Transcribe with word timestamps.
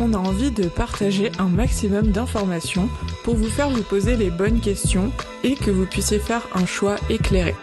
On 0.00 0.14
a 0.14 0.16
envie 0.16 0.52
de 0.52 0.68
partager 0.68 1.32
un 1.40 1.48
maximum 1.48 2.12
d'informations 2.12 2.88
pour 3.24 3.34
vous 3.34 3.48
faire 3.48 3.68
vous 3.68 3.82
poser 3.82 4.16
les 4.16 4.30
bonnes 4.30 4.60
questions 4.60 5.10
et 5.42 5.56
que 5.56 5.72
vous 5.72 5.86
puissiez 5.86 6.20
faire 6.20 6.46
un 6.54 6.66
choix 6.66 6.94
éclairé. 7.10 7.56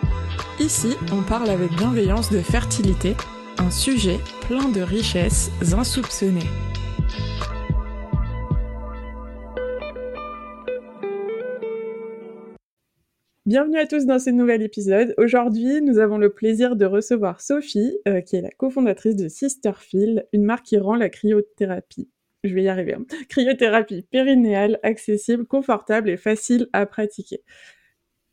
Ici, 0.59 0.97
on 1.13 1.21
parle 1.21 1.49
avec 1.49 1.71
bienveillance 1.71 2.29
de 2.29 2.39
fertilité, 2.39 3.15
un 3.57 3.71
sujet 3.71 4.19
plein 4.47 4.67
de 4.67 4.81
richesses 4.81 5.49
insoupçonnées. 5.73 6.49
Bienvenue 13.45 13.77
à 13.77 13.87
tous 13.87 14.05
dans 14.05 14.19
ce 14.19 14.31
nouvel 14.31 14.61
épisode. 14.61 15.13
Aujourd'hui, 15.17 15.81
nous 15.81 15.99
avons 15.99 16.17
le 16.17 16.33
plaisir 16.33 16.75
de 16.75 16.85
recevoir 16.85 17.39
Sophie, 17.39 17.97
euh, 18.09 18.19
qui 18.19 18.35
est 18.35 18.41
la 18.41 18.49
cofondatrice 18.49 19.15
de 19.15 19.29
Sisterfield, 19.29 20.27
une 20.33 20.43
marque 20.43 20.65
qui 20.65 20.77
rend 20.77 20.95
la 20.95 21.09
cryothérapie. 21.09 22.09
Je 22.45 22.53
vais 22.53 22.63
y 22.63 22.67
arriver. 22.69 22.93
hein. 22.93 23.05
Cryothérapie 23.29 24.03
périnéale, 24.03 24.79
accessible, 24.83 25.45
confortable 25.45 26.09
et 26.09 26.17
facile 26.17 26.67
à 26.73 26.85
pratiquer. 26.85 27.41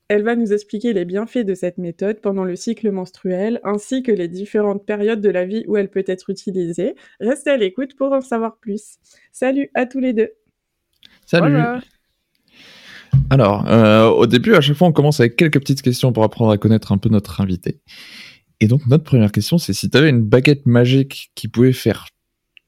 Elle 0.09 0.23
va 0.25 0.37
nous 0.37 0.53
expliquer 0.53 0.93
les 0.93 1.07
bienfaits 1.07 1.39
de 1.47 1.55
cette 1.55 1.79
méthode 1.79 2.21
pendant 2.21 2.45
le 2.45 2.55
cycle 2.55 2.91
menstruel, 2.91 3.61
ainsi 3.65 4.03
que 4.03 4.13
les 4.13 4.29
différentes 4.29 4.85
périodes 4.85 5.23
de 5.23 5.31
la 5.31 5.47
vie 5.47 5.65
où 5.69 5.79
elle 5.79 5.89
peut 5.89 6.05
être 6.07 6.29
utilisée. 6.29 6.95
Restez 7.21 7.51
à 7.51 7.57
l'écoute 7.57 7.97
pour 7.97 8.13
en 8.13 8.21
savoir 8.21 8.59
plus. 8.59 8.99
Salut 9.33 9.71
à 9.73 9.87
tous 9.87 10.01
les 10.01 10.13
deux. 10.13 10.31
Salut. 11.25 11.55
Bonjour. 11.55 11.81
Alors, 13.31 13.67
euh, 13.71 14.09
au 14.09 14.27
début, 14.27 14.55
à 14.55 14.61
chaque 14.61 14.77
fois, 14.77 14.89
on 14.89 14.93
commence 14.93 15.21
avec 15.21 15.37
quelques 15.37 15.61
petites 15.61 15.81
questions 15.81 16.13
pour 16.13 16.25
apprendre 16.25 16.51
à 16.51 16.59
connaître 16.59 16.93
un 16.93 16.99
peu 16.99 17.09
notre 17.09 17.41
invité. 17.41 17.81
Et 18.61 18.67
donc, 18.67 18.87
notre 18.87 19.05
première 19.05 19.33
question, 19.33 19.57
c'est 19.57 19.73
si 19.73 19.89
tu 19.89 19.97
avais 19.97 20.11
une 20.11 20.23
baguette 20.23 20.67
magique 20.67 21.33
qui 21.35 21.49
pouvait 21.49 21.73
faire 21.73 22.07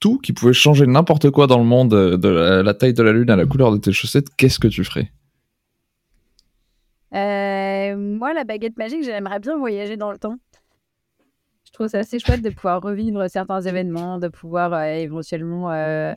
tout, 0.05 0.19
qui 0.19 0.35
pouvait 0.35 0.53
changer 0.53 0.87
n'importe 0.87 1.31
quoi 1.31 1.47
dans 1.47 1.57
le 1.57 1.65
monde, 1.65 1.95
euh, 1.95 2.19
de 2.19 2.29
la, 2.29 2.63
la 2.63 2.75
taille 2.75 2.93
de 2.93 3.03
la 3.03 3.11
lune 3.11 3.31
à 3.31 3.37
la 3.37 3.47
couleur 3.47 3.73
de 3.73 3.79
tes 3.79 3.91
chaussettes, 3.91 4.29
qu'est-ce 4.37 4.59
que 4.59 4.69
tu 4.69 4.85
ferais? 4.85 5.11
Euh, 7.15 7.97
moi, 7.97 8.35
la 8.35 8.45
baguette 8.45 8.77
magique, 8.77 9.03
j'aimerais 9.03 9.41
bien 9.41 9.57
voyager 9.57 9.97
dans 9.97 10.13
le 10.13 10.19
temps. 10.19 10.37
Je 11.65 11.73
trouve 11.73 11.89
ça 11.89 12.01
assez 12.01 12.19
chouette 12.19 12.43
de 12.43 12.51
pouvoir 12.51 12.83
revivre 12.83 13.31
certains 13.31 13.63
événements, 13.63 14.19
de 14.19 14.29
pouvoir 14.29 14.75
euh, 14.75 14.85
éventuellement 14.93 15.71
euh, 15.71 16.13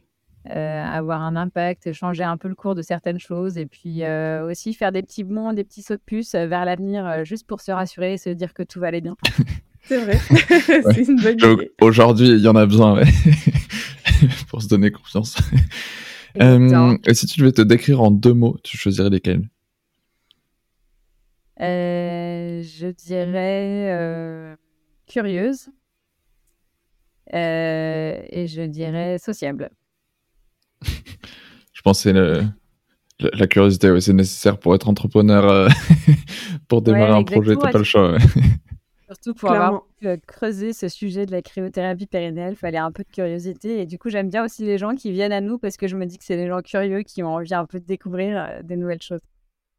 euh, 0.49 0.83
avoir 0.83 1.21
un 1.21 1.35
impact, 1.35 1.93
changer 1.93 2.23
un 2.23 2.35
peu 2.37 2.47
le 2.47 2.55
cours 2.55 2.75
de 2.75 2.81
certaines 2.81 3.19
choses 3.19 3.57
et 3.57 3.65
puis 3.65 4.03
euh, 4.03 4.49
aussi 4.49 4.73
faire 4.73 4.91
des 4.91 5.01
petits 5.01 5.23
bonds, 5.23 5.53
des 5.53 5.63
petits 5.63 5.81
sauts 5.81 5.95
de 5.95 6.01
puce 6.05 6.35
vers 6.35 6.63
l'avenir 6.63 7.05
euh, 7.05 7.23
juste 7.23 7.47
pour 7.47 7.61
se 7.61 7.71
rassurer 7.71 8.13
et 8.13 8.17
se 8.17 8.29
dire 8.29 8.53
que 8.53 8.63
tout 8.63 8.79
va 8.79 8.87
aller 8.87 9.01
bien. 9.01 9.15
C'est 9.87 9.97
vrai. 10.03 10.19
c'est 10.93 11.07
une 11.07 11.21
bonne 11.21 11.37
idée. 11.37 11.71
Aujourd'hui, 11.81 12.29
il 12.29 12.39
y 12.39 12.47
en 12.47 12.55
a 12.55 12.65
besoin, 12.65 12.95
ouais. 12.95 13.05
pour 14.49 14.61
se 14.61 14.67
donner 14.67 14.91
confiance. 14.91 15.37
Euh, 16.41 16.97
et 17.07 17.13
si 17.13 17.25
tu 17.25 17.39
devais 17.39 17.51
te 17.51 17.61
décrire 17.61 18.01
en 18.01 18.11
deux 18.11 18.33
mots, 18.33 18.57
tu 18.63 18.77
choisirais 18.77 19.09
lesquels? 19.09 19.47
Euh, 21.59 22.61
je 22.61 22.87
dirais 22.87 23.89
euh, 23.91 24.55
curieuse 25.07 25.69
euh, 27.33 28.19
et 28.29 28.47
je 28.47 28.61
dirais 28.61 29.17
sociable. 29.17 29.71
Je 31.73 31.81
pense 31.81 31.97
que 31.97 32.03
c'est 32.03 32.13
le- 32.13 32.43
le- 33.19 33.31
la 33.33 33.47
curiosité, 33.47 33.89
ouais, 33.91 34.01
c'est 34.01 34.13
nécessaire 34.13 34.59
pour 34.59 34.75
être 34.75 34.87
entrepreneur, 34.89 35.47
euh, 35.49 35.69
pour 36.67 36.81
démarrer 36.81 37.11
Ouais, 37.13 37.17
un 37.19 37.23
projet, 37.23 37.55
t'as 37.55 37.71
pas 37.71 37.77
le 37.79 37.83
choix. 37.83 38.17
Surtout 39.07 39.33
pour 39.33 39.51
avoir 39.51 39.69
Clairement. 39.69 39.85
pu, 39.99 40.07
euh, 40.07 40.17
creuser 40.27 40.73
ce 40.73 40.89
sujet 40.89 41.25
de 41.25 41.31
la 41.31 41.41
cryothérapie 41.41 42.07
périnéale, 42.07 42.53
il 42.53 42.57
fallait 42.57 42.77
un 42.77 42.91
peu 42.91 43.03
de 43.03 43.09
curiosité. 43.09 43.79
Et 43.79 43.85
du 43.85 43.97
coup, 43.97 44.09
j'aime 44.09 44.29
bien 44.29 44.43
aussi 44.43 44.63
les 44.63 44.77
gens 44.77 44.95
qui 44.95 45.11
viennent 45.11 45.31
à 45.31 45.39
nous 45.41 45.57
parce 45.57 45.77
que 45.77 45.87
je 45.87 45.95
me 45.95 46.05
dis 46.05 46.17
que 46.17 46.25
c'est 46.25 46.35
des 46.35 46.47
gens 46.47 46.61
curieux 46.61 47.03
qui 47.03 47.23
ont 47.23 47.35
envie 47.35 47.53
un 47.53 47.65
peu 47.65 47.79
de 47.79 47.85
découvrir 47.85 48.37
euh, 48.37 48.61
des 48.63 48.75
nouvelles 48.75 49.01
choses. 49.01 49.21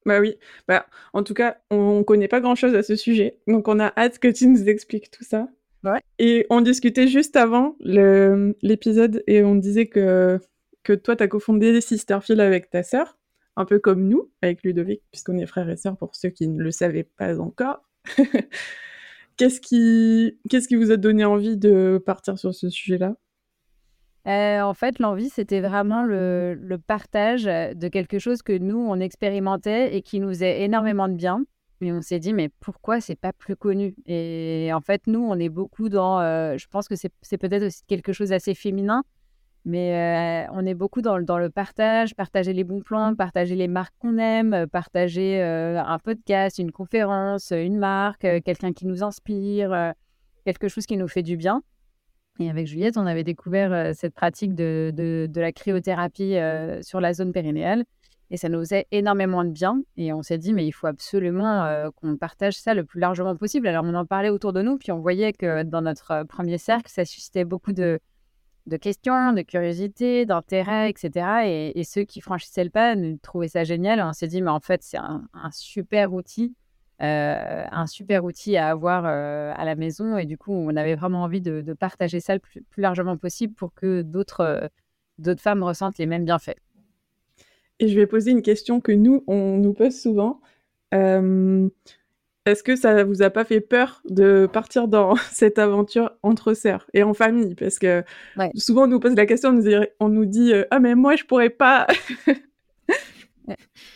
Bah 0.06 0.20
oui. 0.20 0.36
Bah, 0.66 0.86
en 1.12 1.22
tout 1.22 1.34
cas, 1.34 1.58
on 1.70 2.02
connaît 2.04 2.28
pas 2.28 2.40
grand-chose 2.40 2.74
à 2.74 2.82
ce 2.82 2.96
sujet, 2.96 3.38
donc 3.46 3.68
on 3.68 3.78
a 3.78 3.92
hâte 3.96 4.18
que 4.18 4.28
tu 4.28 4.46
nous 4.46 4.68
expliques 4.68 5.10
tout 5.10 5.24
ça. 5.24 5.48
Ouais. 5.84 6.00
Et 6.18 6.46
on 6.48 6.62
discutait 6.62 7.06
juste 7.08 7.36
avant 7.36 7.76
l'épisode 7.80 9.22
et 9.26 9.42
on 9.44 9.54
disait 9.54 9.86
que, 9.86 10.40
que 10.82 10.94
toi, 10.94 11.14
tu 11.14 11.22
as 11.22 11.28
cofondé 11.28 11.80
Sisterfield 11.82 12.40
avec 12.40 12.70
ta 12.70 12.82
sœur, 12.82 13.18
un 13.56 13.64
peu 13.66 13.78
comme 13.78 14.08
nous, 14.08 14.30
avec 14.40 14.62
Ludovic, 14.62 15.02
puisqu'on 15.12 15.36
est 15.36 15.46
frères 15.46 15.68
et 15.68 15.76
sœurs 15.76 15.96
pour 15.98 16.16
ceux 16.16 16.30
qui 16.30 16.48
ne 16.48 16.62
le 16.62 16.70
savaient 16.70 17.04
pas 17.04 17.38
encore. 17.38 17.84
Qu'est-ce 19.38 19.60
qui, 19.60 20.36
qu'est-ce 20.50 20.66
qui 20.66 20.74
vous 20.74 20.90
a 20.90 20.96
donné 20.96 21.24
envie 21.24 21.56
de 21.56 22.02
partir 22.04 22.38
sur 22.38 22.52
ce 22.54 22.68
sujet-là? 22.68 23.14
Euh, 24.26 24.60
en 24.60 24.74
fait, 24.74 24.98
l'envie, 24.98 25.30
c'était 25.30 25.60
vraiment 25.60 26.02
le, 26.02 26.76
partage 26.86 27.44
de 27.44 27.88
quelque 27.88 28.18
chose 28.18 28.42
que 28.42 28.56
nous, 28.58 28.76
on 28.76 29.00
expérimentait 29.00 29.96
et 29.96 30.02
qui 30.02 30.20
nous 30.20 30.28
faisait 30.28 30.62
énormément 30.62 31.08
de 31.08 31.14
bien. 31.14 31.44
Et 31.80 31.92
on 31.92 32.02
s'est 32.02 32.18
dit, 32.18 32.32
mais 32.32 32.50
pourquoi 32.60 33.00
c'est 33.00 33.14
pas 33.14 33.32
plus 33.32 33.54
connu? 33.54 33.94
Et 34.06 34.70
en 34.74 34.80
fait, 34.80 35.06
nous, 35.06 35.20
on 35.20 35.38
est 35.38 35.48
beaucoup 35.48 35.88
dans. 35.88 36.20
euh, 36.20 36.58
je 36.58 36.66
pense 36.66 36.88
que 36.88 36.96
c'est 36.96 37.38
peut-être 37.38 37.62
aussi 37.66 37.82
quelque 37.86 38.12
chose 38.12 38.30
d'assez 38.30 38.54
féminin, 38.54 39.04
mais 39.68 40.46
euh, 40.48 40.52
on 40.54 40.64
est 40.66 40.74
beaucoup 40.74 41.02
dans, 41.02 41.18
le- 41.18 41.24
dans 41.24 41.38
le 41.38 41.50
partage, 41.50 42.14
partager 42.14 42.54
les 42.54 42.64
bons 42.64 42.80
plans, 42.80 43.14
partager 43.14 43.54
les 43.54 43.68
marques 43.68 43.94
qu'on 43.98 44.16
aime, 44.16 44.66
partager 44.72 45.42
euh, 45.42 45.78
un 45.80 45.98
podcast, 45.98 46.58
une 46.58 46.72
conférence, 46.72 47.52
une 47.52 47.76
marque, 47.78 48.24
euh, 48.24 48.40
quelqu'un 48.42 48.72
qui 48.72 48.86
nous 48.86 49.04
inspire, 49.04 49.92
quelque 50.46 50.68
chose 50.68 50.86
qui 50.86 50.96
nous 50.96 51.06
fait 51.06 51.22
du 51.22 51.36
bien. 51.36 51.62
Et 52.40 52.48
avec 52.48 52.66
Juliette, 52.66 52.96
on 52.96 53.06
avait 53.06 53.24
découvert 53.24 53.94
cette 53.94 54.14
pratique 54.14 54.54
de, 54.54 54.90
de, 54.94 55.28
de 55.30 55.40
la 55.40 55.52
cryothérapie 55.52 56.36
euh, 56.36 56.80
sur 56.82 57.00
la 57.00 57.12
zone 57.12 57.32
périnéale. 57.32 57.84
Et 58.30 58.36
ça 58.36 58.48
nous 58.48 58.60
faisait 58.60 58.86
énormément 58.90 59.44
de 59.44 59.50
bien. 59.50 59.82
Et 59.96 60.12
on 60.12 60.22
s'est 60.22 60.38
dit, 60.38 60.52
mais 60.52 60.66
il 60.66 60.72
faut 60.72 60.86
absolument 60.86 61.90
qu'on 61.96 62.16
partage 62.16 62.56
ça 62.56 62.74
le 62.74 62.84
plus 62.84 63.00
largement 63.00 63.34
possible. 63.36 63.66
Alors, 63.66 63.84
on 63.84 63.94
en 63.94 64.04
parlait 64.04 64.28
autour 64.28 64.52
de 64.52 64.62
nous, 64.62 64.76
puis 64.78 64.92
on 64.92 64.98
voyait 64.98 65.32
que 65.32 65.62
dans 65.62 65.80
notre 65.82 66.24
premier 66.24 66.58
cercle, 66.58 66.90
ça 66.90 67.04
suscitait 67.04 67.44
beaucoup 67.44 67.72
de, 67.72 67.98
de 68.68 68.76
questions, 68.76 69.32
de 69.32 69.42
curiosité, 69.42 70.26
d'intérêt, 70.26 70.90
etc. 70.90 71.72
Et, 71.74 71.84
ceux 71.84 72.04
qui 72.04 72.20
franchissaient 72.20 72.64
le 72.64 72.70
pas 72.70 72.94
nous 72.94 73.16
trouvaient 73.18 73.48
ça 73.48 73.64
génial. 73.64 74.00
On 74.00 74.12
s'est 74.12 74.28
dit, 74.28 74.42
mais 74.42 74.50
en 74.50 74.60
fait, 74.60 74.82
c'est 74.82 74.98
un, 74.98 75.26
super 75.50 76.12
outil. 76.12 76.54
euh, 77.02 77.64
un 77.70 77.86
super 77.86 78.24
outil 78.24 78.56
à 78.56 78.68
avoir 78.68 79.04
euh, 79.06 79.52
à 79.56 79.64
la 79.64 79.74
maison. 79.74 80.18
Et 80.18 80.26
du 80.26 80.36
coup, 80.36 80.52
on 80.52 80.76
avait 80.76 80.94
vraiment 80.94 81.22
envie 81.22 81.40
de, 81.40 81.72
partager 81.72 82.20
ça 82.20 82.34
le 82.34 82.40
plus, 82.40 82.62
plus 82.62 82.82
largement 82.82 83.16
possible 83.16 83.54
pour 83.54 83.72
que 83.74 84.02
d'autres 84.02 84.40
euh, 84.40 84.68
d'autres 85.18 85.40
femmes 85.40 85.62
ressentent 85.62 85.98
les 85.98 86.06
mêmes 86.06 86.24
bienfaits. 86.24 86.58
Et 87.80 87.88
je 87.88 87.98
vais 87.98 88.06
poser 88.06 88.32
une 88.32 88.42
question 88.42 88.80
que 88.80 88.92
nous, 88.92 89.24
on 89.26 89.58
nous 89.58 89.72
pose 89.72 89.98
souvent. 89.98 90.40
Est-ce 92.46 92.62
que 92.62 92.76
ça 92.76 93.04
vous 93.04 93.22
a 93.22 93.28
pas 93.30 93.44
fait 93.44 93.60
peur 93.60 94.00
de 94.08 94.48
partir 94.50 94.88
dans 94.88 95.14
cette 95.32 95.58
aventure 95.58 96.12
entre 96.22 96.54
sœurs 96.54 96.86
et 96.94 97.02
en 97.02 97.12
famille? 97.14 97.54
Parce 97.54 97.78
que 97.78 98.02
Ouais. 98.36 98.50
souvent 98.54 98.84
on 98.84 98.86
nous 98.86 99.00
pose 99.00 99.14
la 99.14 99.26
question, 99.26 99.50
on 99.50 99.52
nous 99.54 99.62
dit, 99.62 99.74
on 100.00 100.08
nous 100.08 100.24
dit 100.24 100.52
euh, 100.54 100.64
ah 100.70 100.80
mais 100.80 100.94
moi 100.94 101.16
je 101.16 101.24
pourrais 101.24 101.50
pas. 101.50 101.86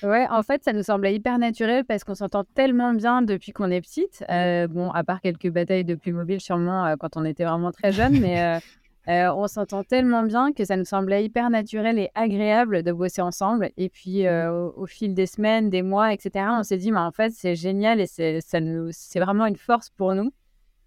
Ouais, 0.03 0.27
en 0.31 0.43
fait, 0.43 0.65
ça 0.65 0.73
nous 0.73 0.83
semblait 0.83 1.15
hyper 1.15 1.39
naturel 1.39 1.85
parce 1.85 2.05
qu'on 2.05 2.15
s'entend 2.15 2.43
tellement 2.55 2.95
bien 2.95 3.21
depuis 3.21 3.53
qu'on 3.53 3.71
est 3.71 3.83
petite. 3.83 4.25
Euh, 4.31 4.67
bon, 4.67 4.91
à 4.91 5.05
part 5.05 5.21
quelques 5.21 5.51
batailles 5.51 5.85
de 5.85 5.95
Playmobil 5.95 6.41
sûrement 6.41 6.87
euh, 6.87 6.95
quand 6.99 7.17
on 7.19 7.25
était 7.27 7.45
vraiment 7.45 7.71
très 7.71 7.93
jeune, 7.93 8.19
mais 8.19 8.41
euh, 8.43 8.59
euh, 9.09 9.33
on 9.35 9.49
s'entend 9.49 9.83
tellement 9.85 10.23
bien 10.23 10.53
que 10.53 10.65
ça 10.65 10.77
nous 10.77 10.85
semblait 10.85 11.25
hyper 11.25 11.51
naturel 11.51 11.99
et 11.99 12.11
agréable 12.15 12.83
de 12.83 12.93
bosser 12.93 13.21
ensemble. 13.23 13.71
Et 13.77 13.89
puis, 13.89 14.27
euh, 14.27 14.53
au, 14.53 14.83
au 14.83 14.87
fil 14.87 15.15
des 15.15 15.27
semaines, 15.27 15.71
des 15.71 15.83
mois, 15.83 16.13
etc., 16.13 16.47
on 16.59 16.63
s'est 16.63 16.77
dit, 16.77 16.93
mais 16.93 17.01
en 17.01 17.11
fait, 17.11 17.33
c'est 17.33 17.57
génial 17.57 18.01
et 18.01 18.07
c'est 18.07 18.41
ça 18.41 18.61
nous- 18.61 18.91
c'est 18.93 19.19
vraiment 19.21 19.47
une 19.47 19.57
force 19.57 19.91
pour 19.91 20.15
nous 20.15 20.33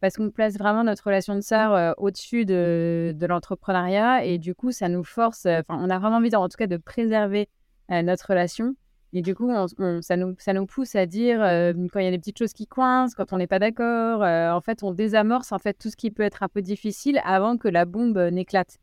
parce 0.01 0.15
qu'on 0.17 0.29
place 0.29 0.57
vraiment 0.57 0.83
notre 0.83 1.03
relation 1.05 1.35
de 1.35 1.41
sœur 1.41 1.73
euh, 1.73 1.91
au-dessus 1.97 2.45
de, 2.45 3.13
de 3.15 3.25
l'entrepreneuriat 3.25 4.23
et 4.25 4.37
du 4.37 4.53
coup, 4.55 4.71
ça 4.71 4.87
nous 4.89 5.03
force, 5.03 5.45
enfin, 5.45 5.77
on 5.81 5.89
a 5.89 5.99
vraiment 5.99 6.17
envie, 6.17 6.35
en 6.35 6.47
tout 6.47 6.57
cas, 6.57 6.67
de 6.67 6.77
préserver 6.77 7.49
notre 7.89 8.29
relation. 8.29 8.75
Et 9.17 9.21
du 9.21 9.33
coup, 9.33 9.49
on- 9.49 9.65
on- 9.79 10.01
ça, 10.01 10.17
nous, 10.17 10.35
ça 10.39 10.51
nous 10.51 10.65
pousse 10.65 10.93
à 10.95 11.05
dire 11.05 11.41
euh, 11.41 11.71
quand 11.93 11.99
il 11.99 12.03
y 12.05 12.07
a 12.07 12.11
des 12.11 12.19
petites 12.19 12.37
choses 12.37 12.51
qui 12.51 12.67
coincent, 12.67 13.15
quand 13.15 13.31
on 13.31 13.37
n'est 13.37 13.47
pas 13.47 13.59
d'accord, 13.59 14.21
euh, 14.23 14.51
en 14.51 14.59
fait, 14.59 14.83
on 14.83 14.91
désamorce 14.91 15.53
en 15.53 15.57
fait 15.57 15.73
tout 15.73 15.89
ce 15.89 15.95
qui 15.95 16.11
peut 16.11 16.21
être 16.21 16.43
un 16.43 16.49
peu 16.49 16.61
difficile 16.61 17.21
avant 17.23 17.55
que 17.57 17.69
la 17.69 17.85
bombe 17.85 18.17
euh, 18.17 18.29
n'éclate. 18.29 18.77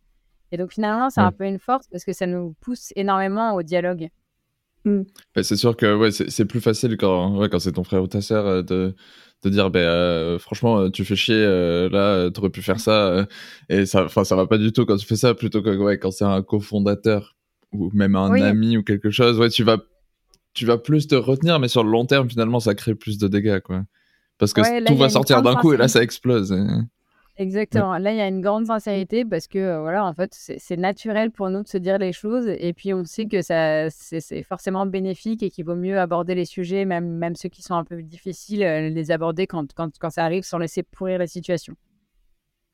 Et 0.50 0.56
donc 0.56 0.72
finalement, 0.72 1.10
c'est 1.10 1.20
un 1.20 1.32
peu 1.32 1.44
une 1.44 1.58
force 1.58 1.86
parce 1.88 2.04
que 2.04 2.14
ça 2.14 2.26
nous 2.26 2.54
pousse 2.60 2.92
énormément 2.96 3.54
au 3.54 3.62
dialogue. 3.62 4.08
Mm. 4.86 5.02
Bah, 5.34 5.42
c'est 5.42 5.56
sûr 5.56 5.76
que 5.76 5.94
ouais, 5.94 6.10
c'est 6.10 6.44
plus 6.46 6.62
facile 6.62 6.96
quand, 6.96 7.36
ouais, 7.36 7.50
quand 7.50 7.58
c'est 7.58 7.72
ton 7.72 7.84
frère 7.84 8.02
ou 8.02 8.06
ta 8.06 8.22
sœur 8.22 8.46
euh, 8.46 8.62
de, 8.62 8.94
de 9.44 9.50
dire 9.50 9.70
bah, 9.70 10.38
franchement 10.38 10.90
tu 10.90 11.04
fais 11.04 11.14
chier 11.16 11.44
là 11.90 12.30
tu 12.30 12.40
aurais 12.40 12.50
pu 12.50 12.62
faire 12.62 12.80
ça 12.80 13.26
et 13.68 13.86
ça 13.86 14.04
enfin 14.04 14.24
ça 14.24 14.34
va 14.36 14.46
pas 14.46 14.58
du 14.58 14.72
tout 14.72 14.84
quand 14.86 14.96
tu 14.96 15.06
fais 15.06 15.16
ça 15.16 15.34
plutôt 15.34 15.62
que 15.62 15.76
ouais, 15.76 15.98
quand 15.98 16.10
c'est 16.10 16.24
un 16.24 16.42
cofondateur 16.42 17.36
ou 17.72 17.90
même 17.94 18.16
un 18.16 18.32
ami 18.40 18.76
ou 18.76 18.82
quelque 18.82 19.10
chose 19.10 19.38
ouais 19.38 19.48
tu 19.50 19.62
vas 19.64 19.78
tu 20.54 20.66
vas 20.66 20.78
plus 20.78 21.06
te 21.06 21.14
retenir 21.14 21.58
mais 21.58 21.68
sur 21.68 21.84
le 21.84 21.90
long 21.90 22.06
terme 22.06 22.28
finalement 22.28 22.60
ça 22.60 22.74
crée 22.74 22.94
plus 22.94 23.18
de 23.18 23.28
dégâts 23.28 23.60
quoi 23.60 23.82
parce 24.38 24.52
que 24.52 24.84
tout 24.86 24.96
va 24.96 25.08
sortir 25.08 25.42
d'un 25.42 25.54
coup 25.54 25.72
et 25.72 25.76
là 25.76 25.88
ça 25.88 26.02
explose 26.02 26.54
Exactement. 27.36 27.96
Là, 27.96 28.12
il 28.12 28.18
y 28.18 28.20
a 28.20 28.28
une 28.28 28.42
grande 28.42 28.66
sincérité 28.66 29.24
parce 29.24 29.46
que, 29.46 29.58
euh, 29.58 29.80
voilà, 29.80 30.04
en 30.04 30.12
fait, 30.12 30.34
c'est 30.34 30.76
naturel 30.76 31.30
pour 31.30 31.48
nous 31.48 31.62
de 31.62 31.68
se 31.68 31.78
dire 31.78 31.96
les 31.96 32.12
choses. 32.12 32.46
Et 32.46 32.74
puis, 32.74 32.92
on 32.92 33.04
sait 33.04 33.26
que 33.26 33.40
ça, 33.40 33.88
c'est 33.90 34.42
forcément 34.42 34.84
bénéfique 34.84 35.42
et 35.42 35.50
qu'il 35.50 35.64
vaut 35.64 35.74
mieux 35.74 35.98
aborder 35.98 36.34
les 36.34 36.44
sujets, 36.44 36.84
même, 36.84 37.08
même 37.08 37.34
ceux 37.34 37.48
qui 37.48 37.62
sont 37.62 37.74
un 37.74 37.84
peu 37.84 38.02
difficiles, 38.02 38.62
euh, 38.62 38.90
les 38.90 39.10
aborder 39.10 39.46
quand, 39.46 39.72
quand, 39.72 39.98
quand 39.98 40.10
ça 40.10 40.24
arrive 40.24 40.42
sans 40.42 40.58
laisser 40.58 40.82
pourrir 40.82 41.18
la 41.18 41.26
situation. 41.26 41.74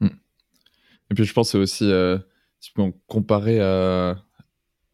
Mmh. 0.01 0.09
Et 1.11 1.15
puis, 1.15 1.25
je 1.25 1.33
pense 1.33 1.53
que 1.53 1.65
c'est 1.65 1.85
aussi, 1.85 1.91
euh, 1.91 2.19
comparé 3.07 3.61
à 3.61 4.17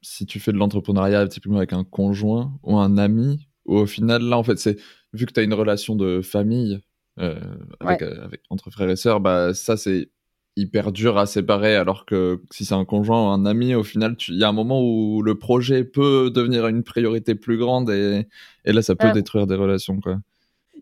si 0.05 0.27
tu 0.27 0.41
fais 0.41 0.53
de 0.53 0.59
l'entrepreneuriat 0.59 1.27
typiquement 1.29 1.59
avec 1.59 1.73
un 1.73 1.85
conjoint 1.85 2.53
ou 2.63 2.77
un 2.77 2.99
ami, 2.99 3.49
ou 3.67 3.79
au 3.79 3.87
final, 3.87 4.23
là, 4.23 4.39
en 4.39 4.43
fait, 4.43 4.59
c'est 4.59 4.77
vu 5.13 5.27
que 5.27 5.33
tu 5.33 5.41
as 5.41 5.43
une 5.43 5.55
relation 5.55 5.97
de 5.97 6.21
famille 6.21 6.81
euh, 7.19 7.41
avec, 7.81 8.03
euh, 8.03 8.25
avec, 8.25 8.43
entre 8.51 8.71
frères 8.71 8.91
et 8.91 8.97
sœurs, 8.97 9.21
bah, 9.21 9.55
ça 9.55 9.77
c'est 9.77 10.11
hyper 10.57 10.93
dur 10.93 11.19
à 11.19 11.27
séparer 11.27 11.75
alors 11.75 12.07
que 12.07 12.41
si 12.53 12.65
c'est 12.65 12.75
un 12.75 12.85
conjoint 12.85 13.23
ou 13.23 13.33
un 13.33 13.45
ami, 13.45 13.75
au 13.75 13.83
final, 13.83 14.17
il 14.29 14.37
y 14.37 14.45
a 14.45 14.49
un 14.49 14.53
moment 14.53 14.81
où 14.83 15.23
le 15.23 15.37
projet 15.37 15.85
peut 15.85 16.31
devenir 16.31 16.69
une 16.69 16.85
priorité 16.85 17.35
plus 17.35 17.57
grande 17.57 17.91
et, 17.91 18.29
et 18.65 18.73
là, 18.73 18.83
ça 18.83 18.95
peut 18.95 19.11
détruire 19.13 19.47
des 19.47 19.57
relations. 19.57 20.01
Quoi. 20.01 20.19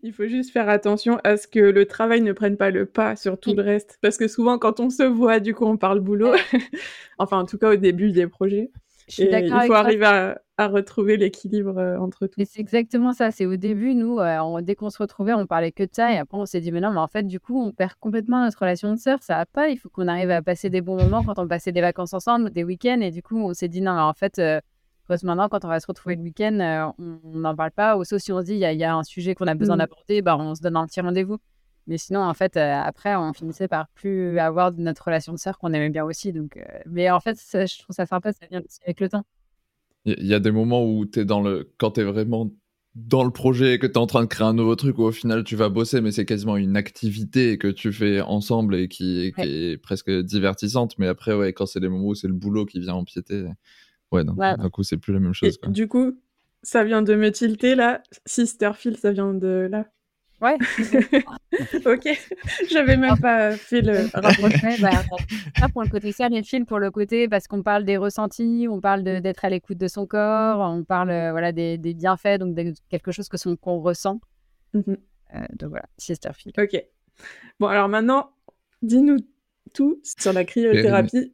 Il 0.01 0.11
faut 0.11 0.27
juste 0.27 0.51
faire 0.51 0.69
attention 0.69 1.19
à 1.23 1.37
ce 1.37 1.47
que 1.47 1.59
le 1.59 1.85
travail 1.85 2.21
ne 2.21 2.33
prenne 2.33 2.57
pas 2.57 2.71
le 2.71 2.85
pas 2.85 3.15
sur 3.15 3.39
tout 3.39 3.53
le 3.55 3.61
reste. 3.61 3.99
Parce 4.01 4.17
que 4.17 4.27
souvent, 4.27 4.57
quand 4.57 4.79
on 4.79 4.89
se 4.89 5.03
voit, 5.03 5.39
du 5.39 5.53
coup, 5.53 5.65
on 5.65 5.77
parle 5.77 6.01
boulot. 6.01 6.33
enfin, 7.19 7.39
en 7.39 7.45
tout 7.45 7.57
cas, 7.57 7.71
au 7.71 7.75
début 7.77 8.11
des 8.11 8.27
projets. 8.27 8.69
Je 9.07 9.13
suis 9.13 9.29
d'accord. 9.29 9.63
Il 9.63 9.67
faut 9.67 9.73
arriver 9.73 10.05
à, 10.05 10.41
à 10.57 10.67
retrouver 10.67 11.17
l'équilibre 11.17 11.77
euh, 11.77 11.97
entre 11.97 12.27
tout. 12.27 12.41
C'est 12.45 12.59
exactement 12.59 13.13
ça. 13.13 13.31
C'est 13.31 13.45
au 13.45 13.55
début, 13.55 13.95
nous, 13.95 14.19
euh, 14.19 14.61
dès 14.61 14.75
qu'on 14.75 14.89
se 14.89 14.99
retrouvait, 14.99 15.33
on 15.33 15.47
parlait 15.47 15.71
que 15.71 15.83
de 15.83 15.89
ça. 15.91 16.13
Et 16.13 16.17
après, 16.17 16.37
on 16.37 16.45
s'est 16.45 16.61
dit, 16.61 16.71
mais 16.71 16.81
non, 16.81 16.91
mais 16.91 16.99
en 16.99 17.07
fait, 17.07 17.23
du 17.23 17.39
coup, 17.39 17.59
on 17.59 17.71
perd 17.71 17.93
complètement 17.99 18.43
notre 18.43 18.59
relation 18.59 18.91
de 18.91 18.97
sœur. 18.97 19.21
Ça 19.23 19.37
va 19.37 19.45
pas. 19.45 19.69
Il 19.69 19.77
faut 19.77 19.89
qu'on 19.89 20.07
arrive 20.07 20.29
à 20.29 20.41
passer 20.41 20.69
des 20.69 20.81
bons 20.81 20.95
moments 20.95 21.23
quand 21.23 21.39
on 21.39 21.47
passait 21.47 21.71
des 21.71 21.81
vacances 21.81 22.13
ensemble, 22.13 22.51
des 22.51 22.63
week-ends. 22.63 23.01
Et 23.01 23.11
du 23.11 23.23
coup, 23.23 23.37
on 23.37 23.53
s'est 23.53 23.67
dit, 23.67 23.81
non, 23.81 23.97
en 23.97 24.13
fait, 24.13 24.37
euh, 24.37 24.61
maintenant, 25.23 25.49
quand 25.49 25.65
on 25.65 25.69
va 25.69 25.79
se 25.79 25.87
retrouver 25.87 26.15
le 26.15 26.21
week-end, 26.21 26.93
on 26.99 27.19
n'en 27.39 27.55
parle 27.55 27.71
pas. 27.71 27.97
Ou 27.97 28.03
sauf 28.03 28.21
si 28.21 28.31
on 28.31 28.39
se 28.39 28.45
dit, 28.45 28.53
il 28.53 28.59
y, 28.59 28.83
a 28.83 28.95
un 28.95 29.03
sujet 29.03 29.33
qu'on 29.33 29.47
a 29.47 29.55
besoin 29.55 29.75
mmh. 29.75 29.79
d'aborder, 29.79 30.21
bah, 30.21 30.37
on 30.37 30.53
se 30.53 30.61
donne 30.61 30.77
un 30.77 30.85
petit 30.85 31.01
rendez-vous. 31.01 31.39
Mais 31.87 31.97
sinon, 31.97 32.21
en 32.21 32.33
fait, 32.33 32.57
après, 32.57 33.15
on 33.15 33.33
finissait 33.33 33.67
par 33.67 33.87
plus 33.89 34.39
avoir 34.39 34.71
notre 34.73 35.05
relation 35.05 35.33
de 35.33 35.37
sœur 35.37 35.57
qu'on 35.57 35.73
aimait 35.73 35.89
bien 35.89 36.05
aussi. 36.05 36.31
Donc, 36.31 36.59
mais 36.85 37.09
en 37.09 37.19
fait, 37.19 37.37
je 37.37 37.79
trouve 37.79 37.95
ça 37.95 38.05
sympa, 38.05 38.31
ça 38.31 38.45
vient 38.49 38.61
avec 38.85 38.99
le 38.99 39.09
temps. 39.09 39.25
Il 40.05 40.25
y, 40.25 40.33
a 40.33 40.39
des 40.39 40.51
moments 40.51 40.85
où 40.85 41.05
tu 41.05 41.21
es 41.21 41.25
dans 41.25 41.41
le. 41.41 41.71
Quand 41.77 41.91
tu 41.91 42.01
es 42.01 42.03
vraiment 42.03 42.51
dans 42.95 43.23
le 43.23 43.31
projet, 43.31 43.79
que 43.79 43.87
tu 43.87 43.93
es 43.93 43.97
en 43.97 44.05
train 44.05 44.21
de 44.21 44.27
créer 44.27 44.45
un 44.45 44.53
nouveau 44.53 44.75
truc, 44.75 44.97
où 44.99 45.03
au 45.03 45.11
final 45.11 45.43
tu 45.43 45.55
vas 45.55 45.69
bosser, 45.69 46.01
mais 46.01 46.11
c'est 46.11 46.25
quasiment 46.25 46.57
une 46.57 46.75
activité 46.75 47.57
que 47.57 47.69
tu 47.69 47.91
fais 47.93 48.21
ensemble 48.21 48.75
et 48.75 48.87
qui, 48.87 49.33
est 49.37 49.81
presque 49.81 50.11
divertissante. 50.11 50.97
Mais 50.99 51.07
après, 51.07 51.33
ouais, 51.33 51.53
quand 51.53 51.65
c'est 51.65 51.79
les 51.79 51.89
moments 51.89 52.07
où 52.07 52.15
c'est 52.15 52.27
le 52.27 52.33
boulot 52.33 52.65
qui 52.65 52.79
vient 52.79 52.95
empiéter, 52.95 53.45
ouais, 54.11 54.23
d'un 54.23 54.69
coup, 54.69 54.83
c'est 54.83 54.97
plus 54.97 55.13
la 55.13 55.19
même 55.19 55.33
chose. 55.33 55.57
Du 55.67 55.87
coup, 55.87 56.19
ça 56.63 56.83
vient 56.83 57.01
de 57.01 57.15
me 57.15 57.31
tilter 57.31 57.75
là. 57.75 58.03
Sisterfield, 58.25 58.97
ça 58.97 59.11
vient 59.11 59.33
de 59.33 59.67
là. 59.71 59.87
Ouais. 60.41 60.57
ok. 61.85 62.07
J'avais 62.69 62.97
même 62.97 63.17
pas 63.19 63.51
fait 63.51 63.81
le 63.81 64.09
rapprochement. 64.13 64.71
bah, 64.81 65.67
pour 65.71 65.83
le 65.83 65.89
côté 65.89 66.11
film 66.43 66.65
pour 66.65 66.79
le 66.79 66.91
côté 66.91 67.27
parce 67.27 67.47
qu'on 67.47 67.63
parle 67.63 67.83
des 67.83 67.97
ressentis, 67.97 68.67
on 68.69 68.79
parle 68.79 69.03
d'être 69.03 69.45
à 69.45 69.49
l'écoute 69.49 69.77
de 69.77 69.87
son 69.87 70.05
corps, 70.05 70.59
on 70.59 70.83
parle 70.83 71.09
euh, 71.11 71.31
voilà 71.31 71.51
des, 71.51 71.77
des, 71.77 71.93
bienfaits, 71.93 72.39
donc 72.39 72.55
de 72.55 72.73
quelque 72.89 73.11
chose 73.11 73.29
que 73.29 73.37
son 73.37 73.55
qu'on 73.55 73.79
ressent. 73.81 74.19
Mm-hmm. 74.73 74.97
Euh, 75.35 75.39
donc 75.53 75.69
voilà, 75.69 75.85
Chesterfield. 75.99 76.57
Ok. 76.59 76.81
Bon 77.59 77.67
alors 77.67 77.89
maintenant, 77.89 78.31
dis-nous 78.81 79.17
tout 79.73 79.99
sur 80.03 80.33
la 80.33 80.45
cryothérapie 80.45 81.33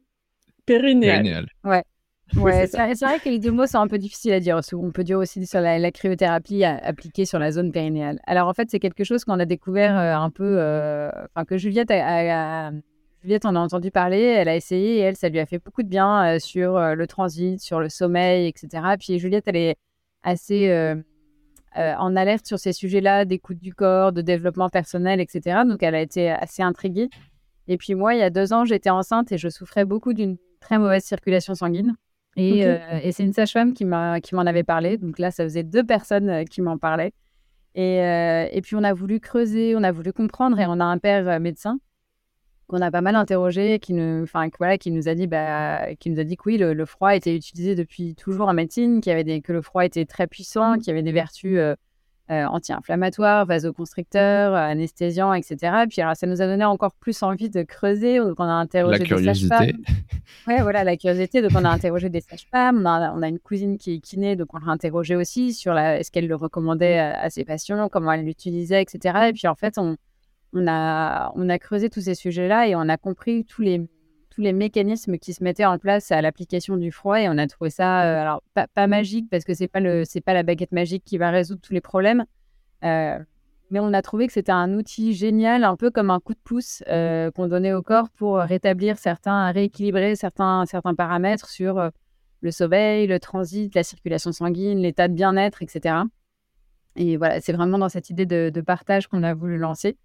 périnéale. 0.66 1.48
Ouais. 1.64 1.84
Ouais, 2.36 2.66
c'est 2.68 2.76
vrai 2.76 3.18
que 3.18 3.28
les 3.28 3.38
deux 3.38 3.50
mots 3.50 3.66
sont 3.66 3.78
un 3.78 3.88
peu 3.88 3.98
difficiles 3.98 4.32
à 4.32 4.40
dire. 4.40 4.60
On 4.72 4.90
peut 4.92 5.04
dire 5.04 5.18
aussi 5.18 5.46
sur 5.46 5.60
la, 5.60 5.90
cryothérapie 5.90 6.64
appliquée 6.64 7.24
sur 7.24 7.38
la 7.38 7.50
zone 7.50 7.72
périnéale. 7.72 8.20
Alors 8.26 8.48
en 8.48 8.54
fait, 8.54 8.70
c'est 8.70 8.78
quelque 8.78 9.04
chose 9.04 9.24
qu'on 9.24 9.38
a 9.38 9.44
découvert 9.44 9.98
euh, 9.98 10.14
un 10.14 10.30
peu, 10.30 10.56
euh, 10.58 11.10
enfin 11.34 11.44
que 11.44 11.56
Juliette 11.56 11.90
a, 11.90 12.70
Juliette 13.22 13.44
en 13.44 13.56
a 13.56 13.58
entendu 13.58 13.90
parler, 13.90 14.20
elle 14.20 14.48
a 14.48 14.54
essayé 14.54 14.96
et 14.96 14.98
elle, 15.00 15.16
ça 15.16 15.28
lui 15.28 15.40
a 15.40 15.46
fait 15.46 15.58
beaucoup 15.58 15.82
de 15.82 15.88
bien 15.88 16.36
euh, 16.36 16.38
sur 16.38 16.78
le 16.78 17.06
transit, 17.06 17.60
sur 17.60 17.80
le 17.80 17.88
sommeil, 17.88 18.46
etc. 18.46 18.82
Puis 18.98 19.18
Juliette, 19.18 19.44
elle 19.46 19.56
est 19.56 19.76
assez 20.22 20.94
en 21.76 22.16
alerte 22.16 22.46
sur 22.46 22.58
ces 22.58 22.72
sujets-là, 22.72 23.24
d'écoute 23.24 23.58
du 23.58 23.74
corps, 23.74 24.12
de 24.12 24.22
développement 24.22 24.68
personnel, 24.68 25.20
etc. 25.20 25.62
Donc 25.66 25.82
elle 25.82 25.94
a 25.94 26.00
été 26.00 26.30
assez 26.30 26.62
intriguée. 26.62 27.08
Et 27.66 27.76
puis 27.76 27.94
moi, 27.94 28.14
il 28.14 28.20
y 28.20 28.22
a 28.22 28.30
deux 28.30 28.52
ans, 28.52 28.64
j'étais 28.64 28.90
enceinte 28.90 29.32
et 29.32 29.38
je 29.38 29.48
souffrais 29.48 29.84
beaucoup 29.84 30.12
d'une 30.12 30.36
très 30.60 30.78
mauvaise 30.78 31.04
circulation 31.04 31.54
sanguine. 31.54 31.96
Euh, 32.38 33.00
et, 33.02 33.12
c'est 33.12 33.24
une 33.24 33.32
sage-femme 33.32 33.74
qui 33.74 33.84
m'en 33.84 34.46
avait 34.46 34.62
parlé. 34.62 34.96
Donc 34.96 35.18
là, 35.18 35.30
ça 35.30 35.44
faisait 35.44 35.62
deux 35.62 35.84
personnes 35.84 36.30
euh, 36.30 36.44
qui 36.44 36.62
m'en 36.62 36.78
parlaient. 36.78 37.12
Et, 37.74 38.00
euh, 38.00 38.48
et, 38.50 38.60
puis, 38.62 38.76
on 38.76 38.84
a 38.84 38.92
voulu 38.92 39.20
creuser, 39.20 39.74
on 39.76 39.82
a 39.82 39.92
voulu 39.92 40.12
comprendre. 40.12 40.58
Et 40.58 40.66
on 40.66 40.80
a 40.80 40.84
un 40.84 40.98
père 40.98 41.40
médecin 41.40 41.78
qu'on 42.66 42.80
a 42.82 42.92
pas 42.92 43.00
mal 43.00 43.16
interrogé, 43.16 43.80
qui 43.80 43.94
nous, 43.94 44.22
enfin, 44.22 44.48
voilà, 44.58 44.78
qui 44.78 44.92
nous 44.92 45.08
a 45.08 45.14
dit, 45.16 45.26
bah, 45.26 45.92
qui 45.96 46.08
nous 46.08 46.20
a 46.20 46.24
dit 46.24 46.36
que 46.36 46.42
oui, 46.46 46.56
le, 46.56 46.84
froid 46.84 47.16
était 47.16 47.34
utilisé 47.34 47.74
depuis 47.74 48.14
toujours 48.14 48.46
en 48.46 48.54
médecine, 48.54 49.00
qu'il 49.00 49.10
y 49.10 49.12
avait 49.12 49.24
des, 49.24 49.40
que 49.40 49.52
le 49.52 49.60
froid 49.60 49.84
était 49.84 50.04
très 50.04 50.28
puissant, 50.28 50.76
qu'il 50.78 50.86
y 50.86 50.90
avait 50.90 51.02
des 51.02 51.10
vertus 51.10 51.58
euh, 52.30 52.46
anti-inflammatoire, 52.46 53.44
vasoconstricteur, 53.44 54.54
anesthésiant, 54.54 55.32
etc. 55.34 55.56
Puis 55.88 56.00
alors, 56.00 56.14
ça 56.14 56.28
nous 56.28 56.40
a 56.40 56.46
donné 56.46 56.64
encore 56.64 56.92
plus 56.94 57.22
envie 57.24 57.50
de 57.50 57.62
creuser. 57.62 58.18
Donc, 58.18 58.36
on 58.38 58.44
a 58.44 58.52
interrogé 58.52 59.00
des 59.00 59.24
sages-femmes. 59.24 59.72
Ouais, 60.46 60.62
voilà, 60.62 60.84
la 60.84 60.96
curiosité. 60.96 61.42
Donc, 61.42 61.50
on 61.54 61.64
a 61.64 61.68
interrogé 61.68 62.08
des 62.08 62.20
sages-femmes. 62.20 62.82
On 62.82 62.86
a, 62.86 63.12
on 63.12 63.22
a, 63.22 63.28
une 63.28 63.40
cousine 63.40 63.78
qui 63.78 63.94
est 63.94 63.98
kiné, 63.98 64.36
donc 64.36 64.54
on 64.54 64.58
l'a 64.58 64.70
interrogé 64.70 65.16
aussi 65.16 65.52
sur 65.52 65.74
la, 65.74 65.98
est-ce 65.98 66.12
qu'elle 66.12 66.28
le 66.28 66.36
recommandait 66.36 66.98
à, 66.98 67.28
ses 67.30 67.44
patients, 67.44 67.88
comment 67.88 68.12
elle 68.12 68.24
l'utilisait, 68.24 68.80
etc. 68.80 69.28
Et 69.30 69.32
puis, 69.32 69.48
en 69.48 69.56
fait, 69.56 69.76
on, 69.76 69.96
on, 70.52 70.68
a, 70.68 71.32
on 71.34 71.48
a 71.48 71.58
creusé 71.58 71.90
tous 71.90 72.02
ces 72.02 72.14
sujets-là 72.14 72.68
et 72.68 72.76
on 72.76 72.88
a 72.88 72.96
compris 72.96 73.44
tous 73.44 73.62
les 73.62 73.80
tous 74.30 74.40
les 74.40 74.52
mécanismes 74.52 75.18
qui 75.18 75.34
se 75.34 75.42
mettaient 75.42 75.64
en 75.64 75.78
place 75.78 76.10
à 76.12 76.22
l'application 76.22 76.76
du 76.76 76.92
froid 76.92 77.20
et 77.20 77.28
on 77.28 77.36
a 77.36 77.46
trouvé 77.46 77.70
ça 77.70 78.04
euh, 78.04 78.20
alors 78.20 78.42
pas, 78.54 78.86
magique 78.86 79.28
parce 79.30 79.44
que 79.44 79.54
c'est 79.54 79.68
pas 79.68 79.80
le 79.80 80.04
c'est 80.04 80.20
pas 80.20 80.34
la 80.34 80.42
baguette 80.42 80.72
magique 80.72 81.04
qui 81.04 81.18
va 81.18 81.30
résoudre 81.30 81.60
tous 81.60 81.72
les 81.72 81.80
problèmes 81.80 82.24
euh, 82.84 83.18
mais 83.70 83.80
on 83.80 83.92
a 83.92 84.02
trouvé 84.02 84.26
que 84.26 84.32
c'était 84.32 84.52
un 84.52 84.72
outil 84.74 85.12
génial 85.12 85.64
un 85.64 85.76
peu 85.76 85.90
comme 85.90 86.10
un 86.10 86.20
coup 86.20 86.32
de 86.32 86.40
pouce 86.42 86.82
euh, 86.88 87.30
qu'on 87.32 87.48
donnait 87.48 87.72
au 87.72 87.82
corps 87.82 88.08
pour 88.10 88.38
rétablir 88.38 88.98
certains 88.98 89.50
rééquilibrer 89.50 90.14
certains 90.14 90.64
certains 90.66 90.94
paramètres 90.94 91.48
sur 91.48 91.90
le 92.40 92.50
sommeil 92.50 93.06
le 93.06 93.18
transit 93.18 93.74
la 93.74 93.82
circulation 93.82 94.32
sanguine 94.32 94.78
l'état 94.78 95.08
de 95.08 95.14
bien-être 95.14 95.62
etc 95.62 95.96
et 96.96 97.16
voilà 97.16 97.40
c'est 97.40 97.52
vraiment 97.52 97.78
dans 97.78 97.88
cette 97.88 98.10
idée 98.10 98.26
de, 98.26 98.50
de 98.54 98.60
partage 98.60 99.08
qu'on 99.08 99.24
a 99.24 99.34
voulu 99.34 99.58
lancer 99.58 99.96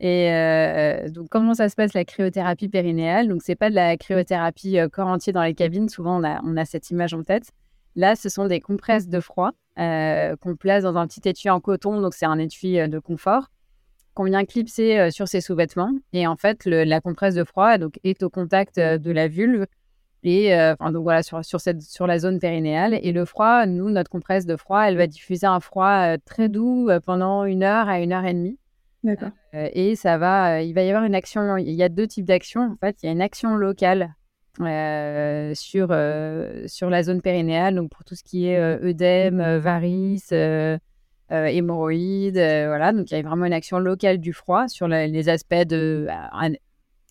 et 0.00 0.32
euh, 0.32 1.08
donc, 1.08 1.28
comment 1.28 1.54
ça 1.54 1.68
se 1.68 1.74
passe 1.74 1.92
la 1.92 2.04
cryothérapie 2.04 2.68
périnéale? 2.68 3.28
Donc, 3.28 3.42
c'est 3.42 3.56
pas 3.56 3.68
de 3.68 3.74
la 3.74 3.96
cryothérapie 3.96 4.78
euh, 4.78 4.88
corps 4.88 5.08
entier 5.08 5.32
dans 5.32 5.42
les 5.42 5.54
cabines. 5.54 5.88
Souvent, 5.88 6.20
on 6.20 6.24
a, 6.24 6.40
on 6.44 6.56
a, 6.56 6.64
cette 6.64 6.90
image 6.90 7.14
en 7.14 7.22
tête. 7.22 7.50
Là, 7.96 8.14
ce 8.14 8.28
sont 8.28 8.46
des 8.46 8.60
compresses 8.60 9.08
de 9.08 9.18
froid 9.18 9.52
euh, 9.78 10.36
qu'on 10.36 10.54
place 10.54 10.84
dans 10.84 10.96
un 10.96 11.06
petit 11.08 11.28
étui 11.28 11.50
en 11.50 11.60
coton. 11.60 12.00
Donc, 12.00 12.14
c'est 12.14 12.26
un 12.26 12.38
étui 12.38 12.74
de 12.88 12.98
confort 13.00 13.48
qu'on 14.14 14.24
vient 14.24 14.44
clipser 14.44 15.10
sur 15.10 15.26
ses 15.26 15.40
sous-vêtements. 15.40 15.92
Et 16.12 16.26
en 16.26 16.36
fait, 16.36 16.64
la 16.64 17.00
compresse 17.00 17.34
de 17.34 17.44
froid 17.44 17.78
donc, 17.78 18.00
est 18.02 18.22
au 18.24 18.30
contact 18.30 18.76
de 18.76 19.10
la 19.12 19.28
vulve 19.28 19.66
et 20.24 20.50
donc 20.80 21.04
voilà 21.04 21.22
sur, 21.22 21.44
sur, 21.44 21.60
cette, 21.60 21.82
sur 21.82 22.08
la 22.08 22.18
zone 22.18 22.40
périnéale. 22.40 22.98
Et 23.02 23.12
le 23.12 23.24
froid, 23.24 23.64
nous, 23.66 23.90
notre 23.90 24.10
compresse 24.10 24.44
de 24.44 24.56
froid, 24.56 24.82
elle 24.82 24.96
va 24.96 25.06
diffuser 25.06 25.46
un 25.46 25.60
froid 25.60 26.18
très 26.24 26.48
doux 26.48 26.90
pendant 27.06 27.44
une 27.44 27.62
heure 27.62 27.88
à 27.88 28.00
une 28.00 28.12
heure 28.12 28.24
et 28.24 28.34
demie. 28.34 28.58
D'accord. 29.04 29.30
Euh, 29.54 29.68
et 29.72 29.96
ça 29.96 30.18
va, 30.18 30.56
euh, 30.56 30.62
il 30.62 30.74
va 30.74 30.82
y 30.82 30.88
avoir 30.88 31.04
une 31.04 31.14
action. 31.14 31.56
Il 31.56 31.70
y 31.70 31.82
a 31.82 31.88
deux 31.88 32.06
types 32.06 32.24
d'actions. 32.24 32.62
En 32.62 32.76
fait, 32.76 32.96
il 33.02 33.06
y 33.06 33.08
a 33.08 33.12
une 33.12 33.22
action 33.22 33.54
locale 33.54 34.14
euh, 34.60 35.54
sur, 35.54 35.88
sur 36.66 36.90
la 36.90 37.02
zone 37.02 37.22
périnéale, 37.22 37.76
donc 37.76 37.90
pour 37.90 38.04
tout 38.04 38.14
ce 38.14 38.24
qui 38.24 38.48
est 38.48 38.58
œdème, 38.58 39.58
varices, 39.58 40.32
hémorroïdes. 41.30 42.34
voilà, 42.34 42.92
donc 42.92 43.10
il 43.10 43.16
y 43.16 43.18
a 43.18 43.22
vraiment 43.22 43.44
une 43.44 43.52
action 43.52 43.78
locale 43.78 44.18
du 44.18 44.32
froid 44.32 44.66
sur 44.66 44.88
les 44.88 45.28
aspects 45.28 45.54
de 45.54 46.08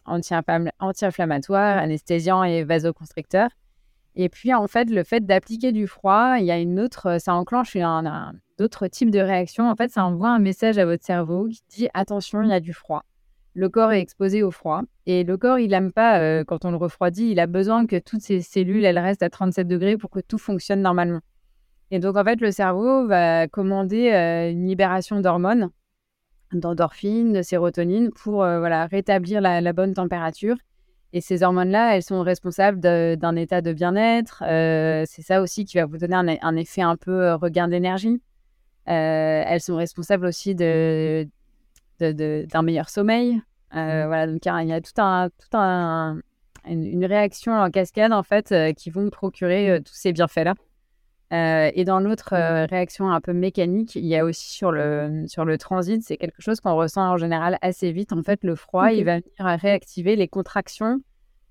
anti-inflammatoire, 0.05 1.77
anesthésiant 1.77 2.43
et 2.43 2.63
vasoconstricteur. 2.65 3.49
Et 4.17 4.29
puis, 4.29 4.53
en 4.53 4.67
fait, 4.67 4.89
le 4.89 5.03
fait 5.03 5.25
d'appliquer 5.25 5.71
du 5.71 5.87
froid, 5.87 6.37
il 6.39 6.45
y 6.45 6.51
a 6.51 6.57
une 6.57 6.79
autre, 6.79 7.19
ça 7.21 7.33
enclenche 7.35 7.75
un, 7.75 8.05
un 8.05 8.33
d'autres 8.57 8.87
types 8.87 9.11
de 9.11 9.19
réactions. 9.19 9.69
En 9.69 9.75
fait, 9.75 9.91
ça 9.91 10.03
envoie 10.03 10.29
un 10.29 10.39
message 10.39 10.77
à 10.77 10.85
votre 10.85 11.05
cerveau 11.05 11.47
qui 11.47 11.61
dit 11.69 11.87
attention, 11.93 12.41
il 12.41 12.49
y 12.49 12.53
a 12.53 12.59
du 12.59 12.73
froid. 12.73 13.03
Le 13.53 13.69
corps 13.69 13.91
est 13.91 14.01
exposé 14.01 14.43
au 14.43 14.51
froid 14.51 14.81
et 15.05 15.23
le 15.23 15.37
corps, 15.37 15.57
il 15.57 15.69
n'aime 15.69 15.91
pas 15.91 16.19
euh, 16.19 16.43
quand 16.43 16.65
on 16.65 16.71
le 16.71 16.77
refroidit. 16.77 17.31
Il 17.31 17.39
a 17.39 17.47
besoin 17.47 17.85
que 17.85 17.97
toutes 17.97 18.21
ses 18.21 18.41
cellules, 18.41 18.85
elles 18.85 18.99
restent 18.99 19.23
à 19.23 19.29
37 19.29 19.67
degrés 19.67 19.97
pour 19.97 20.09
que 20.09 20.19
tout 20.19 20.37
fonctionne 20.37 20.81
normalement. 20.81 21.21
Et 21.89 21.99
donc, 21.99 22.17
en 22.17 22.23
fait, 22.23 22.41
le 22.41 22.51
cerveau 22.51 23.07
va 23.07 23.47
commander 23.47 24.11
euh, 24.11 24.51
une 24.51 24.67
libération 24.67 25.21
d'hormones, 25.21 25.69
d'endorphines, 26.53 27.33
de 27.33 27.41
sérotonine 27.41 28.11
pour 28.11 28.43
euh, 28.43 28.59
voilà, 28.59 28.85
rétablir 28.87 29.41
la, 29.41 29.73
bonne 29.73 29.93
température. 29.93 30.57
Et 31.17 31.21
ces 31.21 31.41
hormones-là, 31.41 31.95
elles 31.95 32.03
sont 32.03 32.21
responsables 32.21 32.79
d'un 32.79 33.35
état 33.35 33.61
de 33.61 33.73
bien-être. 33.73 34.43
c'est 35.07 35.23
ça 35.23 35.41
aussi 35.41 35.65
qui 35.65 35.77
va 35.77 35.87
vous 35.87 35.97
donner 35.97 36.37
un 36.41 36.55
effet 36.55 36.83
un 36.83 36.95
peu 36.95 37.33
regain 37.33 37.67
d'énergie. 37.67 38.21
Euh, 38.87 39.43
elles 39.45 39.61
sont 39.61 39.75
responsables 39.75 40.25
aussi 40.25 40.53
de, 40.53 41.27
d'un 41.99 42.61
meilleur 42.61 42.89
sommeil. 42.89 43.41
Euh, 43.75 44.05
voilà, 44.07 44.27
donc 44.27 44.45
il 44.45 44.67
y 44.67 44.73
a 44.73 44.81
tout 44.81 45.01
un, 45.01 45.29
tout 45.29 45.57
un, 45.57 46.21
une, 46.65 47.03
réaction 47.03 47.51
en 47.53 47.69
cascade 47.69 48.13
en 48.13 48.23
fait 48.23 48.53
euh, 48.53 48.71
qui 48.71 48.89
vont 48.89 49.09
procurer 49.09 49.81
tous 49.83 49.93
ces 49.93 50.13
bienfaits-là. 50.13 50.53
Et 51.31 51.83
dans 51.85 51.99
l'autre 51.99 52.29
réaction 52.69 53.11
un 53.11 53.21
peu 53.21 53.33
mécanique, 53.33 53.95
il 53.95 54.05
y 54.05 54.15
a 54.15 54.23
aussi 54.25 54.49
sur 54.49 54.71
le, 54.71 55.25
sur 55.27 55.45
le 55.45 55.57
transit, 55.57 56.01
c'est 56.01 56.17
quelque 56.17 56.41
chose 56.41 56.59
qu'on 56.59 56.75
ressent 56.75 57.11
en 57.11 57.17
général 57.17 57.57
assez 57.61 57.91
vite. 57.91 58.13
En 58.13 58.23
fait, 58.23 58.43
le 58.43 58.55
froid, 58.55 58.91
il 58.91 59.03
va 59.03 59.19
venir 59.19 59.59
réactiver 59.59 60.15
les 60.15 60.27
contractions 60.27 61.01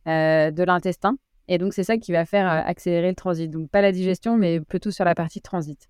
de 0.06 0.62
l'intestin. 0.64 1.16
Et 1.48 1.58
donc, 1.58 1.74
c'est 1.74 1.84
ça 1.84 1.96
qui 1.96 2.12
va 2.12 2.24
faire 2.24 2.48
accélérer 2.48 3.08
le 3.08 3.14
transit. 3.14 3.50
Donc, 3.50 3.70
pas 3.70 3.80
la 3.80 3.92
digestion, 3.92 4.36
mais 4.36 4.60
plutôt 4.60 4.90
sur 4.90 5.04
la 5.04 5.14
partie 5.14 5.40
transit. 5.40 5.88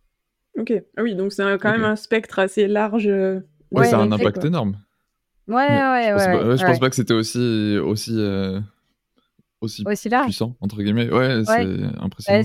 Ok. 0.59 0.73
Ah 0.97 1.03
oui, 1.03 1.15
donc 1.15 1.33
c'est 1.33 1.43
quand 1.59 1.71
même 1.71 1.85
un 1.85 1.97
spectre 1.97 2.39
assez 2.39 2.67
large. 2.67 3.07
Euh, 3.07 3.41
ouais, 3.73 3.87
ça 3.87 3.99
a 3.99 4.03
un 4.03 4.13
impact 4.13 4.45
énorme. 4.45 4.79
Ouais, 5.49 5.55
ouais, 5.55 6.13
ouais, 6.13 6.57
Je 6.57 6.65
pense 6.65 6.81
pas 6.81 6.91
que 6.91 6.97
c'était 6.97 7.15
aussi, 7.15 7.79
aussi, 7.79 8.15
euh, 8.17 8.61
aussi, 9.61 9.85
puissant, 10.25 10.57
entre 10.61 10.83
guillemets. 10.83 11.11
Ouais, 11.11 11.43
c'est 11.45 12.01
impressionnant. 12.01 12.45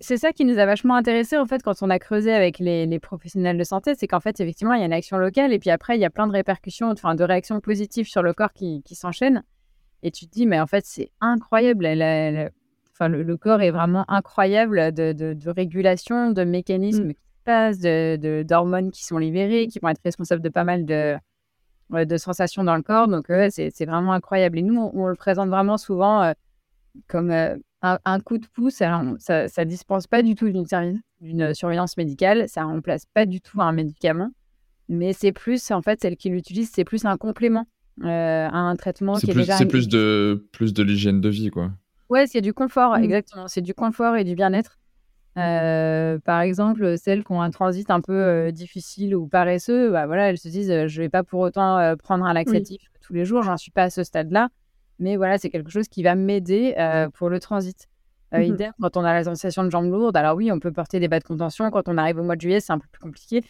C'est 0.00 0.16
ça 0.16 0.32
qui 0.32 0.44
nous 0.44 0.58
a 0.58 0.66
vachement 0.66 0.94
intéressé 0.94 1.36
en 1.36 1.46
fait 1.46 1.62
quand 1.62 1.82
on 1.82 1.90
a 1.90 1.98
creusé 1.98 2.32
avec 2.32 2.58
les, 2.58 2.86
les 2.86 2.98
professionnels 2.98 3.58
de 3.58 3.64
santé, 3.64 3.94
c'est 3.96 4.06
qu'en 4.06 4.20
fait 4.20 4.40
effectivement 4.40 4.74
il 4.74 4.80
y 4.80 4.82
a 4.82 4.86
une 4.86 4.92
action 4.92 5.16
locale 5.18 5.52
et 5.52 5.58
puis 5.58 5.70
après 5.70 5.96
il 5.96 6.00
y 6.00 6.04
a 6.04 6.10
plein 6.10 6.26
de 6.26 6.32
répercussions, 6.32 6.90
enfin 6.90 7.14
de 7.14 7.24
réactions 7.24 7.60
positives 7.60 8.06
sur 8.06 8.22
le 8.22 8.32
corps 8.32 8.52
qui, 8.52 8.82
qui 8.84 8.94
s'enchaînent 8.94 9.42
et 10.02 10.10
tu 10.10 10.26
te 10.26 10.32
dis 10.32 10.46
mais 10.46 10.60
en 10.60 10.66
fait 10.66 10.84
c'est 10.86 11.10
incroyable, 11.20 11.86
enfin 12.92 13.08
le, 13.08 13.36
corps 13.36 13.60
est 13.60 13.70
vraiment 13.70 14.04
incroyable 14.08 14.92
de, 14.92 15.12
de, 15.12 15.32
de 15.32 15.50
régulation, 15.50 16.30
de 16.30 16.44
mécanismes 16.44 17.08
mm 17.08 17.14
de 17.46 18.42
d'hormones 18.42 18.90
qui 18.90 19.04
sont 19.04 19.18
libérées, 19.18 19.66
qui 19.66 19.78
vont 19.80 19.88
être 19.88 20.02
responsables 20.04 20.42
de 20.42 20.48
pas 20.48 20.64
mal 20.64 20.84
de, 20.84 21.16
de 21.90 22.16
sensations 22.16 22.64
dans 22.64 22.76
le 22.76 22.82
corps. 22.82 23.08
Donc, 23.08 23.26
c'est 23.50 23.84
vraiment 23.84 24.12
incroyable. 24.12 24.58
Et 24.58 24.62
nous, 24.62 24.90
on, 24.94 25.06
le 25.06 25.14
présente 25.14 25.48
vraiment 25.48 25.76
souvent 25.76 26.22
euh, 26.22 26.32
comme 27.08 27.30
euh, 27.30 27.56
un, 27.82 28.20
coup 28.20 28.38
de 28.38 28.46
pouce. 28.46 28.76
ça 28.76 29.00
ne 29.00 29.64
dispense 29.64 30.06
pas 30.06 30.22
du 30.22 30.34
tout 30.34 30.50
d'une 30.50 31.54
surveillance 31.54 31.96
médicale. 31.96 32.48
Ça 32.48 32.64
remplace 32.64 33.06
pas 33.06 33.26
du 33.26 33.40
tout 33.40 33.60
un 33.60 33.72
médicament. 33.72 34.30
Mais 34.88 35.12
c'est 35.12 35.32
plus, 35.32 35.70
en 35.70 35.82
fait, 35.82 36.00
celle 36.02 36.16
qui 36.16 36.28
l'utilise, 36.28 36.70
c'est 36.72 36.84
plus 36.84 37.04
un 37.04 37.16
complément 37.16 37.66
euh, 38.02 38.48
à 38.48 38.56
un 38.56 38.76
traitement 38.76 39.14
qui 39.14 39.30
est 39.30 39.34
déjà. 39.34 39.56
C'est 39.56 39.66
plus 39.66 39.88
de, 39.88 40.46
plus 40.52 40.74
de 40.74 40.82
l'hygiène 40.82 41.20
de 41.20 41.28
vie, 41.28 41.50
quoi. 41.50 41.70
Ouais, 42.10 42.26
c'est 42.26 42.42
du 42.42 42.52
confort, 42.52 42.98
mmh. 42.98 43.04
exactement. 43.04 43.48
C'est 43.48 43.62
du 43.62 43.74
confort 43.74 44.16
et 44.16 44.24
du 44.24 44.34
bien-être. 44.34 44.78
Euh, 45.38 46.18
par 46.18 46.40
exemple, 46.42 46.98
celles 46.98 47.24
qui 47.24 47.32
ont 47.32 47.40
un 47.40 47.50
transit 47.50 47.90
un 47.90 48.00
peu 48.00 48.12
euh, 48.12 48.50
difficile 48.50 49.16
ou 49.16 49.26
paresseux, 49.26 49.90
bah, 49.90 50.06
voilà, 50.06 50.28
elles 50.28 50.38
se 50.38 50.48
disent 50.48 50.70
euh, 50.70 50.88
je 50.88 51.00
vais 51.00 51.08
pas 51.08 51.22
pour 51.22 51.40
autant 51.40 51.96
prendre 51.96 52.24
un 52.24 52.34
laxatif 52.34 52.82
tous 53.00 53.14
les 53.14 53.24
jours, 53.24 53.42
j'en 53.42 53.56
suis 53.56 53.70
pas 53.70 53.84
à 53.84 53.90
ce 53.90 54.04
stade-là, 54.04 54.48
mais 54.98 55.16
voilà, 55.16 55.38
c'est 55.38 55.50
quelque 55.50 55.70
chose 55.70 55.88
qui 55.88 56.02
va 56.02 56.14
m'aider 56.14 56.74
pour 57.14 57.28
le 57.28 57.40
transit. 57.40 57.88
Mmh 58.32 58.42
idem, 58.42 58.72
quand 58.80 58.96
on 58.96 59.04
a 59.04 59.12
la 59.12 59.24
sensation 59.24 59.62
de 59.62 59.70
jambes 59.70 59.90
lourdes, 59.90 60.16
alors 60.16 60.36
oui, 60.36 60.50
on 60.50 60.58
peut 60.58 60.72
porter 60.72 60.98
des 61.00 61.08
bas 61.08 61.18
de 61.18 61.24
contention. 61.24 61.70
Quand 61.70 61.86
on 61.86 61.98
arrive 61.98 62.18
au 62.18 62.22
mois 62.22 62.34
de 62.34 62.40
juillet, 62.40 62.60
c'est 62.60 62.72
un 62.72 62.78
peu 62.78 62.86
plus 62.90 63.00
compliqué. 63.00 63.44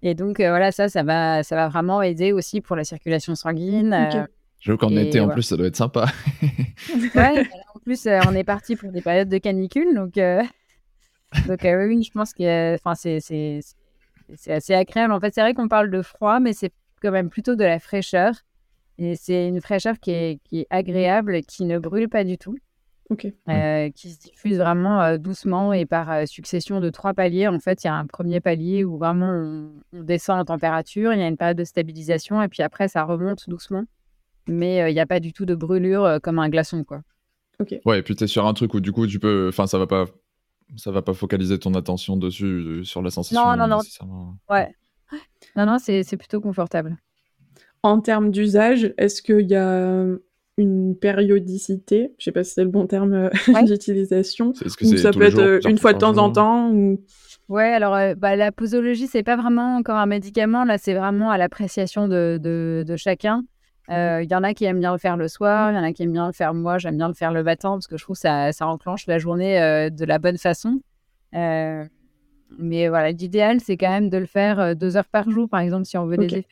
Et 0.00 0.14
donc, 0.14 0.38
voilà, 0.38 0.72
ça, 0.72 0.88
ça 0.88 1.02
va, 1.02 1.42
ça 1.42 1.56
va 1.56 1.68
vraiment 1.68 2.00
aider 2.00 2.32
aussi 2.32 2.62
pour 2.62 2.74
la 2.74 2.84
circulation 2.84 3.34
sanguine. 3.34 4.08
Je 4.60 4.70
veux 4.72 4.78
qu'en 4.78 4.96
été, 4.96 5.20
en 5.20 5.28
plus, 5.28 5.42
ça 5.42 5.58
doit 5.58 5.66
être 5.66 5.76
sympa. 5.76 6.06
ouais, 7.14 7.46
en 7.74 7.78
plus, 7.80 8.06
on 8.06 8.34
est 8.34 8.44
parti 8.44 8.76
pour 8.76 8.90
des 8.92 9.02
périodes 9.02 9.28
de 9.28 9.38
canicule, 9.38 9.94
donc 9.94 10.16
donc 11.46 11.64
euh, 11.64 11.86
oui, 11.86 12.02
je 12.02 12.10
pense 12.10 12.32
que 12.32 12.74
enfin, 12.74 12.94
c'est, 12.94 13.20
c'est, 13.20 13.60
c'est 14.34 14.52
assez 14.52 14.74
agréable. 14.74 15.12
En 15.12 15.20
fait, 15.20 15.34
c'est 15.34 15.40
vrai 15.40 15.54
qu'on 15.54 15.68
parle 15.68 15.90
de 15.90 16.02
froid, 16.02 16.40
mais 16.40 16.52
c'est 16.52 16.72
quand 17.02 17.10
même 17.10 17.28
plutôt 17.28 17.54
de 17.54 17.64
la 17.64 17.78
fraîcheur. 17.78 18.32
Et 18.98 19.16
c'est 19.16 19.48
une 19.48 19.60
fraîcheur 19.60 19.98
qui 20.00 20.10
est, 20.10 20.40
qui 20.44 20.60
est 20.60 20.66
agréable, 20.70 21.42
qui 21.42 21.64
ne 21.64 21.78
brûle 21.78 22.08
pas 22.08 22.24
du 22.24 22.38
tout. 22.38 22.56
Euh, 23.48 23.88
qui 23.90 24.10
se 24.10 24.18
diffuse 24.20 24.58
vraiment 24.58 25.00
euh, 25.00 25.16
doucement 25.16 25.72
et 25.72 25.86
par 25.86 26.28
succession 26.28 26.78
de 26.78 26.90
trois 26.90 27.14
paliers. 27.14 27.48
En 27.48 27.58
fait, 27.58 27.82
il 27.82 27.86
y 27.86 27.90
a 27.90 27.94
un 27.94 28.06
premier 28.06 28.40
palier 28.40 28.84
où 28.84 28.98
vraiment 28.98 29.30
on, 29.30 30.02
descend 30.02 30.40
en 30.40 30.44
température, 30.44 31.14
il 31.14 31.18
y 31.18 31.22
a 31.22 31.26
une 31.26 31.38
période 31.38 31.56
de 31.56 31.64
stabilisation 31.64 32.42
et 32.42 32.48
puis 32.48 32.62
après 32.62 32.86
ça 32.88 33.04
remonte 33.04 33.48
doucement. 33.48 33.84
Mais 34.46 34.90
il 34.90 34.94
n'y 34.94 35.00
a 35.00 35.06
pas 35.06 35.20
du 35.20 35.32
tout 35.32 35.46
de 35.46 35.54
brûlure 35.54 36.18
comme 36.22 36.38
un 36.38 36.50
glaçon, 36.50 36.84
quoi. 36.84 37.00
Ok. 37.60 37.76
Ouais, 37.86 38.00
et 38.00 38.02
puis 38.02 38.14
tu 38.14 38.24
es 38.24 38.26
sur 38.26 38.46
un 38.46 38.52
truc 38.52 38.74
où 38.74 38.80
du 38.80 38.92
coup 38.92 39.06
tu 39.06 39.18
peux, 39.18 39.48
enfin 39.48 39.66
ça 39.66 39.78
va 39.78 39.86
pas 39.86 40.04
ça 40.76 40.90
va 40.90 41.02
pas 41.02 41.14
focaliser 41.14 41.58
ton 41.58 41.74
attention 41.74 42.16
dessus, 42.16 42.44
euh, 42.44 42.84
sur 42.84 43.02
la 43.02 43.10
sensation. 43.10 43.42
Non, 43.42 43.56
non, 43.56 43.66
non. 43.66 44.36
Ouais. 44.50 44.74
Non, 45.56 45.66
non, 45.66 45.78
c'est 45.78 46.16
plutôt 46.16 46.40
confortable. 46.40 46.96
En 47.82 48.00
termes 48.00 48.30
d'usage, 48.30 48.92
est-ce 48.98 49.22
qu'il 49.22 49.48
y 49.48 49.54
a 49.54 50.04
une 50.56 50.96
périodicité? 50.96 52.12
Je 52.18 52.24
sais 52.24 52.32
pas 52.32 52.44
si 52.44 52.54
c'est 52.54 52.64
le 52.64 52.70
bon 52.70 52.86
terme 52.86 53.12
euh, 53.14 53.30
d'utilisation. 53.64 54.52
Est-ce 54.64 54.76
que 54.76 54.96
ça 54.96 55.12
peut 55.12 55.22
être 55.22 55.38
euh, 55.38 55.60
une 55.68 55.78
fois 55.78 55.92
de 55.92 55.98
temps 55.98 56.18
en 56.18 56.30
temps 56.30 56.70
ou... 56.72 57.00
Ouais, 57.48 57.72
alors 57.72 57.96
bah, 58.16 58.36
la 58.36 58.52
posologie, 58.52 59.06
c'est 59.06 59.22
pas 59.22 59.36
vraiment 59.36 59.76
encore 59.76 59.96
un 59.96 60.04
médicament. 60.04 60.64
Là, 60.64 60.76
c'est 60.76 60.92
vraiment 60.92 61.30
à 61.30 61.38
l'appréciation 61.38 62.06
de, 62.06 62.38
de, 62.42 62.84
de, 62.86 62.96
chacun. 62.96 63.42
Euh, 63.90 64.22
il 64.22 64.30
y 64.30 64.34
en 64.34 64.42
a 64.42 64.52
qui 64.52 64.66
aiment 64.66 64.80
bien 64.80 64.92
le 64.92 64.98
faire 64.98 65.16
le 65.16 65.28
soir, 65.28 65.72
il 65.72 65.74
y 65.74 65.78
en 65.78 65.82
a 65.82 65.92
qui 65.92 66.02
aiment 66.02 66.12
bien 66.12 66.26
le 66.26 66.34
faire 66.34 66.52
moi, 66.52 66.76
j'aime 66.76 66.98
bien 66.98 67.08
le 67.08 67.14
faire 67.14 67.32
le 67.32 67.42
matin 67.42 67.70
parce 67.70 67.86
que 67.86 67.96
je 67.96 68.04
trouve 68.04 68.16
que 68.16 68.20
ça, 68.20 68.52
ça 68.52 68.66
enclenche 68.66 69.06
la 69.06 69.18
journée 69.18 69.60
euh, 69.62 69.88
de 69.88 70.04
la 70.04 70.18
bonne 70.18 70.36
façon. 70.36 70.80
Euh, 71.34 71.84
mais 72.58 72.88
voilà, 72.88 73.12
l'idéal, 73.12 73.60
c'est 73.60 73.78
quand 73.78 73.88
même 73.88 74.10
de 74.10 74.18
le 74.18 74.26
faire 74.26 74.76
deux 74.76 74.96
heures 74.98 75.08
par 75.08 75.30
jour, 75.30 75.48
par 75.48 75.60
exemple, 75.60 75.86
si 75.86 75.96
on 75.96 76.06
veut 76.06 76.18
des 76.18 76.26
effets. 76.26 76.46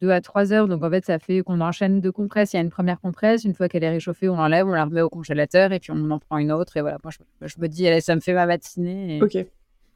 Deux 0.00 0.10
à 0.10 0.20
trois 0.20 0.52
heures. 0.52 0.68
Donc, 0.68 0.82
en 0.82 0.90
fait, 0.90 1.04
ça 1.04 1.18
fait 1.18 1.42
qu'on 1.42 1.60
enchaîne 1.60 2.00
deux 2.00 2.12
compresses. 2.12 2.52
Il 2.52 2.56
y 2.56 2.58
a 2.58 2.62
une 2.62 2.70
première 2.70 3.00
compresse. 3.00 3.44
Une 3.44 3.54
fois 3.54 3.68
qu'elle 3.68 3.84
est 3.84 3.90
réchauffée, 3.90 4.28
on 4.28 4.36
l'enlève, 4.36 4.66
on 4.66 4.72
la 4.72 4.84
remet 4.84 5.02
au 5.02 5.10
congélateur 5.10 5.72
et 5.72 5.80
puis 5.80 5.90
on 5.90 6.10
en 6.10 6.18
prend 6.18 6.38
une 6.38 6.52
autre. 6.52 6.76
Et 6.76 6.80
voilà, 6.80 6.98
moi, 7.04 7.12
je, 7.42 7.54
me 7.58 7.66
dis, 7.66 7.86
allez, 7.86 8.00
ça 8.00 8.14
me 8.14 8.20
fait 8.20 8.32
ma 8.32 8.46
matinée. 8.46 9.20
Ok. 9.22 9.36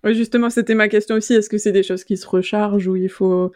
Oui, 0.04 0.14
justement, 0.14 0.50
c'était 0.50 0.74
ma 0.74 0.88
question 0.88 1.16
aussi. 1.16 1.32
Est-ce 1.32 1.48
que 1.48 1.56
c'est 1.56 1.72
des 1.72 1.82
choses 1.82 2.04
qui 2.04 2.18
se 2.18 2.26
rechargent 2.26 2.86
ou 2.86 2.96
il 2.96 3.08
faut 3.08 3.52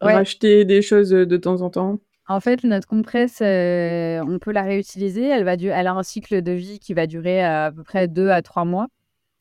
racheter 0.00 0.64
des 0.64 0.80
choses 0.80 1.10
de 1.10 1.36
temps 1.36 1.60
en 1.60 1.70
temps? 1.70 2.00
En 2.28 2.40
fait, 2.40 2.62
notre 2.64 2.86
compresse, 2.86 3.40
euh, 3.42 4.24
on 4.26 4.38
peut 4.38 4.52
la 4.52 4.62
réutiliser. 4.62 5.26
Elle, 5.26 5.44
va 5.44 5.54
elle 5.54 5.86
a 5.86 5.92
un 5.92 6.02
cycle 6.02 6.40
de 6.40 6.52
vie 6.52 6.78
qui 6.78 6.94
va 6.94 7.06
durer 7.06 7.44
à, 7.44 7.72
peu 7.74 7.82
près 7.82 8.08
deux 8.08 8.30
à 8.30 8.42
trois 8.42 8.64
mois. 8.64 8.86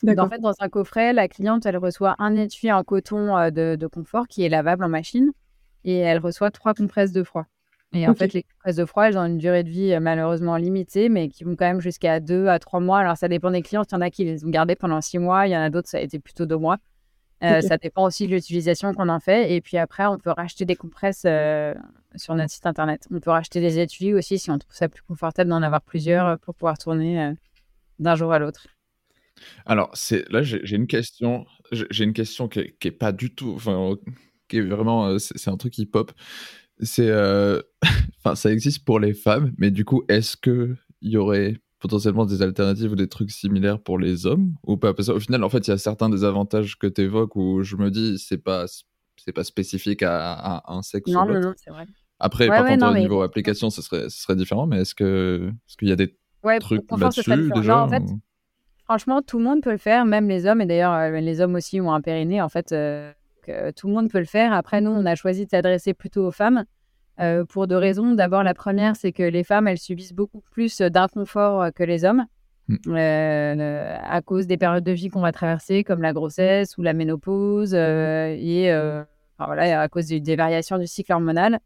en 0.06 0.30
fait, 0.30 0.40
dans 0.40 0.54
un 0.60 0.70
coffret, 0.70 1.14
la 1.14 1.28
cliente, 1.28 1.66
elle 1.66 1.78
reçoit 1.78 2.16
un 2.20 2.36
étui 2.36 2.72
en 2.72 2.84
coton 2.84 3.38
euh, 3.38 3.50
de, 3.50 3.88
confort 3.88 4.28
qui 4.28 4.44
est 4.44 4.50
lavable 4.50 4.84
en 4.84 4.90
machine 4.90 5.32
et 5.84 5.98
elle 5.98 6.20
reçoit 6.20 6.52
trois 6.52 6.74
compresses 6.74 7.12
de 7.12 7.24
froid. 7.24 7.46
Et 7.94 8.08
en 8.08 8.16
fait, 8.16 8.34
les 8.34 8.44
compresses 8.44 8.78
de 8.78 8.86
froid, 8.86 9.04
elles 9.04 9.18
ont 9.18 9.26
une 9.26 9.38
durée 9.38 9.64
de 9.64 9.70
vie 9.70 9.92
euh, 9.92 10.00
malheureusement 10.00 10.56
limitée, 10.56 11.10
mais 11.10 11.28
qui 11.28 11.44
vont 11.44 11.56
quand 11.58 11.66
même 11.66 11.82
jusqu'à 11.82 12.22
deux 12.22 12.48
à 12.48 12.58
trois 12.58 12.80
mois. 12.80 13.00
Alors, 13.00 13.18
ça 13.18 13.28
dépend 13.28 13.52
des 13.52 13.62
clientes. 13.62 13.90
Il 13.92 13.96
y 13.96 13.98
en 13.98 14.02
a 14.02 14.10
qui 14.10 14.24
les 14.24 14.46
ont 14.46 14.50
gardées 14.50 14.76
pendant 14.76 15.02
six 15.02 15.20
mois. 15.20 15.46
Il 15.46 15.52
y 15.52 15.58
en 15.58 15.62
a 15.62 15.70
d'autres, 15.70 15.90
ça 15.90 15.98
a 15.98 16.02
été 16.02 16.18
plutôt 16.20 16.46
deux 16.46 16.58
mois. 16.58 16.78
Euh, 17.44 17.60
ça 17.62 17.78
dépend 17.78 18.06
aussi 18.06 18.28
de 18.28 18.34
l'utilisation 18.34 18.94
qu'on 18.94 19.10
en 19.10 19.20
fait. 19.20 19.52
Et 19.52 19.62
puis 19.62 19.78
après, 19.78 20.06
on 20.06 20.18
peut 20.18 20.30
racheter 20.30 20.64
des 20.64 20.76
compresses 20.76 21.24
euh, 21.26 21.74
sur 22.16 22.36
notre 22.36 22.52
site 22.52 22.66
internet. 22.66 23.08
On 23.12 23.20
peut 23.20 23.32
racheter 23.32 23.60
des 23.60 23.80
étuis 23.80 24.14
aussi 24.14 24.40
si 24.40 24.52
on 24.52 24.58
trouve 24.58 24.76
ça 24.76 24.88
plus 24.88 25.02
confortable 25.02 25.50
d'en 25.50 25.62
avoir 25.62 25.82
plusieurs 25.82 26.40
pour 26.40 26.56
pouvoir 26.56 26.78
tourner 26.78 27.34
d'un 28.00 28.16
jour 28.16 28.32
à 28.32 28.40
l'autre. 28.40 28.68
Alors, 29.66 29.92
là, 30.30 30.44
j'ai 30.44 30.76
une 30.76 30.88
question. 30.88 31.46
J'ai 31.72 32.04
une 32.04 32.14
question 32.14 32.48
qui 32.48 32.60
est, 32.60 32.92
pas 32.92 33.12
du 33.12 33.34
tout, 33.34 33.54
enfin, 33.56 33.96
qui 34.52 34.58
est 34.58 34.62
vraiment, 34.62 35.18
c'est 35.18 35.50
un 35.50 35.58
truc 35.58 35.74
qui 35.74 35.86
pop. 35.86 36.12
C'est, 36.82 37.12
enfin, 38.24 38.36
ça 38.36 38.52
existe 38.52 38.86
pour 38.86 39.00
les 39.00 39.14
femmes, 39.14 39.54
mais 39.58 39.72
du 39.72 39.86
coup, 39.86 40.04
est-ce 40.10 40.38
que 40.38 40.76
il 41.02 41.12
y 41.12 41.18
aurait 41.18 41.58
potentiellement 41.80 42.26
des 42.26 42.44
alternatives 42.44 42.92
ou 42.92 42.96
des 42.96 43.08
trucs 43.08 43.32
similaires 43.32 43.82
pour 43.82 43.98
les 43.98 44.26
hommes 44.26 44.54
ou 44.64 44.78
pas? 44.78 44.94
Parce 44.94 45.08
qu'au 45.08 45.20
final, 45.20 45.44
en 45.44 45.50
fait, 45.50 45.68
il 45.68 45.72
y 45.72 45.74
a 45.74 45.78
certains 45.78 46.10
des 46.10 46.24
avantages 46.24 46.78
que 46.78 46.88
tu 46.88 47.02
évoques 47.02 47.36
où 47.36 47.64
je 47.64 47.76
me 47.76 47.90
dis 47.90 48.20
c'est 48.20 48.38
pas 48.38 48.66
c'est 49.18 49.34
pas 49.34 49.44
spécifique 49.44 50.04
à, 50.04 50.64
un 50.68 50.82
sexe. 50.82 51.10
Non, 51.12 51.26
non, 51.26 51.40
non, 51.40 51.54
c'est 51.56 51.72
vrai. 51.72 51.86
Après, 52.20 52.48
par 52.48 52.66
contre, 52.66 52.88
au 52.88 52.98
niveau 52.98 53.22
application, 53.22 53.70
ce 53.70 53.82
serait, 53.82 54.10
ce 54.10 54.22
serait 54.22 54.36
différent, 54.36 54.68
mais 54.68 54.82
est-ce 54.82 54.94
que 54.94 55.50
est 55.50 55.76
qu'il 55.78 55.90
y 55.90 55.92
a 55.92 55.96
des 55.96 56.16
trucs 56.60 56.84
là-dessus 56.92 57.52
déjà 57.54 57.84
en 57.84 57.90
fait, 57.90 58.04
Franchement, 58.86 59.22
tout 59.22 59.38
le 59.38 59.46
monde 59.46 59.62
peut 59.62 59.72
le 59.72 59.78
faire, 59.78 60.06
même 60.06 60.28
les 60.28 60.46
hommes, 60.46 60.60
et 60.60 60.66
d'ailleurs, 60.66 61.12
les 61.12 61.40
hommes 61.40 61.56
aussi 61.56 61.80
ont 61.80 61.94
un 61.94 62.02
périnée, 62.02 62.42
en 62.42 62.50
fait, 62.50 62.76
tout 63.76 63.88
le 63.88 63.94
monde 63.94 64.10
peut 64.10 64.20
le 64.20 64.26
faire. 64.26 64.54
Après, 64.54 64.82
nous, 64.82 64.92
on 64.92 65.06
a 65.06 65.16
choisi 65.16 65.46
de 65.46 65.50
s'adresser 65.50 65.94
plutôt 65.94 66.26
aux 66.26 66.32
femmes. 66.32 66.66
Euh, 67.20 67.46
pour 67.46 67.68
deux 67.68 67.78
raisons. 67.78 68.16
D'abord, 68.16 68.42
la 68.42 68.54
première, 68.54 68.96
c'est 68.96 69.12
que 69.12 69.24
les 69.24 69.44
femmes, 69.44 69.68
elles 69.68 69.78
subissent 69.78 70.14
beaucoup 70.14 70.42
plus 70.52 70.82
d'inconfort 70.82 71.62
euh, 71.62 71.70
que 71.70 71.84
les 71.84 72.04
hommes. 72.04 72.26
Mm. 72.68 72.76
Euh, 72.88 73.98
à 74.02 74.22
cause 74.22 74.48
des 74.48 74.58
périodes 74.58 74.84
de 74.84 74.92
vie 74.92 75.10
qu'on 75.10 75.22
va 75.22 75.32
traverser, 75.32 75.84
comme 75.84 76.02
la 76.02 76.14
grossesse 76.14 76.78
ou 76.78 76.82
la 76.82 76.94
ménopause, 76.94 77.74
et 77.74 78.72
voilà, 79.38 79.82
à 79.82 79.88
cause 79.88 80.08
des, 80.08 80.36
variations 80.36 80.78
du 80.78 80.88
cycle 80.88 81.12
hormonal. 81.12 81.60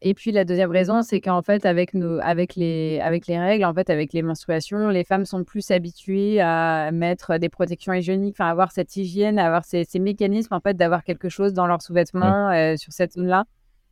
Et 0.00 0.14
puis 0.14 0.30
la 0.30 0.44
deuxième 0.44 0.70
raison, 0.70 1.02
c'est 1.02 1.20
qu'en 1.20 1.42
fait, 1.42 1.66
avec, 1.66 1.92
nos, 1.94 2.20
avec, 2.20 2.54
les, 2.54 3.00
avec 3.00 3.26
les 3.26 3.38
règles, 3.38 3.64
en 3.64 3.74
fait, 3.74 3.90
avec 3.90 4.12
les 4.12 4.22
menstruations, 4.22 4.88
les 4.88 5.02
femmes 5.04 5.24
sont 5.24 5.42
plus 5.42 5.70
habituées 5.70 6.40
à 6.40 6.90
mettre 6.92 7.38
des 7.38 7.48
protections 7.48 7.92
hygiéniques, 7.92 8.36
enfin, 8.38 8.48
avoir 8.48 8.70
cette 8.70 8.96
hygiène, 8.96 9.38
avoir 9.38 9.64
ces, 9.64 9.86
mécanismes, 9.98 10.54
en 10.54 10.60
fait, 10.60 10.76
d'avoir 10.76 11.02
quelque 11.02 11.28
chose 11.28 11.52
dans 11.52 11.66
leurs 11.66 11.82
sous-vêtements 11.82 12.76
sur 12.76 12.92
cette 12.92 13.14
zone-là. 13.14 13.44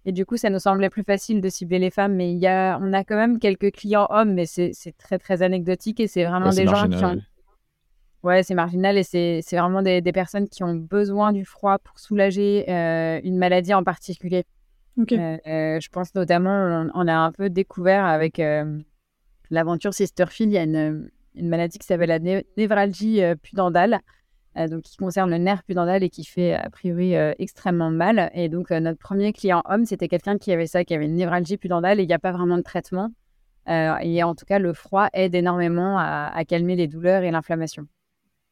Et 0.05 0.13
du 0.13 0.25
coup, 0.25 0.37
ça 0.37 0.51
nous 0.51 0.61
semblait 0.61 0.89
plus 0.89 1.03
facile 1.03 1.41
de 1.41 1.49
cibler 1.49 1.81
les 1.81 1.91
femmes. 1.91 2.15
Mais 2.15 2.31
il 2.31 2.39
y 2.39 2.47
a, 2.47 2.79
on 2.81 2.93
a 2.93 3.03
quand 3.03 3.17
même 3.17 3.41
quelques 3.41 3.73
clients 3.73 4.07
hommes, 4.11 4.35
mais 4.35 4.47
c'est 4.47 4.73
très, 4.97 5.19
très 5.19 5.43
anecdotique 5.43 5.99
et 5.99 6.07
c'est 6.07 6.25
vraiment 6.25 6.51
des 6.51 6.67
gens 6.67 6.89
qui 6.89 7.05
ont. 7.05 7.21
Ouais, 8.23 8.43
c'est 8.43 8.55
marginal 8.55 8.97
et 8.97 9.03
c'est 9.05 9.43
vraiment 9.53 9.83
des, 9.83 10.01
des, 10.01 10.13
personnes 10.13 10.49
qui 10.49 10.65
ont 10.65 10.75
besoin 10.75 11.33
du 11.33 11.45
froid 11.45 11.79
pour 11.79 11.99
soulager 12.01 12.65
euh, 12.69 13.21
une 13.23 13.37
maladie 13.37 13.75
en 13.75 13.85
particulier. 13.85 14.45
Euh, 14.99 15.39
euh, 15.47 15.81
je 15.81 15.89
pense 15.91 16.15
notamment, 16.15 16.89
on, 16.95 17.07
a 17.07 17.15
un 17.15 17.33
peu 17.33 17.51
découvert 17.51 18.05
avec 18.05 18.41
l'aventure 19.51 19.95
Sisterfield, 19.95 20.53
il 20.53 20.55
y 20.55 20.59
a 20.59 20.65
une, 20.65 21.11
une 21.35 21.49
maladie 21.49 21.79
qui 21.79 21.87
s'appelle 21.87 22.09
la 22.09 22.19
névralgie 22.57 23.21
pudendale. 23.43 24.01
Euh, 24.59 24.69
donc 24.69 24.83
qui 24.83 24.97
concerne 24.97 25.31
le 25.31 25.39
nerf 25.39 25.63
pudendal 25.65 26.03
et 26.03 26.09
qui 26.09 26.25
fait 26.25 26.55
a 26.55 26.71
priori 26.71 27.15
euh, 27.15 27.33
extrêmement 27.39 27.91
mal. 27.91 28.31
Et 28.35 28.49
donc 28.49 28.71
euh, 28.71 28.81
notre 28.81 28.99
premier 28.99 29.33
client 29.33 29.63
homme, 29.69 29.85
c'était 29.85 30.09
quelqu'un 30.09 30.39
qui 30.39 30.51
avait 30.53 30.67
ça, 30.67 30.85
qui 30.85 30.95
avait 30.95 31.05
une 31.05 31.15
névralgie 31.15 31.59
pudendale 31.59 32.01
et 32.01 32.05
il 32.05 32.07
n'y 32.07 32.15
a 32.15 32.19
pas 32.19 32.33
vraiment 32.33 32.57
de 32.57 32.63
traitement. 32.63 33.11
et 33.69 34.23
en 34.23 34.35
tout 34.35 34.47
cas, 34.47 34.59
le 34.59 34.73
froid 34.73 35.09
aide 35.13 35.35
énormément 35.35 35.99
à, 35.99 36.45
calmer 36.47 36.77
les 36.77 36.87
douleurs 36.87 37.23
et 37.25 37.31
l'inflammation. 37.31 37.87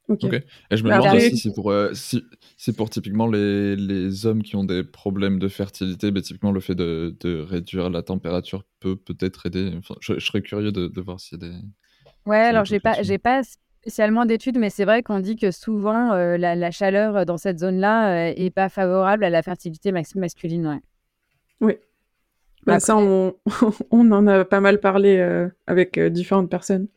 Ok. 0.08 0.24
Et 0.24 0.76
je 0.76 0.84
me 0.84 0.90
demande 0.90 1.16
aussi 1.16 1.36
si 1.36 1.52
pour, 1.52 1.72
si, 1.94 2.72
pour 2.76 2.90
typiquement 2.90 3.26
les, 3.26 3.74
les, 3.74 4.26
hommes 4.26 4.42
qui 4.42 4.54
ont 4.54 4.64
des 4.64 4.84
problèmes 4.84 5.38
de 5.38 5.48
fertilité, 5.48 6.10
bah, 6.10 6.20
typiquement 6.20 6.52
le 6.52 6.60
fait 6.60 6.74
de, 6.74 7.16
de, 7.20 7.40
réduire 7.40 7.88
la 7.88 8.02
température 8.02 8.64
peut 8.80 8.96
peut-être 8.96 9.46
aider. 9.46 9.72
je, 10.00 10.18
je, 10.18 10.24
serais 10.24 10.42
curieux 10.42 10.72
de, 10.72 10.88
de 10.88 11.00
voir 11.00 11.20
s'il 11.20 11.40
y 11.40 11.44
a 11.46 11.48
des. 11.48 11.56
Ouais, 12.26 12.36
alors 12.38 12.64
j'ai 12.64 12.80
pas, 12.80 13.02
j'ai 13.02 13.18
pas 13.18 13.42
spécialement 13.84 14.24
d'études, 14.24 14.58
mais 14.58 14.70
c'est 14.70 14.86
vrai 14.86 15.02
qu'on 15.02 15.20
dit 15.20 15.36
que 15.36 15.50
souvent 15.50 16.12
euh, 16.12 16.38
la, 16.38 16.70
chaleur 16.70 17.16
euh, 17.16 17.24
dans 17.26 17.36
cette 17.36 17.58
zone-là 17.58 18.32
n'est 18.32 18.46
euh, 18.46 18.50
pas 18.50 18.70
favorable 18.70 19.24
à 19.24 19.30
la 19.30 19.42
fertilité 19.42 19.92
masculine. 19.92 20.66
Ouais. 20.66 20.80
Oui. 21.60 21.74
Bah, 22.64 22.80
ça, 22.80 22.96
on, 22.96 23.34
on, 23.90 24.10
en 24.10 24.26
a 24.26 24.46
pas 24.46 24.60
mal 24.60 24.80
parlé 24.80 25.20
avec 25.66 26.00
différentes 26.00 26.48
personnes. 26.48 26.88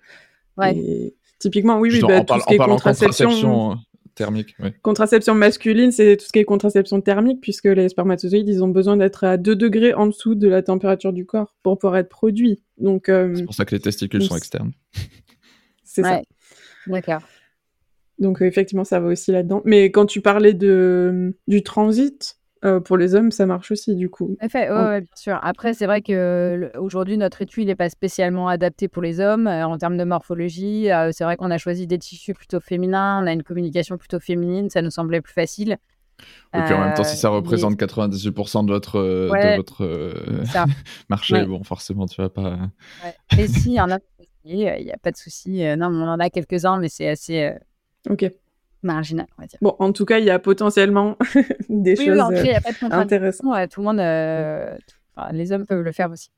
Ouais. 0.56 1.14
Typiquement, 1.40 1.80
oui, 1.80 1.90
oui, 1.92 2.02
bah, 2.02 2.24
tout 2.24 2.40
ce 2.40 2.46
qui 2.46 2.54
est 2.56 2.58
contraception. 2.58 3.78
thermique, 4.16 4.56
Contraception 4.82 5.36
masculine, 5.36 5.92
c'est 5.92 6.18
tout 6.18 6.26
ce 6.26 6.32
qui 6.32 6.40
est 6.40 6.46
contraception 6.46 7.02
thermique, 7.02 7.40
puisque 7.42 7.66
les 7.66 7.90
spermatozoïdes, 7.90 8.50
ils 8.50 8.64
ont 8.64 8.68
besoin 8.68 8.98
d'être 8.98 9.24
à 9.24 9.38
2 9.38 9.56
degrés 9.56 9.94
en 9.94 10.08
dessous 10.08 10.36
de 10.36 10.48
la 10.48 10.64
température 10.64 11.14
du 11.14 11.26
corps 11.26 11.56
pour 11.64 11.78
pouvoir 11.78 11.98
être 11.98 12.10
produits. 12.10 12.64
Donc, 12.78 13.04
c'est 13.08 13.46
pour 13.46 13.54
ça 13.54 13.66
que 13.66 13.76
les 13.76 13.82
testicules 13.82 14.24
sont 14.24 14.36
externes. 14.36 14.72
C'est 15.84 16.04
ça. 16.04 16.22
D'accord. 16.88 17.22
Donc 18.20 18.42
effectivement, 18.42 18.84
ça 18.84 19.00
va 19.00 19.08
aussi 19.10 19.32
là-dedans. 19.32 19.62
Mais 19.66 19.92
quand 19.92 20.06
tu 20.06 20.22
parlais 20.22 20.54
de 20.54 21.36
du 21.48 21.64
transit, 21.64 22.37
euh, 22.66 22.80
pour 22.80 22.98
les 22.98 23.16
hommes, 23.16 23.32
ça 23.32 23.46
marche 23.46 23.72
aussi 23.72 23.96
du 23.96 24.10
coup. 24.10 24.36
Effet, 24.42 24.70
ouais, 24.72 25.02
bien 25.02 25.16
sûr. 25.16 25.40
Après, 25.42 25.74
c'est 25.74 25.86
vrai 25.86 26.02
que 26.02 26.72
aujourd'hui, 26.78 27.18
notre 27.18 27.42
étui 27.42 27.66
n'est 27.66 27.76
pas 27.76 27.90
spécialement 27.90 28.48
adapté 28.48 28.88
pour 28.88 29.02
les 29.02 29.20
hommes 29.20 29.48
euh, 29.48 29.66
en 29.66 29.78
termes 29.78 29.98
de 29.98 30.04
morphologie. 30.04 30.92
Euh, 30.92 31.12
c'est 31.12 31.24
vrai 31.24 31.38
qu'on 31.38 31.52
a 31.52 31.58
choisi 31.58 31.88
des 31.88 32.00
tissus 32.00 32.34
plutôt 32.34 32.60
féminins, 32.60 33.22
on 33.24 33.28
a 33.28 33.32
une 33.32 33.44
communication 33.44 33.98
plutôt 33.98 34.20
féminine, 34.20 34.70
ça 34.70 34.82
nous 34.82 34.92
semblait 34.92 35.22
plus 35.22 35.34
facile. 35.34 35.78
Et 36.56 36.62
puis 36.62 36.74
en 36.74 36.80
même 36.80 36.96
temps, 36.96 37.04
si 37.04 37.16
ça 37.16 37.30
représente 37.30 37.76
98% 37.76 38.66
de 38.66 38.72
votre, 38.72 39.00
de 39.00 39.56
votre 39.56 39.86
marché, 41.10 41.46
bon, 41.46 41.64
forcément, 41.64 42.08
tu 42.08 42.20
vas 42.20 42.30
pas. 42.30 42.58
Et 43.38 43.48
si, 43.48 43.70
il 43.70 43.76
y 43.76 43.82
en 43.82 43.92
a 43.92 44.00
il 44.50 44.58
n'y 44.58 44.92
a 44.92 44.98
pas 44.98 45.12
de 45.12 45.18
souci. 45.18 45.62
Non, 45.78 45.88
on 45.88 46.08
en 46.08 46.20
a 46.20 46.30
quelques-uns, 46.30 46.80
mais 46.80 46.90
c'est 46.90 47.10
assez 47.10 47.52
euh, 48.08 48.14
ok 48.14 48.32
marginal, 48.84 49.28
on 49.38 49.42
va 49.42 49.48
dire. 49.48 49.60
Bon, 49.62 49.76
en 49.80 49.92
tout 49.92 50.06
cas, 50.06 50.20
il 50.20 50.26
y 50.26 50.30
a 50.30 50.40
potentiellement 50.40 51.18
des 51.70 51.96
choses 51.96 52.24
oui, 52.30 52.40
il 52.44 52.46
y 52.46 52.54
a 52.54 52.62
pas 52.62 52.72
de 52.72 52.94
intéressantes. 52.94 53.70
tout 53.72 53.82
le 53.82 53.86
monde, 53.86 55.34
les 55.34 55.52
hommes 55.52 55.66
peuvent 55.66 55.82
le 55.82 55.92
faire 55.92 56.12
aussi. 56.12 56.30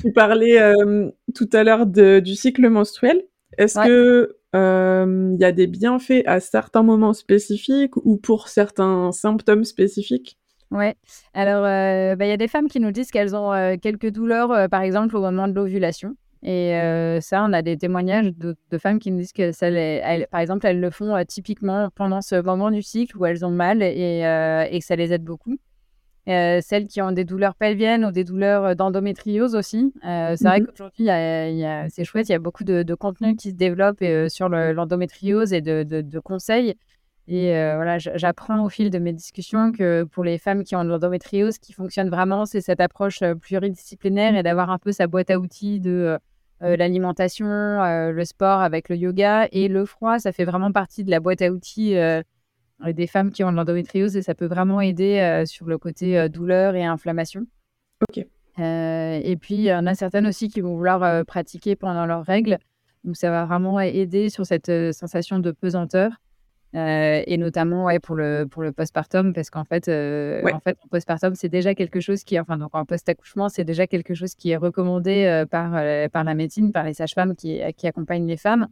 Tu 0.00 0.12
parlais 0.12 0.60
euh, 0.60 1.10
tout 1.34 1.48
à 1.52 1.64
l'heure 1.64 1.86
du 1.86 2.34
cycle 2.34 2.68
menstruel. 2.68 3.22
Est-ce 3.58 3.78
que 3.78 4.36
il 4.52 5.40
y 5.40 5.44
a 5.44 5.52
des 5.52 5.66
bienfaits 5.66 6.22
à 6.26 6.40
certains 6.40 6.82
moments 6.82 7.12
spécifiques 7.12 7.96
ou 7.96 8.16
pour 8.16 8.48
certains 8.48 9.12
symptômes 9.12 9.64
spécifiques? 9.64 10.38
Ouais. 10.70 10.94
Alors, 11.34 11.62
bah, 11.62 12.24
il 12.24 12.28
y 12.28 12.32
a 12.32 12.36
des 12.36 12.48
femmes 12.48 12.68
qui 12.68 12.80
nous 12.80 12.92
disent 12.92 13.10
qu'elles 13.10 13.34
ont 13.34 13.76
quelques 13.78 14.10
douleurs, 14.10 14.68
par 14.68 14.82
exemple 14.82 15.16
au 15.16 15.20
moment 15.20 15.48
de 15.48 15.54
l'ovulation. 15.54 16.16
Et 16.42 17.18
ça, 17.20 17.44
on 17.44 17.52
a 17.52 17.62
des 17.62 17.76
témoignages 17.76 18.32
de, 18.34 18.56
femmes 18.78 18.98
qui 18.98 19.10
nous 19.10 19.18
disent 19.18 19.32
que, 19.32 19.52
ça 19.52 19.66
par 20.30 20.40
exemple, 20.40 20.66
elles 20.66 20.80
le 20.80 20.90
font 20.90 21.22
typiquement 21.26 21.90
pendant 21.94 22.22
ce 22.22 22.40
moment 22.40 22.70
du 22.70 22.82
cycle 22.82 23.16
où 23.18 23.26
elles 23.26 23.44
ont 23.44 23.50
mal 23.50 23.82
et, 23.82 24.20
et 24.70 24.78
que 24.78 24.84
ça 24.84 24.96
les 24.96 25.12
aide 25.12 25.24
beaucoup. 25.24 25.58
celles 26.26 26.86
qui 26.86 27.02
ont 27.02 27.12
des 27.12 27.24
douleurs 27.24 27.54
pelviennes 27.54 28.06
ou 28.06 28.10
des 28.10 28.24
douleurs 28.24 28.74
d'endométriose 28.74 29.54
aussi. 29.54 29.92
c'est 30.02 30.42
vrai 30.42 30.60
mmh 30.60 30.66
qu'aujourd'hui, 30.66 31.06
c'est 31.90 32.04
chouette, 32.04 32.28
il 32.28 32.32
y 32.32 32.34
a 32.34 32.38
beaucoup 32.38 32.64
de, 32.64 32.82
de 32.82 32.94
contenu 32.94 33.36
qui 33.36 33.50
se 33.50 33.56
développe 33.56 34.02
sur 34.28 34.48
l'endométriose 34.48 35.52
et 35.52 35.60
de, 35.60 35.82
de, 35.82 36.18
conseils. 36.20 36.74
Et 37.28 37.52
voilà, 37.52 37.98
j'apprends 37.98 38.64
au 38.64 38.70
fil 38.70 38.88
de 38.88 38.98
mes 38.98 39.12
discussions 39.12 39.72
que 39.72 40.04
pour 40.04 40.24
les 40.24 40.38
femmes 40.38 40.64
qui 40.64 40.74
ont 40.74 40.84
de 40.84 40.88
l'endométriose, 40.88 41.56
ce 41.56 41.60
qui 41.60 41.74
fonctionne 41.74 42.08
vraiment, 42.08 42.46
c'est 42.46 42.62
cette 42.62 42.80
approche 42.80 43.22
pluridisciplinaire 43.42 44.34
et 44.36 44.42
d'avoir 44.42 44.70
un 44.70 44.78
peu 44.78 44.90
sa 44.90 45.06
boîte 45.06 45.30
à 45.30 45.38
outils 45.38 45.80
de 45.80 46.18
euh, 46.62 46.76
l'alimentation, 46.76 47.46
euh, 47.46 48.12
le 48.12 48.24
sport 48.24 48.60
avec 48.60 48.88
le 48.90 48.96
yoga 48.96 49.48
et 49.50 49.68
le 49.68 49.86
froid, 49.86 50.18
ça 50.18 50.30
fait 50.30 50.44
vraiment 50.44 50.72
partie 50.72 51.04
de 51.04 51.10
la 51.10 51.18
boîte 51.18 51.40
à 51.40 51.50
outils 51.50 51.96
euh, 51.96 52.22
des 52.84 53.06
femmes 53.06 53.30
qui 53.30 53.42
ont 53.44 53.50
de 53.50 53.56
l'endométriose 53.56 54.16
et 54.16 54.22
ça 54.22 54.34
peut 54.34 54.46
vraiment 54.46 54.80
aider 54.80 55.42
sur 55.46 55.66
le 55.66 55.76
côté 55.76 56.28
douleur 56.30 56.74
et 56.74 56.84
inflammation. 56.84 57.46
Ok. 58.08 58.24
et 58.58 59.36
puis, 59.38 59.54
il 59.54 59.64
y 59.64 59.74
en 59.74 59.86
a 59.86 59.94
certaines 59.94 60.26
aussi 60.26 60.48
qui 60.48 60.62
vont 60.62 60.74
vouloir 60.76 61.26
pratiquer 61.26 61.76
pendant 61.76 62.06
leurs 62.06 62.24
règles. 62.24 62.58
Donc, 63.04 63.16
ça 63.16 63.30
va 63.30 63.44
vraiment 63.44 63.78
aider 63.80 64.30
sur 64.30 64.46
cette 64.46 64.72
sensation 64.94 65.40
de 65.40 65.50
pesanteur. 65.50 66.12
Euh, 66.76 67.22
et 67.26 67.36
notamment 67.36 67.86
ouais, 67.86 67.98
pour 67.98 68.14
le, 68.14 68.46
pour 68.48 68.62
le 68.62 68.70
postpartum, 68.70 69.32
parce 69.32 69.50
qu'en 69.50 69.64
fait, 69.64 69.88
euh, 69.88 70.40
en 70.52 70.60
fait, 70.60 70.78
en 70.84 70.88
postpartum, 70.88 71.34
c'est 71.34 71.48
déjà 71.48 71.74
quelque 71.74 72.00
chose 72.00 72.22
qui, 72.22 72.38
enfin, 72.38 72.58
donc 72.58 72.70
en 72.74 72.84
post-accouchement, 72.84 73.48
c'est 73.48 73.64
déjà 73.64 73.88
quelque 73.88 74.14
chose 74.14 74.34
qui 74.36 74.50
est 74.50 74.56
recommandé 74.56 75.24
euh, 75.24 75.46
par, 75.46 75.72
par 76.10 76.22
la 76.22 76.34
médecine, 76.34 76.70
par 76.70 76.84
les 76.84 76.94
sages-femmes 76.94 77.34
qui, 77.34 77.60
qui 77.76 77.86
accompagnent 77.88 78.26
les 78.26 78.36
femmes 78.36 78.68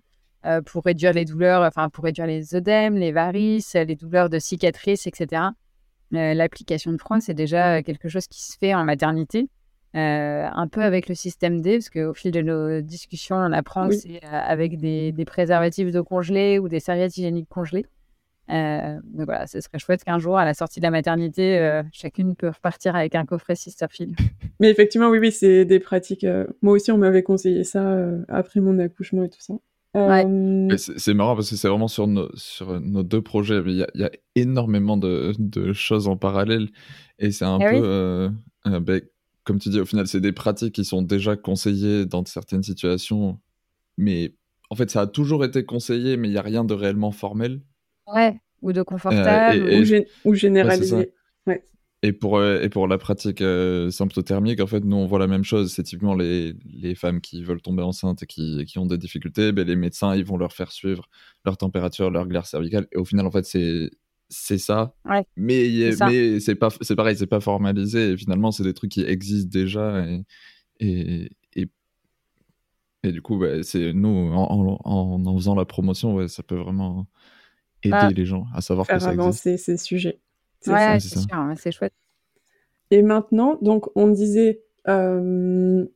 pour 0.67 0.85
réduire 0.85 1.13
les 1.13 1.25
douleurs, 1.25 1.63
enfin, 1.63 1.89
pour 1.89 2.05
réduire 2.05 2.27
les 2.27 2.55
œdèmes, 2.55 2.95
les 2.95 3.11
varices, 3.11 3.75
les 3.75 3.97
douleurs 3.97 4.31
de 4.31 4.39
cicatrices, 4.39 5.09
etc. 5.09 5.43
L'application 6.13 6.93
de 6.93 6.97
froid, 6.97 7.19
c'est 7.21 7.35
déjà 7.35 7.83
quelque 7.83 8.09
chose 8.09 8.29
qui 8.29 8.41
se 8.41 8.57
fait 8.57 8.73
en 8.73 8.85
maternité. 8.85 9.49
Un 9.94 10.68
peu 10.68 10.83
avec 10.83 11.09
le 11.09 11.14
système 11.14 11.61
D, 11.61 11.79
parce 11.79 11.90
qu'au 11.90 12.14
fil 12.14 12.31
de 12.31 12.40
nos 12.40 12.81
discussions, 12.81 13.37
on 13.37 13.53
apprend 13.53 13.88
que 13.88 13.94
c'est 13.94 14.22
avec 14.24 14.79
des, 14.79 15.12
des, 15.12 15.24
préservatifs 15.24 15.90
de 15.90 16.01
congelés 16.01 16.59
ou 16.59 16.68
des 16.68 16.81
serviettes 16.81 17.16
hygiéniques 17.16 17.48
congelées. 17.48 17.87
Euh, 18.51 18.94
donc 19.05 19.27
voilà, 19.27 19.46
ce 19.46 19.61
serait 19.61 19.79
chouette 19.79 20.05
qu'un 20.05 20.18
jour, 20.18 20.38
à 20.38 20.44
la 20.44 20.55
sortie 20.55 20.81
de 20.81 20.85
la 20.85 20.90
maternité, 20.90 21.59
euh, 21.59 21.83
chacune 21.92 22.35
peut 22.35 22.48
repartir 22.48 22.96
avec 22.96 23.14
un 23.14 23.24
coffret 23.24 23.55
Sisterfield. 23.55 24.16
Mais 24.61 24.70
effectivement, 24.70 25.09
oui, 25.09 25.18
oui, 25.18 25.33
c'est 25.33 25.64
des 25.64 25.81
pratiques. 25.81 26.24
Euh, 26.24 26.46
moi 26.62 26.74
aussi, 26.74 26.90
on 26.90 26.98
m'avait 26.98 27.22
conseillé 27.22 27.64
ça 27.64 27.98
après 28.29 28.61
mon 28.61 28.79
accouchement 28.79 29.24
et 29.24 29.29
tout 29.29 29.40
ça. 29.40 29.55
C'est 30.77 31.14
marrant 31.14 31.35
parce 31.35 31.51
que 31.51 31.57
c'est 31.57 31.68
vraiment 31.68 31.88
sur 31.88 32.07
nos, 32.07 32.29
sur 32.35 32.81
nos 32.81 33.03
deux 33.03 33.22
projets. 33.22 33.61
Il 33.66 33.87
y, 33.94 34.05
a 34.05 34.11
énormément 34.35 34.96
de, 34.96 35.33
de, 35.38 35.72
choses 35.72 36.09
en 36.09 36.16
parallèle 36.16 36.68
et 37.18 37.33
c'est 37.33 37.44
un 37.44 37.59
eh 37.61 37.70
peu, 37.70 38.31
ben, 38.81 39.01
comme 39.49 39.59
tu 39.59 39.71
dis, 39.71 39.81
au 39.81 39.87
final, 39.87 40.07
c'est 40.07 40.21
des 40.21 40.33
pratiques 40.33 40.75
qui 40.75 40.85
sont 40.85 41.01
déjà 41.01 41.35
conseillées 41.35 42.05
dans 42.05 42.23
certaines 42.27 42.63
situations, 42.63 43.41
mais 43.97 44.35
en 44.69 44.75
fait, 44.75 44.91
ça 44.91 45.01
a 45.01 45.07
toujours 45.07 45.43
été 45.43 45.65
conseillé, 45.65 46.19
mais 46.19 46.29
il 46.29 46.33
n'y 46.33 46.37
a 46.37 46.43
rien 46.43 46.65
de 46.65 46.75
réellement 46.75 47.13
formel. 47.13 47.63
Ouais, 48.07 48.39
ou 48.61 48.75
de 48.75 48.83
confortable, 48.83 49.71
ou, 50.27 50.35
généralisé. 50.35 51.15
Ouais. 51.47 51.65
Et 52.03 52.13
pour, 52.13 52.45
et 52.45 52.69
pour 52.69 52.89
la 52.89 52.99
pratique 52.99 53.43
symptothermique, 53.91 54.61
en 54.61 54.67
fait, 54.67 54.85
nous, 54.85 54.97
on 54.97 55.07
voit 55.07 55.19
la 55.19 55.27
même 55.27 55.45
chose. 55.45 55.73
C'est 55.73 55.83
typiquement 55.83 56.15
les, 56.15 56.55
les 56.67 56.95
femmes 56.95 57.23
qui 57.23 57.43
veulent 57.43 57.63
tomber 57.63 57.83
enceintes 57.83 58.25
et 58.25 58.27
qui, 58.27 58.67
qui 58.67 58.79
ont 58.79 58.85
des 58.85 58.99
difficultés. 58.99 59.53
Ben, 59.53 59.67
les 59.67 59.77
médecins, 59.77 60.15
ils 60.15 60.27
vont 60.27 60.37
leur 60.37 60.53
faire 60.53 60.73
suivre 60.73 61.09
leur 61.47 61.57
température, 61.57 62.11
leur 62.11 62.27
glaire 62.27 62.45
cervicale. 62.45 62.87
Et 62.93 62.99
au 62.99 63.07
final, 63.07 63.27
en 63.27 63.31
fait, 63.31 63.47
c'est 63.47 63.91
c'est 64.29 64.59
ça. 64.59 64.95
Ouais, 65.05 65.25
mais 65.37 65.93
mais 66.01 66.41
c'est 66.41 66.55
pas 66.55 66.69
c'est 66.81 66.97
pareil, 66.97 67.17
c'est 67.17 67.27
pas 67.27 67.41
formalisé. 67.41 68.12
Et 68.12 68.17
finalement, 68.17 68.51
c'est 68.51 68.62
des 68.62 68.75
trucs 68.75 68.91
qui 68.91 69.03
existent 69.03 69.51
déjà. 69.51 70.05
Et, 70.81 71.31
et, 71.55 71.69
et, 73.05 73.12
du 73.12 73.23
coup, 73.23 73.38
bah, 73.38 73.62
c'est 73.62 73.93
nous, 73.93 74.09
en, 74.09 74.81
en, 74.85 75.25
en, 75.25 75.37
faisant 75.37 75.55
la 75.55 75.64
promotion, 75.64 76.14
ouais, 76.14 76.29
ça 76.29 76.43
peut 76.43 76.57
vraiment 76.57 77.07
aider 77.83 77.91
bah, 77.93 78.11
les 78.11 78.27
gens 78.27 78.47
à 78.55 78.61
savoir 78.61 78.87
faire 78.87 78.97
que 78.97 79.03
ça 79.03 79.11
avancer 79.11 79.57
ces 79.57 79.77
sujets. 79.77 80.21
Ouais, 80.67 80.99
c'est 81.01 81.21
sûr, 81.21 81.53
c'est 81.57 81.71
chouette. 81.71 81.95
Et 82.91 83.03
maintenant, 83.03 83.57
donc, 83.62 83.87
on 83.95 84.09
disait, 84.09 84.62
euh, 84.88 85.87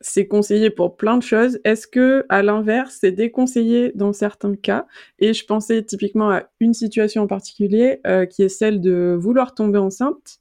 c'est 0.00 0.26
conseillé 0.26 0.70
pour 0.70 0.96
plein 0.96 1.16
de 1.16 1.22
choses. 1.22 1.58
Est-ce 1.64 1.86
que, 1.86 2.24
à 2.28 2.42
l'inverse, 2.42 2.98
c'est 3.00 3.12
déconseillé 3.12 3.92
dans 3.94 4.12
certains 4.12 4.54
cas? 4.54 4.86
Et 5.18 5.32
je 5.32 5.44
pensais 5.44 5.82
typiquement 5.82 6.30
à 6.30 6.44
une 6.60 6.74
situation 6.74 7.22
en 7.22 7.26
particulier, 7.26 8.00
euh, 8.06 8.26
qui 8.26 8.42
est 8.42 8.48
celle 8.48 8.80
de 8.80 9.16
vouloir 9.18 9.54
tomber 9.54 9.78
enceinte, 9.78 10.38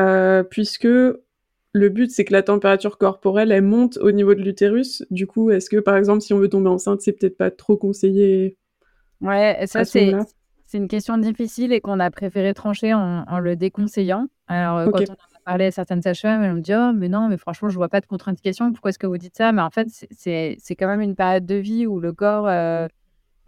euh, 0.00 0.42
puisque 0.42 0.88
le 1.74 1.88
but 1.90 2.10
c'est 2.10 2.24
que 2.24 2.32
la 2.32 2.42
température 2.42 2.96
corporelle 2.96 3.52
elle 3.52 3.62
monte 3.62 3.98
au 3.98 4.10
niveau 4.10 4.34
de 4.34 4.40
l'utérus. 4.40 5.04
Du 5.10 5.26
coup, 5.26 5.50
est-ce 5.50 5.68
que 5.68 5.76
par 5.78 5.96
exemple, 5.96 6.22
si 6.22 6.32
on 6.32 6.38
veut 6.38 6.48
tomber 6.48 6.70
enceinte, 6.70 7.02
c'est 7.02 7.12
peut-être 7.12 7.36
pas 7.36 7.50
trop 7.50 7.76
conseillé 7.76 8.56
Ouais, 9.20 9.64
ça 9.66 9.84
c'est 9.84 10.76
une 10.76 10.88
question 10.88 11.16
difficile 11.16 11.72
et 11.72 11.80
qu'on 11.80 11.98
a 11.98 12.10
préféré 12.10 12.52
trancher 12.52 12.92
en, 12.92 13.38
le 13.38 13.56
déconseillant. 13.56 14.26
Alors, 14.48 14.76
euh, 14.76 14.90
quand 14.90 15.00
on 15.00 15.14
a 15.14 15.27
parlé 15.48 15.64
à 15.64 15.70
certaines 15.70 16.02
sages-femmes, 16.02 16.42
elles 16.42 16.52
m'ont 16.52 16.60
dit 16.60 16.74
Oh, 16.74 16.92
mais 16.94 17.08
non, 17.08 17.28
mais 17.28 17.38
franchement, 17.38 17.70
je 17.70 17.76
vois 17.76 17.88
pas 17.88 18.02
de 18.02 18.06
contre-indication. 18.06 18.70
Pourquoi 18.70 18.90
est-ce 18.90 18.98
que 18.98 19.06
vous 19.06 19.16
dites 19.16 19.34
ça? 19.34 19.50
Mais 19.52 19.62
en 19.62 19.70
fait, 19.70 19.88
c'est 20.10 20.76
quand 20.76 20.86
même 20.86 21.00
une 21.00 21.14
période 21.14 21.46
de 21.46 21.54
vie 21.54 21.86
où 21.86 22.00
le 22.00 22.12
corps 22.12 22.46
euh, 22.46 22.86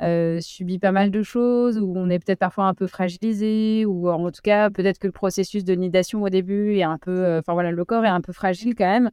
euh, 0.01 0.41
subit 0.41 0.79
pas 0.79 0.93
mal 0.93 1.11
de 1.11 1.23
choses, 1.23 1.79
où 1.79 1.93
on 1.95 2.09
est 2.09 2.19
peut-être 2.19 2.39
parfois 2.39 2.65
un 2.65 2.73
peu 2.73 2.87
fragilisé, 2.87 3.85
ou 3.85 4.09
en 4.09 4.31
tout 4.31 4.41
cas, 4.43 4.71
peut-être 4.71 4.99
que 4.99 5.09
le 5.09 5.13
processus 5.13 5.63
de 5.63 5.75
nidation 5.75 6.23
au 6.23 6.31
début 6.31 6.77
est 6.77 6.85
un 6.85 6.97
peu. 6.97 7.37
Enfin, 7.39 7.53
voilà, 7.53 7.71
le 7.71 7.85
corps 7.85 8.07
est 8.07 8.09
un 8.09 8.23
peu 8.23 8.33
fragile 8.33 8.75
quand 8.75 8.87
même. 8.87 9.11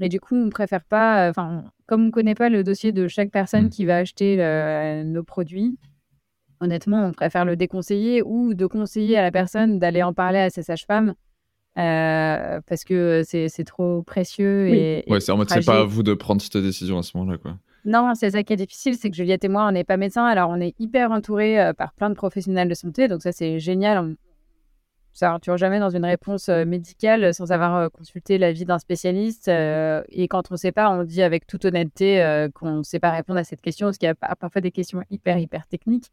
Et 0.00 0.08
du 0.08 0.18
coup, 0.18 0.34
on 0.34 0.50
préfère 0.50 0.84
pas. 0.84 1.28
Enfin, 1.30 1.62
comme 1.86 2.02
on 2.02 2.06
ne 2.06 2.10
connaît 2.10 2.34
pas 2.34 2.48
le 2.48 2.64
dossier 2.64 2.90
de 2.90 3.06
chaque 3.06 3.30
personne 3.30 3.66
mmh. 3.66 3.70
qui 3.70 3.84
va 3.84 3.98
acheter 3.98 5.04
nos 5.04 5.22
produits, 5.22 5.78
honnêtement, 6.58 7.06
on 7.06 7.12
préfère 7.12 7.44
le 7.44 7.54
déconseiller 7.54 8.20
ou 8.24 8.54
de 8.54 8.66
conseiller 8.66 9.16
à 9.16 9.22
la 9.22 9.30
personne 9.30 9.78
d'aller 9.78 10.02
en 10.02 10.12
parler 10.12 10.40
à 10.40 10.50
ses 10.50 10.64
sages-femmes 10.64 11.14
euh, 11.78 12.60
parce 12.66 12.84
que 12.84 13.22
c'est 13.24 13.64
trop 13.64 14.02
précieux. 14.02 14.68
Et, 14.68 15.04
ouais, 15.08 15.20
c'est 15.20 15.32
en 15.32 15.36
mode, 15.36 15.50
c'est 15.50 15.64
pas 15.64 15.80
à 15.80 15.84
vous 15.84 16.02
de 16.02 16.14
prendre 16.14 16.40
cette 16.40 16.56
décision 16.56 16.98
à 16.98 17.02
ce 17.02 17.16
moment-là, 17.16 17.38
quoi. 17.38 17.56
Non, 17.84 18.14
c'est 18.14 18.30
ça 18.30 18.42
qui 18.42 18.52
est 18.52 18.56
difficile, 18.56 18.96
c'est 18.96 19.10
que 19.10 19.16
Juliette 19.16 19.44
et 19.44 19.48
moi, 19.48 19.66
on 19.68 19.70
n'est 19.70 19.84
pas 19.84 19.96
médecins, 19.96 20.24
alors 20.24 20.50
on 20.50 20.60
est 20.60 20.74
hyper 20.80 21.12
entouré 21.12 21.60
euh, 21.60 21.72
par 21.72 21.92
plein 21.92 22.10
de 22.10 22.14
professionnels 22.14 22.68
de 22.68 22.74
santé, 22.74 23.06
donc 23.06 23.22
ça 23.22 23.30
c'est 23.30 23.60
génial. 23.60 23.98
On 23.98 25.38
ne 25.52 25.56
jamais 25.56 25.78
dans 25.78 25.90
une 25.90 26.04
réponse 26.04 26.48
euh, 26.48 26.64
médicale 26.64 27.32
sans 27.32 27.52
avoir 27.52 27.90
consulté 27.92 28.38
l'avis 28.38 28.64
d'un 28.64 28.78
spécialiste. 28.78 29.48
et 29.48 30.28
quand 30.28 30.50
on 30.50 30.54
ne 30.54 30.58
sait 30.58 30.72
pas, 30.72 30.90
on 30.90 31.04
dit 31.04 31.22
avec 31.22 31.46
toute 31.46 31.64
honnêteté 31.64 32.48
qu'on 32.54 32.78
ne 32.78 32.82
sait 32.82 32.98
pas 32.98 33.12
répondre 33.12 33.38
à 33.38 33.44
cette 33.44 33.60
question, 33.60 33.86
parce 33.86 33.98
qu'il 33.98 34.08
y 34.08 34.10
a 34.10 34.14
parfois 34.34 34.60
des 34.60 34.72
questions 34.72 35.02
hyper, 35.10 35.38
hyper 35.38 35.66
techniques. 35.68 36.10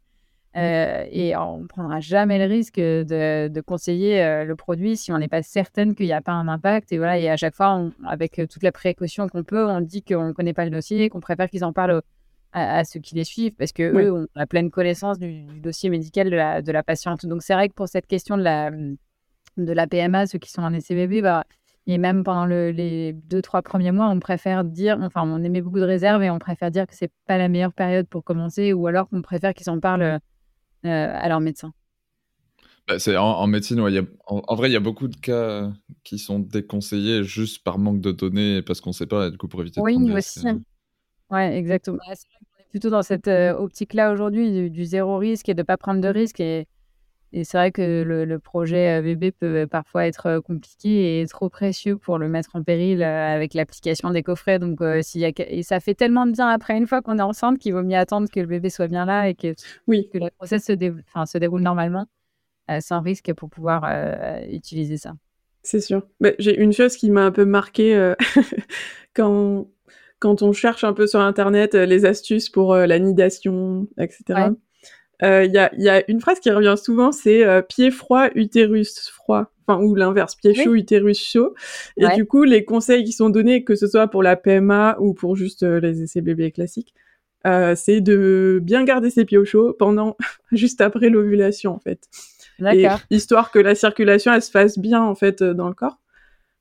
Euh, 0.56 1.04
et 1.10 1.36
on 1.36 1.62
ne 1.62 1.66
prendra 1.66 1.98
jamais 1.98 2.38
le 2.38 2.52
risque 2.52 2.78
de, 2.78 3.60
conseiller 3.60 4.22
euh, 4.22 4.44
le 4.44 4.54
produit 4.54 4.96
si 4.96 5.10
on 5.10 5.18
n'est 5.18 5.28
pas 5.28 5.42
certaine 5.42 5.96
qu'il 5.96 6.06
n'y 6.06 6.12
a 6.12 6.20
pas 6.20 6.32
un 6.32 6.46
impact. 6.48 6.92
Et 6.92 6.98
voilà, 6.98 7.18
et 7.18 7.28
à 7.28 7.36
chaque 7.36 7.54
fois, 7.54 7.90
avec 8.06 8.40
toute 8.48 8.62
la 8.62 8.72
précaution 8.72 9.28
qu'on 9.28 9.42
peut, 9.42 9.66
on 9.66 9.80
dit 9.80 10.02
qu'on 10.02 10.28
ne 10.28 10.32
connaît 10.32 10.54
pas 10.54 10.64
le 10.64 10.70
dossier, 10.70 11.08
qu'on 11.08 11.20
préfère 11.20 11.48
qu'ils 11.50 11.64
en 11.64 11.72
parlent 11.72 12.02
à, 12.52 12.84
ceux 12.84 13.00
qui 13.00 13.16
les 13.16 13.24
suivent 13.24 13.54
parce 13.54 13.72
que 13.72 13.82
eux 13.82 14.12
ont 14.12 14.26
la 14.36 14.46
pleine 14.46 14.70
connaissance 14.70 15.18
du, 15.18 15.42
dossier 15.60 15.90
médical 15.90 16.30
de 16.30 16.36
la, 16.36 16.62
de 16.62 16.70
la, 16.70 16.84
patiente. 16.84 17.26
Donc 17.26 17.42
c'est 17.42 17.54
vrai 17.54 17.68
que 17.68 17.74
pour 17.74 17.88
cette 17.88 18.06
question 18.06 18.36
de 18.36 18.42
la, 18.42 18.70
de 18.70 19.72
la 19.72 19.86
PMA, 19.88 20.26
ceux 20.26 20.38
qui 20.38 20.52
sont 20.52 20.62
en 20.62 20.72
SCBB, 20.72 21.20
bah, 21.20 21.44
et 21.86 21.98
même 21.98 22.24
pendant 22.24 22.46
les 22.46 23.12
deux, 23.12 23.42
trois 23.42 23.60
premiers 23.60 23.92
mois, 23.92 24.08
on 24.08 24.20
préfère 24.20 24.64
dire, 24.64 24.98
enfin, 25.02 25.22
on 25.24 25.42
émet 25.42 25.60
beaucoup 25.60 25.80
de 25.80 25.84
réserves 25.84 26.22
et 26.22 26.30
on 26.30 26.38
préfère 26.38 26.70
dire 26.70 26.86
que 26.86 26.94
c'est 26.94 27.12
pas 27.26 27.36
la 27.36 27.48
meilleure 27.48 27.74
période 27.74 28.06
pour 28.08 28.24
commencer 28.24 28.72
ou 28.72 28.86
alors 28.86 29.08
qu'on 29.08 29.20
préfère 29.20 29.52
qu'ils 29.52 29.68
en 29.68 29.80
parlent 29.80 30.02
euh, 30.02 30.18
à 30.84 31.28
leur 31.28 31.40
médecin 31.40 31.72
bah, 32.86 32.98
c'est 32.98 33.16
en, 33.16 33.46
médecine, 33.46 33.80
ouais, 33.80 33.92
y 33.92 33.98
a, 33.98 34.02
en, 34.26 34.54
vrai, 34.54 34.68
il 34.68 34.72
y 34.72 34.76
a 34.76 34.80
beaucoup 34.80 35.08
de 35.08 35.16
cas 35.16 35.72
qui 36.02 36.18
sont 36.18 36.38
déconseillés 36.38 37.24
juste 37.24 37.64
par 37.64 37.78
manque 37.78 38.00
de 38.02 38.12
données 38.12 38.60
parce 38.60 38.82
qu'on 38.82 38.90
ne 38.90 38.94
sait 38.94 39.06
pas, 39.06 39.30
du 39.30 39.38
coup, 39.38 39.48
pour 39.48 39.62
éviter 39.62 39.80
oui, 39.80 39.96
de 39.96 40.02
Oui, 40.02 40.12
aussi. 40.12 40.44
Ouais, 41.30 41.56
exactement. 41.56 41.96
Bah, 41.96 42.12
on 42.12 42.62
est 42.62 42.68
plutôt 42.68 42.90
dans 42.90 43.02
cette 43.02 43.28
euh, 43.28 43.54
optique-là 43.54 44.12
aujourd'hui 44.12 44.68
du, 44.68 44.84
zéro 44.84 45.16
risque 45.16 45.48
et 45.48 45.54
de 45.54 45.62
ne 45.62 45.64
pas 45.64 45.78
prendre 45.78 46.02
de 46.02 46.08
risques. 46.08 46.40
Et 46.40 46.66
et 47.36 47.42
c'est 47.42 47.58
vrai 47.58 47.72
que 47.72 48.04
le, 48.06 48.38
projet 48.38 49.02
bébé 49.02 49.32
peut 49.32 49.66
parfois 49.66 50.06
être 50.06 50.38
compliqué 50.38 51.20
et 51.20 51.26
trop 51.26 51.48
précieux 51.48 51.96
pour 51.96 52.16
le 52.16 52.28
mettre 52.28 52.54
en 52.54 52.62
péril 52.62 53.02
avec 53.02 53.54
l'application 53.54 54.10
des 54.10 54.22
coffrets. 54.22 54.60
Donc, 54.60 54.78
s'il 55.02 55.20
y 55.20 55.24
a... 55.24 55.32
et 55.36 55.64
ça 55.64 55.80
fait 55.80 55.94
tellement 55.94 56.26
de 56.26 56.30
bien 56.30 56.46
après 56.46 56.76
une 56.76 56.86
fois 56.86 57.02
qu'on 57.02 57.18
est 57.18 57.22
enceinte 57.22 57.58
qu'il 57.58 57.72
vaut 57.72 57.82
mieux 57.82 57.96
attendre 57.96 58.28
que 58.30 58.38
le 58.38 58.46
bébé 58.46 58.70
soit 58.70 58.86
bien 58.86 59.04
là 59.04 59.28
et 59.28 59.34
que, 59.34 59.52
oui. 59.88 60.08
que 60.12 60.18
la 60.18 60.30
grossesse 60.38 60.64
se, 60.64 60.74
se 60.74 61.38
déroule 61.38 61.62
normalement 61.62 62.06
sans 62.78 63.00
risque 63.00 63.34
pour 63.34 63.50
pouvoir 63.50 63.84
utiliser 64.48 64.96
ça. 64.96 65.14
C'est 65.64 65.80
sûr. 65.80 66.06
J'ai 66.38 66.56
une 66.56 66.72
chose 66.72 66.96
qui 66.96 67.10
m'a 67.10 67.24
un 67.24 67.32
peu 67.32 67.44
marqué 67.44 68.14
quand, 69.12 69.66
quand 70.20 70.42
on 70.42 70.52
cherche 70.52 70.84
un 70.84 70.92
peu 70.92 71.08
sur 71.08 71.18
Internet 71.18 71.74
les 71.74 72.04
astuces 72.04 72.48
pour 72.48 72.76
la 72.76 73.00
nidation, 73.00 73.88
etc. 73.98 74.50
Il 75.20 75.26
euh, 75.26 75.44
y, 75.44 75.58
a, 75.58 75.70
y, 75.76 75.88
a, 75.88 76.02
une 76.10 76.20
phrase 76.20 76.40
qui 76.40 76.50
revient 76.50 76.74
souvent, 76.76 77.12
c'est 77.12 77.44
euh, 77.44 77.62
pied 77.62 77.90
froid, 77.90 78.28
utérus 78.34 79.08
froid. 79.10 79.50
Enfin, 79.66 79.82
ou 79.82 79.94
l'inverse, 79.94 80.34
pied 80.34 80.54
chaud, 80.54 80.74
utérus 80.74 81.18
chaud. 81.18 81.54
Et 81.96 82.06
du 82.16 82.26
coup, 82.26 82.44
les 82.44 82.64
conseils 82.64 83.04
qui 83.04 83.12
sont 83.12 83.30
donnés, 83.30 83.64
que 83.64 83.76
ce 83.76 83.86
soit 83.86 84.08
pour 84.08 84.22
la 84.22 84.36
PMA 84.36 84.96
ou 85.00 85.14
pour 85.14 85.36
juste 85.36 85.62
euh, 85.62 85.80
les 85.80 86.02
essais 86.02 86.20
bébés 86.20 86.50
classiques, 86.50 86.94
c'est 87.74 88.00
de 88.00 88.58
bien 88.62 88.84
garder 88.84 89.10
ses 89.10 89.24
pieds 89.24 89.38
au 89.38 89.44
chaud 89.44 89.74
pendant, 89.78 90.16
juste 90.52 90.80
après 90.80 91.08
l'ovulation, 91.08 91.72
en 91.72 91.78
fait. 91.78 92.00
D'accord. 92.58 93.00
Histoire 93.10 93.50
que 93.50 93.58
la 93.58 93.74
circulation, 93.74 94.32
elle 94.32 94.42
se 94.42 94.50
fasse 94.50 94.78
bien, 94.78 95.02
en 95.02 95.14
fait, 95.14 95.42
dans 95.42 95.68
le 95.68 95.74
corps. 95.74 95.98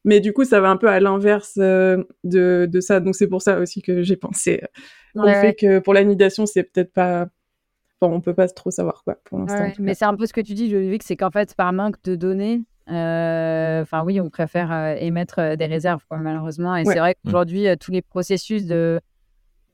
Mais 0.06 0.20
du 0.20 0.34
coup, 0.34 0.44
ça 0.44 0.60
va 0.60 0.70
un 0.70 0.78
peu 0.78 0.88
à 0.88 1.00
l'inverse 1.00 1.58
de, 1.58 2.06
de, 2.24 2.80
ça. 2.82 3.00
Donc, 3.00 3.16
c'est 3.16 3.28
pour 3.28 3.42
ça 3.42 3.60
aussi 3.60 3.82
que 3.82 4.04
j'ai 4.04 4.18
pensé 4.18 4.62
au 5.16 5.26
fait 5.26 5.56
que 5.56 5.80
pour 5.80 5.94
la 5.94 6.04
nidation, 6.04 6.46
c'est 6.46 6.64
peut-être 6.64 6.92
pas 6.92 7.28
on 8.12 8.22
peut 8.22 8.34
pas 8.34 8.48
trop 8.48 8.72
savoir 8.72 9.04
quoi 9.04 9.18
pour 9.24 9.40
l'instant. 9.40 9.72
mais 9.80 9.94
c'est 9.94 10.06
un 10.06 10.16
peu 10.16 10.26
ce 10.26 10.34
que 10.34 10.42
tu 10.42 10.54
dis, 10.54 10.70
que 10.70 11.06
c'est 11.06 11.16
qu'en 11.16 11.32
fait, 11.32 11.56
par 11.56 11.74
manque 11.74 12.02
de 12.04 12.16
données, 12.16 12.62
euh, 12.90 13.82
enfin 13.82 14.04
oui, 14.04 14.20
on 14.20 14.30
préfère 14.30 14.72
euh, 14.72 14.96
émettre 14.96 15.40
euh, 15.40 15.56
des 15.56 15.66
réserves, 15.66 16.04
malheureusement. 16.12 16.76
Et 16.76 16.86
c'est 16.86 17.00
vrai 17.00 17.16
qu'aujourd'hui, 17.24 17.66
tous 17.80 17.92
les 17.92 18.02
processus 18.02 18.66
de 18.66 19.00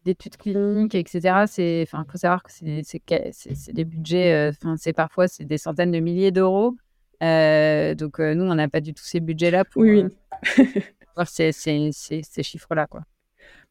d'études 0.05 0.37
cliniques, 0.37 0.95
etc. 0.95 1.43
C'est, 1.47 1.83
enfin, 1.85 2.05
faut 2.09 2.17
savoir 2.17 2.41
que 2.43 2.51
c'est, 2.51 3.73
des 3.73 3.85
budgets, 3.85 4.49
enfin, 4.49 4.75
c'est 4.77 4.93
parfois 4.93 5.27
c'est 5.27 5.43
des 5.43 5.57
centaines 5.57 5.91
de 5.91 5.99
milliers 5.99 6.31
d'euros. 6.31 6.75
donc 7.21 8.19
nous, 8.19 8.45
on 8.45 8.55
n'a 8.55 8.69
pas 8.69 8.79
du 8.81 8.93
tout 8.93 9.03
ces 9.03 9.19
budgets-là 9.19 9.65
pour 9.65 9.81
oui, 9.81 10.05
voir 11.15 11.27
ces, 11.27 11.51
ces, 11.51 11.91
ces 11.91 12.43
chiffres-là, 12.43 12.87
quoi. 12.87 13.01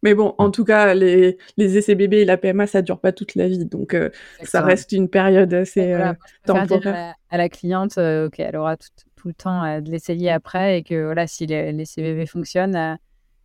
Mais 0.03 0.15
bon, 0.15 0.35
en 0.39 0.51
tout 0.51 0.65
cas, 0.65 0.95
les, 0.95 1.39
les 1.57 1.77
essais 1.77 1.95
bébés 1.95 2.19
et 2.19 2.25
la 2.25 2.37
PMA, 2.37 2.67
ça 2.67 2.83
dure 2.83 3.01
pas 3.01 3.13
toute 3.13 3.35
la 3.35 3.49
vie. 3.49 3.65
Donc, 3.65 3.95
euh, 3.95 4.11
ça 4.45 4.63
reste 4.63 4.93
une 4.93 5.09
période 5.09 5.53
assez 5.53 5.93
euh, 5.93 6.13
temporaire. 6.47 7.15
À, 7.31 7.37
la 7.37 7.49
cliente 7.49 7.99
euh, 7.99 8.29
qu'elle 8.29 8.57
aura 8.57 8.77
tout, 8.77 8.89
tout, 9.17 9.29
le 9.29 9.35
temps 9.35 9.81
de 9.81 9.91
l'essayer 9.91 10.31
après 10.31 10.79
et 10.79 10.83
que 10.83 11.05
voilà, 11.05 11.27
si 11.27 11.47
l'essai 11.47 12.03
bébé 12.03 12.27
fonctionne, 12.27 12.99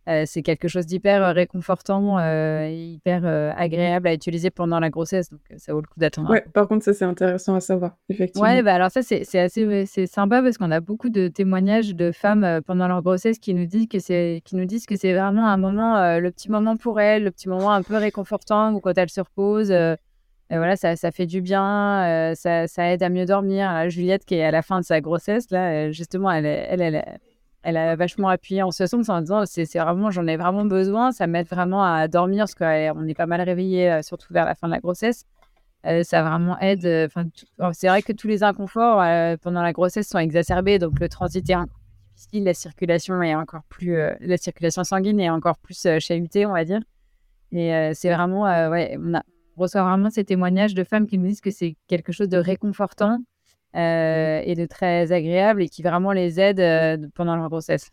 euh, 0.06 0.24
c'est 0.26 0.42
quelque 0.42 0.68
chose 0.68 0.84
d'hyper 0.84 1.22
euh, 1.22 1.32
réconfortant 1.32 2.18
euh, 2.18 2.66
et 2.66 2.92
hyper 2.92 3.24
agréable 3.56 4.06
à 4.06 4.12
utiliser 4.12 4.50
pendant 4.50 4.78
la 4.78 4.90
grossesse. 4.90 5.30
Donc, 5.30 5.40
ça 5.56 5.72
vaut 5.72 5.80
le 5.80 5.86
coup 5.86 5.98
d'attendre. 5.98 6.30
Ouais, 6.30 6.44
par 6.52 6.68
contre, 6.68 6.84
ça, 6.84 6.92
c'est 6.92 7.06
intéressant 7.06 7.54
à 7.54 7.60
savoir, 7.60 7.96
effectivement. 8.10 8.46
Ouais, 8.46 8.62
bah 8.62 8.74
alors 8.74 8.90
ça, 8.90 9.02
c'est 9.02 9.38
assez 9.38 9.86
c'est 9.86 10.06
sympa 10.06 10.42
parce 10.42 10.58
qu'on 10.58 10.70
a 10.70 10.80
beaucoup 10.80 11.08
de 11.08 11.28
témoignages 11.28 11.94
de 11.94 12.12
femmes 12.12 12.60
pendant 12.66 12.86
leur 12.86 13.02
grossesse 13.02 13.38
qui 13.38 13.54
nous 13.54 13.66
disent 13.66 13.88
que 13.88 13.98
c'est 13.98 14.42
qui 14.44 14.56
nous 14.56 14.66
disent 14.66 14.86
que 14.86 14.96
c'est 14.96 15.14
vraiment 15.14 15.46
un 15.46 15.56
moment, 15.56 16.18
le 16.18 16.30
petit 16.30 16.50
moment 16.50 16.76
pour 16.76 17.00
elles, 17.00 17.24
le 17.24 17.30
petit 17.30 17.48
moment 17.48 17.72
un 17.72 17.82
peu 17.82 17.96
réconfortant 17.96 18.74
où 18.74 18.80
quand 18.80 18.96
elles 18.98 19.10
se 19.10 19.20
reposent. 19.20 19.70
Et 20.50 20.58
voilà, 20.58 20.76
ça, 20.76 20.94
ça, 20.94 21.10
fait 21.10 21.26
du 21.26 21.40
bien, 21.40 22.34
ça, 22.36 22.66
ça, 22.68 22.92
aide 22.92 23.02
à 23.02 23.08
mieux 23.08 23.24
dormir. 23.24 23.88
Juliette, 23.88 24.26
qui 24.26 24.34
est 24.34 24.44
à 24.44 24.50
la 24.50 24.60
fin 24.60 24.80
de 24.80 24.84
sa 24.84 25.00
grossesse, 25.00 25.50
là, 25.50 25.90
justement, 25.90 26.30
elle, 26.30 26.44
elle, 26.44 26.82
elle, 26.82 27.18
elle 27.64 27.76
a 27.76 27.96
vachement 27.96 28.28
appuyé 28.28 28.62
en 28.62 28.70
ce 28.70 28.86
sens 28.86 29.08
en 29.08 29.20
disant 29.20 29.44
c'est 29.46 29.78
vraiment 29.78 30.10
j'en 30.10 30.26
ai 30.26 30.36
vraiment 30.36 30.64
besoin 30.64 31.12
ça 31.12 31.26
m'aide 31.26 31.48
vraiment 31.48 31.82
à 31.82 32.08
dormir 32.08 32.46
parce 32.46 32.54
qu'on 32.54 33.08
est 33.08 33.14
pas 33.14 33.26
mal 33.26 33.40
réveillé 33.40 33.90
euh, 33.90 34.02
surtout 34.02 34.32
vers 34.32 34.44
la 34.44 34.54
fin 34.54 34.68
de 34.68 34.72
la 34.72 34.80
grossesse 34.80 35.24
ça 36.02 36.22
vraiment 36.22 36.58
aide. 36.60 36.86
Enfin, 37.04 37.26
c'est 37.74 37.88
vrai 37.88 38.00
que 38.00 38.14
tous 38.14 38.26
les 38.26 38.42
inconforts 38.42 39.04
pendant 39.42 39.60
la 39.60 39.74
grossesse 39.74 40.08
sont 40.08 40.18
exacerbés, 40.18 40.78
donc 40.78 40.98
le 40.98 41.10
transit 41.10 41.46
est 41.50 41.56
difficile, 42.16 42.44
la 42.44 42.54
circulation 42.54 43.20
est 43.20 43.34
encore 43.34 43.64
plus, 43.68 43.94
la 44.20 44.36
circulation 44.38 44.82
sanguine 44.82 45.20
est 45.20 45.28
encore 45.28 45.58
plus 45.58 45.86
chahutée, 45.98 46.46
on 46.46 46.54
va 46.54 46.64
dire. 46.64 46.80
Et 47.52 47.90
c'est 47.92 48.10
vraiment, 48.14 48.44
ouais, 48.70 48.96
on, 48.98 49.20
reçoit 49.56 49.82
vraiment 49.82 50.10
ces 50.10 50.24
témoignages 50.24 50.74
de 50.74 50.84
femmes 50.84 51.06
qui 51.06 51.18
nous 51.18 51.28
disent 51.28 51.40
que 51.40 51.50
c'est 51.50 51.76
quelque 51.86 52.12
chose 52.12 52.28
de 52.28 52.38
réconfortant 52.38 53.18
et 53.74 54.54
de 54.56 54.66
très 54.66 55.12
agréable 55.12 55.62
et 55.62 55.68
qui 55.68 55.82
vraiment 55.82 56.12
les 56.12 56.40
aide 56.40 57.10
pendant 57.14 57.36
leur 57.36 57.48
grossesse. 57.48 57.90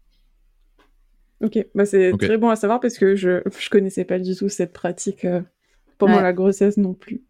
Ok, 1.43 1.65
bah 1.73 1.85
c'est 1.85 2.11
très 2.19 2.37
bon 2.37 2.49
à 2.49 2.55
savoir 2.55 2.79
parce 2.79 2.97
que 2.97 3.15
je 3.15 3.41
je 3.59 3.69
connaissais 3.69 4.05
pas 4.05 4.19
du 4.19 4.35
tout 4.35 4.47
cette 4.47 4.73
pratique 4.73 5.25
euh, 5.25 5.41
pendant 5.97 6.21
la 6.21 6.33
grossesse 6.33 6.77
non 6.77 6.93
plus. 6.93 7.23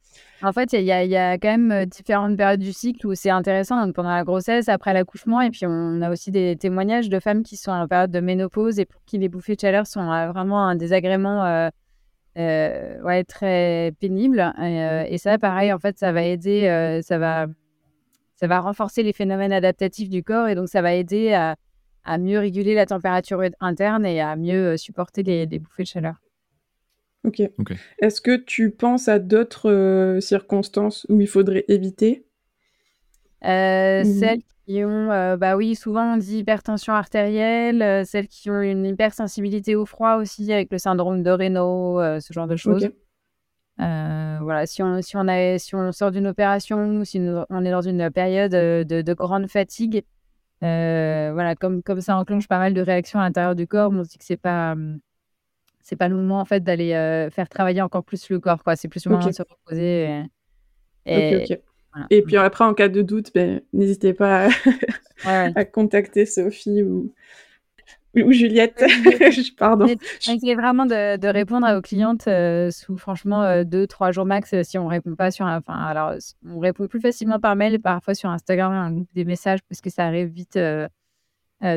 En 0.43 0.51
fait, 0.51 0.73
il 0.73 0.81
y, 0.81 0.85
y, 0.85 1.15
a 1.15 1.37
quand 1.37 1.49
même 1.49 1.71
euh, 1.71 1.85
différentes 1.85 2.35
périodes 2.35 2.59
du 2.59 2.73
cycle 2.73 3.05
où 3.05 3.13
c'est 3.13 3.29
intéressant, 3.29 3.85
donc 3.85 3.95
pendant 3.95 4.09
la 4.09 4.23
grossesse, 4.23 4.69
après 4.69 4.91
l'accouchement, 4.91 5.39
et 5.39 5.51
puis 5.51 5.65
on 5.65 6.01
a 6.01 6.09
aussi 6.09 6.31
des 6.31 6.57
témoignages 6.57 7.09
de 7.09 7.19
femmes 7.19 7.43
qui 7.43 7.57
sont 7.57 7.71
en 7.71 7.87
période 7.87 8.09
de 8.09 8.19
ménopause 8.19 8.79
et 8.79 8.85
pour 8.85 9.03
qui 9.05 9.19
les 9.19 9.29
bouffées 9.29 9.55
de 9.55 9.61
chaleur 9.61 9.85
sont 9.85 10.11
euh, 10.11 10.31
vraiment 10.31 10.65
un 10.67 10.75
désagrément 10.75 11.69
ouais, 12.35 13.23
très 13.27 13.93
pénible. 13.99 14.53
Et, 15.07 15.17
ça, 15.19 15.37
pareil, 15.37 15.71
en 15.71 15.79
fait, 15.79 15.97
ça 15.99 16.11
va 16.11 16.23
aider, 16.23 17.01
ça, 17.03 17.19
va, 17.19 17.45
ça 18.41 18.47
va 18.47 18.59
renforcer 18.59 19.03
les 19.03 19.13
phénomènes 19.13 19.53
adaptatifs 19.53 20.09
du 20.09 20.23
corps 20.23 20.47
et 20.47 20.55
donc 20.55 20.67
ça 20.67 20.81
va 20.81 20.93
aider 20.95 21.33
à 21.33 21.55
à 22.03 22.17
mieux 22.17 22.39
réguler 22.39 22.73
la 22.73 22.85
température 22.85 23.41
interne 23.59 24.05
et 24.05 24.21
à 24.21 24.35
mieux 24.35 24.73
euh, 24.73 24.77
supporter 24.77 25.23
les, 25.23 25.45
bouffées 25.59 25.83
de 25.83 25.87
chaleur. 25.87 26.15
Ok. 27.23 27.41
Est-ce 27.99 28.21
que 28.21 28.35
tu 28.35 28.71
penses 28.71 29.07
à 29.07 29.19
d'autres 29.19 29.69
euh, 29.69 30.19
circonstances 30.19 31.05
où 31.09 31.21
il 31.21 31.27
faudrait 31.27 31.65
éviter? 31.67 32.25
Euh, 33.45 34.03
Celles 34.03 34.41
qui 34.65 34.83
ont, 34.83 35.07
bah 35.37 35.55
oui, 35.55 35.75
souvent 35.75 36.13
on 36.13 36.17
dit 36.17 36.39
hypertension 36.39 36.93
artérielle, 36.93 38.05
celles 38.05 38.27
qui 38.27 38.49
ont 38.49 38.61
une 38.61 38.85
hypersensibilité 38.85 39.75
au 39.75 39.85
froid 39.85 40.15
aussi, 40.15 40.51
avec 40.53 40.71
le 40.71 40.77
syndrome 40.77 41.23
de 41.23 41.31
Raynaud, 41.31 41.99
ce 42.19 42.31
genre 42.31 42.47
de 42.47 42.55
choses. 42.55 42.87
Voilà, 43.77 44.65
si 44.65 44.83
on, 44.83 45.01
si, 45.01 45.17
on 45.17 45.27
a, 45.27 45.57
si 45.57 45.75
on 45.75 45.91
sort 45.91 46.11
d'une 46.11 46.27
opération 46.27 46.97
ou 46.97 47.05
si 47.05 47.19
on 47.49 47.65
est 47.65 47.71
dans 47.71 47.81
une 47.81 48.09
période 48.11 48.51
de 48.51 49.13
grande 49.13 49.47
fatigue, 49.47 50.03
euh, 50.63 51.31
voilà, 51.33 51.55
comme, 51.55 51.81
comme 51.81 52.01
ça 52.01 52.17
enclenche 52.17 52.47
pas 52.47 52.59
mal 52.59 52.73
de 52.73 52.81
réactions 52.81 53.19
à 53.19 53.23
l'intérieur 53.23 53.55
du 53.55 53.65
corps, 53.65 53.91
on 53.91 54.03
se 54.03 54.09
dit 54.09 54.17
que 54.19 54.23
c'est 54.23 54.37
pas 54.37 54.73
hum, 54.73 54.99
c'est 55.81 55.95
pas 55.95 56.07
le 56.07 56.15
moment 56.15 56.39
en 56.39 56.45
fait 56.45 56.63
d'aller 56.63 56.93
euh, 56.93 57.31
faire 57.31 57.49
travailler 57.49 57.81
encore 57.81 58.03
plus 58.03 58.29
le 58.29 58.39
corps 58.39 58.63
quoi. 58.63 58.75
C'est 58.75 58.87
plus 58.87 59.03
le 59.05 59.11
moment 59.11 59.25
de 59.25 59.31
se 59.31 59.41
reposer. 59.41 60.23
Et, 61.07 61.57
et, 62.11 62.21
puis 62.21 62.37
après 62.37 62.63
en 62.63 62.75
cas 62.75 62.89
de 62.89 63.01
doute, 63.01 63.31
ben, 63.33 63.61
n'hésitez 63.73 64.13
pas 64.13 64.49
à 65.25 65.65
contacter 65.65 66.27
Sophie 66.27 66.83
ou 66.83 67.11
ou 68.15 68.31
Juliette, 68.31 68.83
pardon. 69.57 69.87
Essayez 70.19 70.55
vraiment 70.55 70.85
de, 70.85 71.17
de, 71.17 71.27
répondre 71.27 71.65
à 71.65 71.75
vos 71.75 71.81
clientes 71.81 72.27
euh, 72.27 72.69
sous 72.69 72.97
franchement 72.97 73.43
euh, 73.43 73.63
deux, 73.63 73.87
trois 73.87 74.11
jours 74.11 74.25
max 74.25 74.53
euh, 74.53 74.63
si 74.63 74.77
on 74.77 74.87
répond 74.87 75.15
pas 75.15 75.31
sur. 75.31 75.45
Enfin, 75.45 75.75
alors 75.75 76.15
on 76.45 76.59
répond 76.59 76.87
plus 76.87 76.99
facilement 76.99 77.39
par 77.39 77.55
mail, 77.55 77.79
parfois 77.79 78.13
sur 78.13 78.29
Instagram, 78.29 79.05
des 79.13 79.23
messages 79.23 79.59
parce 79.69 79.79
que 79.81 79.89
ça 79.89 80.05
arrive 80.05 80.27
vite. 80.27 80.59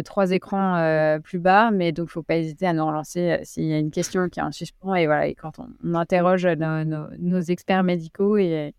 trois 0.04 0.30
écrans 0.32 1.20
plus 1.22 1.38
bas, 1.38 1.70
mais 1.70 1.92
donc 1.92 2.08
faut 2.08 2.22
pas 2.22 2.36
hésiter 2.36 2.66
à 2.66 2.72
nous 2.72 2.86
relancer 2.86 3.38
s'il 3.44 3.64
y 3.64 3.74
a 3.74 3.78
une 3.78 3.90
question 3.90 4.28
qui 4.28 4.40
est 4.40 4.42
en 4.42 4.50
suspens 4.50 4.94
et 4.94 5.06
voilà. 5.06 5.28
Et 5.28 5.34
quand 5.34 5.58
on, 5.58 5.94
interroge 5.94 6.46
nos, 6.46 7.40
experts 7.42 7.84
médicaux 7.84 8.38
et, 8.38 8.74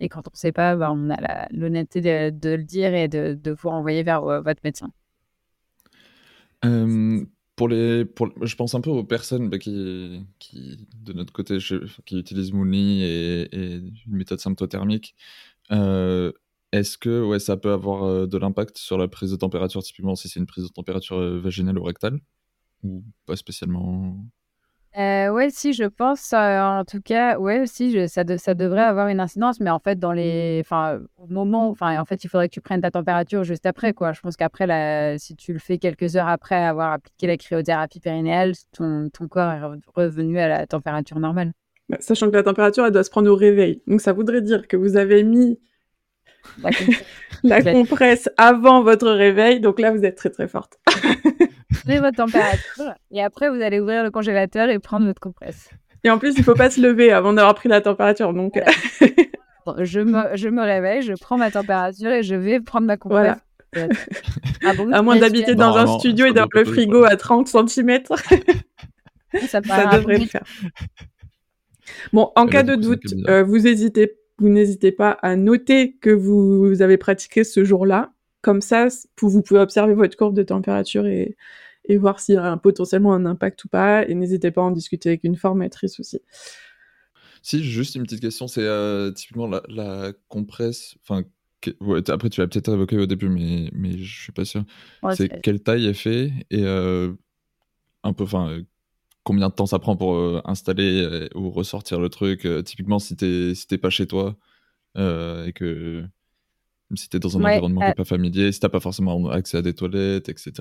et 0.00 0.08
quand 0.08 0.26
on 0.26 0.32
ne 0.32 0.36
sait 0.36 0.52
pas, 0.52 0.76
bah, 0.76 0.90
on 0.92 1.10
a 1.10 1.46
l'honnêteté 1.50 2.00
de, 2.00 2.30
de, 2.30 2.50
le 2.56 2.64
dire 2.64 2.94
et 2.94 3.08
de, 3.08 3.38
de 3.40 3.50
vous 3.52 3.70
renvoyer 3.70 4.02
vers 4.02 4.22
votre 4.22 4.60
médecin. 4.64 4.90
Euh, 6.64 7.24
pour 7.56 7.68
les, 7.68 8.06
je 8.42 8.56
pense 8.56 8.74
un 8.74 8.80
peu 8.80 8.90
aux 8.90 9.04
personnes 9.04 9.48
bah, 9.50 9.58
qui, 9.58 10.26
de 10.94 11.12
notre 11.12 11.32
côté, 11.32 11.58
qui 12.06 12.18
utilisent 12.18 12.52
Moonly 12.52 13.02
et, 13.02 13.54
une 13.54 13.92
méthode 14.06 14.40
symptothermique. 14.40 15.14
Euh, 15.72 16.32
Est-ce 16.72 16.98
que 16.98 17.22
ouais, 17.24 17.38
ça 17.38 17.56
peut 17.56 17.72
avoir 17.72 18.04
euh, 18.04 18.26
de 18.26 18.38
l'impact 18.38 18.78
sur 18.78 18.98
la 18.98 19.08
prise 19.08 19.30
de 19.30 19.36
température, 19.36 19.82
typiquement 19.82 20.16
si 20.16 20.28
c'est 20.28 20.40
une 20.40 20.46
prise 20.46 20.64
de 20.64 20.70
température 20.72 21.18
vaginale 21.40 21.78
ou 21.78 21.84
rectale? 21.84 22.20
Ou 22.82 23.04
pas 23.26 23.36
spécialement? 23.36 24.24
Euh, 24.98 25.28
ouais, 25.30 25.50
si, 25.50 25.72
je 25.72 25.84
pense, 25.84 26.32
euh, 26.32 26.60
en 26.60 26.84
tout 26.84 27.00
cas, 27.00 27.38
ouais, 27.38 27.64
si, 27.66 28.08
ça, 28.08 28.24
ça 28.38 28.54
devrait 28.54 28.82
avoir 28.82 29.06
une 29.06 29.20
incidence, 29.20 29.60
mais 29.60 29.70
en 29.70 29.78
fait, 29.78 29.98
dans 29.98 30.12
les, 30.12 30.60
enfin, 30.64 31.00
au 31.16 31.28
moment, 31.28 31.70
enfin, 31.70 32.00
en 32.00 32.04
fait, 32.04 32.24
il 32.24 32.28
faudrait 32.28 32.48
que 32.48 32.54
tu 32.54 32.60
prennes 32.60 32.80
ta 32.80 32.90
température 32.90 33.44
juste 33.44 33.66
après, 33.66 33.92
quoi. 33.92 34.12
Je 34.12 34.20
pense 34.20 34.36
qu'après, 34.36 35.16
si 35.18 35.36
tu 35.36 35.52
le 35.52 35.60
fais 35.60 35.78
quelques 35.78 36.16
heures 36.16 36.28
après 36.28 36.56
avoir 36.56 36.92
appliqué 36.92 37.28
la 37.28 37.36
cryothérapie 37.36 38.00
périnéale, 38.00 38.54
ton, 38.72 39.08
ton 39.10 39.28
corps 39.28 39.52
est 39.52 39.60
revenu 39.94 40.38
à 40.40 40.48
la 40.48 40.66
température 40.66 41.20
normale. 41.20 41.52
Bah, 41.88 41.98
sachant 42.00 42.28
que 42.28 42.36
la 42.36 42.42
température, 42.42 42.84
elle 42.84 42.92
doit 42.92 43.04
se 43.04 43.10
prendre 43.10 43.30
au 43.30 43.36
réveil. 43.36 43.82
Donc, 43.86 44.00
ça 44.00 44.12
voudrait 44.12 44.42
dire 44.42 44.66
que 44.66 44.76
vous 44.76 44.96
avez 44.96 45.22
mis 45.22 45.60
la 47.44 47.62
compresse 47.72 48.28
avant 48.36 48.82
votre 48.82 49.10
réveil. 49.10 49.60
Donc 49.60 49.78
là, 49.80 49.92
vous 49.92 50.04
êtes 50.04 50.16
très, 50.16 50.30
très 50.30 50.48
forte. 50.48 50.78
Prenez 51.72 52.00
votre 52.00 52.16
température 52.16 52.94
et 53.10 53.22
après 53.22 53.48
vous 53.48 53.60
allez 53.62 53.80
ouvrir 53.80 54.02
le 54.02 54.10
congélateur 54.10 54.68
et 54.68 54.78
prendre 54.78 55.06
votre 55.06 55.20
compresse. 55.20 55.70
Et 56.04 56.10
en 56.10 56.18
plus, 56.18 56.34
il 56.36 56.44
faut 56.44 56.54
pas 56.54 56.70
se 56.70 56.80
lever 56.80 57.12
avant 57.12 57.32
d'avoir 57.32 57.54
pris 57.54 57.68
la 57.68 57.80
température. 57.80 58.32
Donc, 58.32 58.58
je, 59.78 60.00
me, 60.00 60.36
je 60.36 60.48
me 60.48 60.62
réveille, 60.62 61.02
je 61.02 61.12
prends 61.12 61.36
ma 61.36 61.50
température 61.50 62.10
et 62.10 62.22
je 62.22 62.34
vais 62.34 62.60
prendre 62.60 62.86
ma 62.86 62.96
compresse. 62.96 63.36
Ah 63.76 64.72
à 64.92 65.02
moins 65.02 65.16
d'habiter 65.16 65.54
dans 65.54 65.76
un 65.76 65.86
studio 65.98 66.26
et 66.26 66.32
d'avoir 66.32 66.48
le 66.54 66.64
frigo 66.64 67.04
à 67.04 67.16
30 67.16 67.46
cm. 67.46 68.00
ça, 69.46 69.60
devrait 69.92 70.18
le 70.18 70.26
faire. 70.26 70.42
Bon, 72.12 72.32
en 72.34 72.46
cas 72.46 72.62
de 72.62 72.74
doute, 72.74 73.14
euh, 73.28 73.44
vous 73.44 73.66
hésitez, 73.66 74.18
vous 74.38 74.48
n'hésitez 74.48 74.90
pas 74.90 75.10
à 75.22 75.36
noter 75.36 75.96
que 76.00 76.10
vous 76.10 76.82
avez 76.82 76.96
pratiqué 76.96 77.44
ce 77.44 77.62
jour-là 77.62 78.10
comme 78.42 78.60
ça, 78.60 78.88
vous 79.20 79.42
pouvez 79.42 79.60
observer 79.60 79.94
votre 79.94 80.16
courbe 80.16 80.34
de 80.34 80.42
température 80.42 81.06
et, 81.06 81.36
et 81.84 81.96
voir 81.96 82.20
s'il 82.20 82.36
y 82.36 82.38
a 82.38 82.56
potentiellement 82.56 83.12
un 83.12 83.26
impact 83.26 83.64
ou 83.64 83.68
pas. 83.68 84.06
Et 84.08 84.14
n'hésitez 84.14 84.50
pas 84.50 84.62
à 84.62 84.64
en 84.64 84.70
discuter 84.70 85.10
avec 85.10 85.24
une 85.24 85.36
formatrice 85.36 86.00
aussi. 86.00 86.20
Si, 87.42 87.64
juste 87.64 87.94
une 87.94 88.02
petite 88.02 88.20
question, 88.20 88.48
c'est 88.48 88.62
euh, 88.62 89.12
typiquement 89.12 89.46
la, 89.46 90.12
compresse. 90.28 90.96
Enfin, 91.02 91.24
après, 92.08 92.30
tu 92.30 92.40
l'as 92.40 92.48
peut-être 92.48 92.72
évoqué 92.72 92.98
au 92.98 93.06
début, 93.06 93.28
mais, 93.28 93.70
mais 93.72 93.98
je 93.98 94.22
suis 94.22 94.32
pas 94.32 94.44
sûr. 94.44 94.64
c'est 95.12 95.40
quelle 95.42 95.62
taille 95.62 95.86
elle 95.86 95.94
fait 95.94 96.32
et 96.50 96.64
euh, 96.64 97.12
un 98.02 98.12
peu, 98.12 98.24
enfin, 98.24 98.60
combien 99.24 99.48
de 99.48 99.54
temps 99.54 99.66
ça 99.66 99.78
prend 99.78 99.96
pour 99.96 100.14
euh, 100.14 100.40
installer 100.44 101.28
ou 101.34 101.50
ressortir 101.50 102.00
le 102.00 102.08
truc. 102.08 102.46
typiquement, 102.64 102.98
si 102.98 103.16
t'es 103.16 103.54
si 103.54 103.78
pas 103.78 103.90
chez 103.90 104.06
toi 104.06 104.36
et 104.96 105.52
que 105.54 106.04
si 106.96 107.08
t'es 107.08 107.18
dans 107.18 107.36
un 107.38 107.44
environnement 107.44 107.80
qui 107.80 107.86
euh 107.86 107.94
pas 107.94 108.04
familier, 108.04 108.52
si 108.52 108.60
t'as 108.60 108.68
pas 108.68 108.80
forcément 108.80 109.28
accès 109.30 109.58
à 109.58 109.62
des 109.62 109.74
toilettes, 109.74 110.28
etc. 110.28 110.52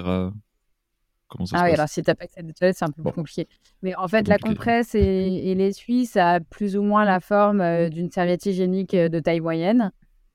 Comment 1.27 1.45
ça 1.45 1.57
ah 1.57 1.59
se 1.59 1.65
oui, 1.65 1.73
alors 1.73 1.87
si 1.87 2.01
t'as 2.01 2.15
pas 2.15 2.25
accès 2.25 2.39
à 2.39 2.43
des 2.43 2.53
toilettes, 2.53 2.77
c'est 2.77 2.85
un 2.85 2.91
peu 2.91 3.03
plus 3.03 3.11
compliqué. 3.11 3.47
Mais 3.83 3.95
en 3.95 4.07
fait, 4.07 4.27
la 4.27 4.37
compresse 4.37 4.95
et, 4.95 5.53
l'essuie, 5.55 6.05
ça 6.05 6.31
a 6.31 6.39
plus 6.39 6.75
ou 6.75 6.81
moins 6.81 7.05
la 7.05 7.19
forme 7.19 7.61
euh, 7.61 7.89
d'une 7.89 8.11
serviette 8.11 8.45
hygiénique 8.45 8.93
euh, 8.93 9.09
de 9.09 9.19
taille 9.19 9.39
moyenne. 9.39 9.91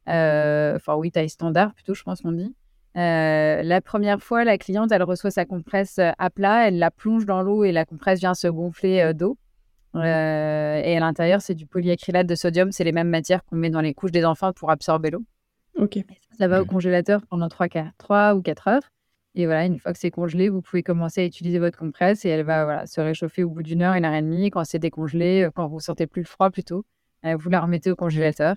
Enfin, 0.07 0.95
oui, 0.97 1.11
taille 1.11 1.31
standard 1.31 1.75
plutôt, 1.75 1.95
je 1.95 2.03
pense 2.03 2.21
qu'on 2.21 2.33
dit. 2.33 2.55
la 2.95 3.81
première 3.81 4.21
fois, 4.21 4.45
la 4.45 4.59
cliente, 4.59 4.93
elle 4.93 5.03
reçoit 5.03 5.31
sa 5.31 5.45
compresse 5.45 5.99
à 5.99 6.31
plat, 6.31 6.69
elle 6.69 6.79
la 6.79 6.91
plonge 6.91 7.27
dans 7.27 7.43
l'eau 7.43 7.65
et 7.65 7.73
la 7.73 7.85
compresse 7.85 8.21
vient 8.21 8.35
se 8.35 8.47
gonfler 8.47 9.13
d'eau. 9.15 9.37
et 9.97 9.99
à 10.97 11.01
l'intérieur, 11.01 11.41
c'est 11.41 11.55
du 11.55 11.67
polyacrylate 11.67 12.27
de 12.27 12.35
sodium, 12.35 12.71
c'est 12.71 12.85
les 12.85 12.93
mêmes 12.93 13.09
matières 13.09 13.45
qu'on 13.45 13.57
met 13.57 13.71
dans 13.71 13.81
les 13.81 13.95
couches 13.95 14.13
des 14.13 14.25
enfants 14.25 14.53
pour 14.53 14.71
absorber 14.71 15.11
l'eau. 15.11 15.25
Ok. 15.77 15.99
Ça, 16.39 16.49
va 16.49 16.63
au 16.63 16.65
congélateur 16.65 17.23
pendant 17.29 17.49
3, 17.49 17.69
3 17.99 18.35
ou 18.35 18.43
4 18.43 18.69
heures. 18.69 18.91
Et 19.37 19.47
voilà, 19.47 19.67
une 19.67 19.79
fois 19.79 19.93
que 19.93 19.99
c'est 19.99 20.13
congelé, 20.13 20.49
vous 20.49 20.63
pouvez 20.63 20.83
commencer 20.83 21.21
à 21.21 21.25
utiliser 21.25 21.59
votre 21.59 21.79
compresse 21.79 22.25
et 22.25 22.29
elle 22.29 22.45
va 22.45 22.65
voilà, 22.65 22.87
se 22.87 23.01
réchauffer 23.01 23.43
au 23.43 23.51
bout 23.51 23.63
d'une 23.63 23.83
heure, 23.83 23.95
une 23.95 24.05
heure 24.05 24.15
et 24.15 24.23
demie. 24.23 24.51
Quand 24.51 24.65
c'est 24.65 24.79
décongelé, 24.79 25.45
euh, 25.45 25.51
quand 25.53 25.67
vous 25.67 25.81
sentez 25.81 26.07
plus 26.07 26.23
le 26.23 26.27
froid 26.27 26.51
plutôt, 26.51 26.85
euh, 27.27 27.37
vous 27.37 27.51
la 27.51 27.61
remettez 27.61 27.91
au 27.91 27.97
congélateur. 27.97 28.55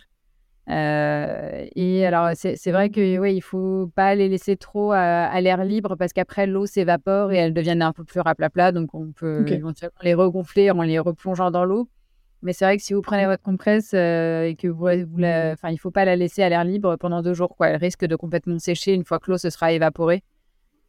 Euh, 0.70 1.66
et 1.76 2.06
alors, 2.06 2.32
c'est 2.36 2.72
vrai 2.72 2.90
que 2.90 3.18
oui, 3.18 3.36
il 3.36 3.42
faut 3.42 3.90
pas 3.96 4.14
les 4.16 4.28
laisser 4.28 4.58
trop 4.58 4.92
à, 4.92 5.40
l'air 5.40 5.64
libre 5.64 5.96
parce 5.96 6.12
qu'après 6.14 6.46
l'eau 6.46 6.66
s'évapore 6.66 7.32
et 7.32 7.38
elles 7.38 7.54
deviennent 7.54 7.82
un 7.82 7.94
peu 7.94 8.04
plus 8.04 8.20
raplapla. 8.20 8.72
Donc, 8.72 8.94
on 8.94 9.12
peut 9.12 9.46
éventuellement 9.48 9.98
les 10.04 10.14
regonfler 10.14 10.70
en 10.70 10.82
les 10.82 11.00
replongeant 11.00 11.52
dans 11.52 11.66
l'eau. 11.66 11.90
Mais 12.42 12.54
c'est 12.54 12.66
vrai 12.66 12.78
que 12.78 12.84
si 12.84 12.94
vous 12.94 13.02
prenez 13.02 13.26
votre 13.26 13.42
compresse 13.42 13.92
euh, 13.94 14.44
et 14.44 14.56
que 14.56 14.68
vous, 14.68 14.88
vous 15.10 15.18
la, 15.18 15.54
enfin, 15.54 15.70
il 15.70 15.78
faut 15.78 15.92
pas 15.92 16.06
la 16.06 16.16
laisser 16.16 16.44
à 16.44 16.50
l'air 16.50 16.64
libre 16.64 16.96
pendant 16.98 17.22
deux 17.22 17.34
jours, 17.34 17.56
quoi. 17.56 17.70
Elle 17.70 17.78
risque 17.78 18.06
de 18.06 18.16
complètement 18.16 18.60
sécher 18.60 18.94
une 18.94 19.04
fois 19.04 19.20
que 19.20 19.32
l'eau 19.32 19.38
se 19.38 19.50
sera 19.50 19.72
évaporée. 19.72 20.24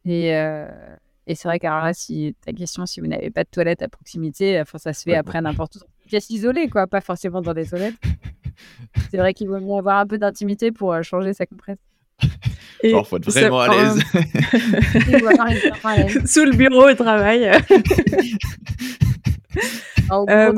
Et, 0.05 0.35
euh, 0.35 0.67
et 1.25 1.35
c'est 1.35 1.47
vrai 1.47 1.59
qu'alors 1.59 1.83
là, 1.83 1.93
si 1.93 2.35
ta 2.45 2.53
question, 2.53 2.85
si 2.85 3.01
vous 3.01 3.07
n'avez 3.07 3.31
pas 3.31 3.43
de 3.43 3.49
toilette 3.49 3.81
à 3.81 3.87
proximité, 3.87 4.61
enfin, 4.61 4.77
ça 4.77 4.93
se 4.93 5.03
fait 5.03 5.15
après 5.15 5.41
n'importe 5.41 5.77
où. 5.77 5.79
Une 6.03 6.09
pièce 6.09 6.29
isolée, 6.29 6.69
quoi, 6.69 6.87
pas 6.87 7.01
forcément 7.01 7.41
dans 7.41 7.53
des 7.53 7.65
toilettes. 7.65 7.95
c'est 9.11 9.17
vrai 9.17 9.33
qu'il 9.33 9.47
vaut 9.47 9.59
mieux 9.59 9.77
avoir 9.77 9.97
un 9.97 10.07
peu 10.07 10.17
d'intimité 10.17 10.71
pour 10.71 11.03
changer 11.03 11.33
sa 11.33 11.45
compresse. 11.45 11.79
Et 12.83 12.91
il 12.91 13.05
faut 13.05 13.17
être 13.17 13.29
vraiment 13.29 13.59
à 13.59 13.67
l'aise. 13.67 14.01
Sous 16.25 16.45
le 16.45 16.55
bureau 16.55 16.89
au 16.89 16.93
travail. 16.93 17.51
euh, 20.11 20.53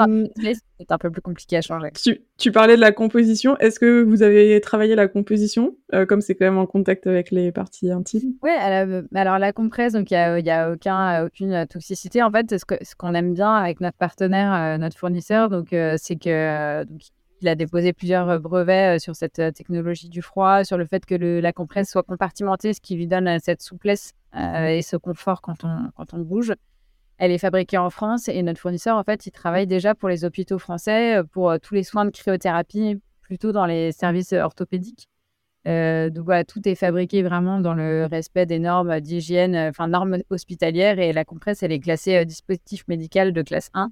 c'est 0.81 0.91
un 0.91 0.97
peu 0.97 1.09
plus 1.09 1.21
compliqué 1.21 1.57
à 1.57 1.61
changer. 1.61 1.91
Tu, 2.37 2.51
parlais 2.51 2.75
de 2.75 2.81
la 2.81 2.91
composition. 2.91 3.57
Est-ce 3.57 3.79
que 3.79 4.03
vous 4.03 4.23
avez 4.23 4.59
travaillé 4.61 4.95
la 4.95 5.07
composition, 5.07 5.75
euh, 5.93 6.05
comme 6.05 6.21
c'est 6.21 6.35
quand 6.35 6.45
même 6.45 6.57
en 6.57 6.65
contact 6.65 7.07
avec 7.07 7.31
les 7.31 7.51
parties 7.51 7.91
intimes? 7.91 8.33
Oui, 8.41 8.51
alors 8.51 9.39
la 9.39 9.53
compresse, 9.53 9.93
donc 9.93 10.11
il 10.11 10.43
n'y 10.43 10.51
a, 10.51 10.71
aucun, 10.71 11.25
aucune 11.25 11.65
toxicité. 11.67 12.23
En 12.23 12.31
fait, 12.31 12.55
ce 12.57 12.95
qu'on 12.95 13.13
aime 13.13 13.33
bien 13.33 13.53
avec 13.53 13.81
notre 13.81 13.97
partenaire, 13.97 14.53
euh, 14.53 14.77
notre 14.77 14.97
fournisseur, 14.97 15.49
donc 15.49 15.73
euh, 15.73 15.95
c'est 15.97 16.15
que 16.15 16.85
il 17.41 17.47
a 17.47 17.55
déposé 17.55 17.93
plusieurs 17.93 18.39
brevets 18.39 18.99
sur 18.99 19.15
cette 19.15 19.41
technologie 19.53 20.09
du 20.09 20.21
froid, 20.21 20.63
sur 20.63 20.77
le 20.77 20.85
fait 20.85 21.05
que 21.05 21.15
la 21.15 21.53
compresse 21.53 21.89
soit 21.89 22.03
compartimentée, 22.03 22.73
ce 22.73 22.81
qui 22.81 22.95
lui 22.95 23.07
donne 23.07 23.39
cette 23.39 23.61
souplesse 23.61 24.13
et 24.35 24.81
ce 24.81 24.95
confort 24.97 25.41
quand 25.41 25.63
on, 25.63 25.89
quand 25.95 26.13
on 26.13 26.19
bouge. 26.19 26.53
Elle 27.23 27.29
est 27.29 27.37
fabriquée 27.37 27.77
en 27.77 27.91
France 27.91 28.29
et 28.29 28.41
notre 28.41 28.59
fournisseur, 28.59 28.97
en 28.97 29.03
fait, 29.03 29.27
il 29.27 29.31
travaille 29.31 29.67
déjà 29.67 29.93
pour 29.93 30.09
les 30.09 30.25
hôpitaux 30.25 30.57
français 30.57 31.17
euh, 31.17 31.23
pour 31.23 31.51
euh, 31.51 31.59
tous 31.59 31.75
les 31.75 31.83
soins 31.83 32.03
de 32.03 32.09
cryothérapie, 32.09 32.99
plutôt 33.21 33.51
dans 33.51 33.67
les 33.67 33.91
services 33.91 34.33
euh, 34.33 34.41
orthopédiques. 34.41 35.07
donc 35.65 36.25
voilà, 36.25 36.43
tout 36.43 36.67
est 36.67 36.73
fabriqué 36.73 37.21
vraiment 37.21 37.59
dans 37.59 37.75
le 37.75 38.07
respect 38.07 38.47
des 38.47 38.57
normes 38.57 38.99
d'hygiène, 39.01 39.55
enfin 39.55 39.87
normes 39.87 40.17
hospitalières 40.31 40.97
et 40.97 41.13
la 41.13 41.23
compresse, 41.23 41.61
elle 41.61 41.71
est 41.71 41.79
classée 41.79 42.25
dispositif 42.25 42.87
médical 42.87 43.33
de 43.33 43.43
classe 43.43 43.69
1. 43.75 43.91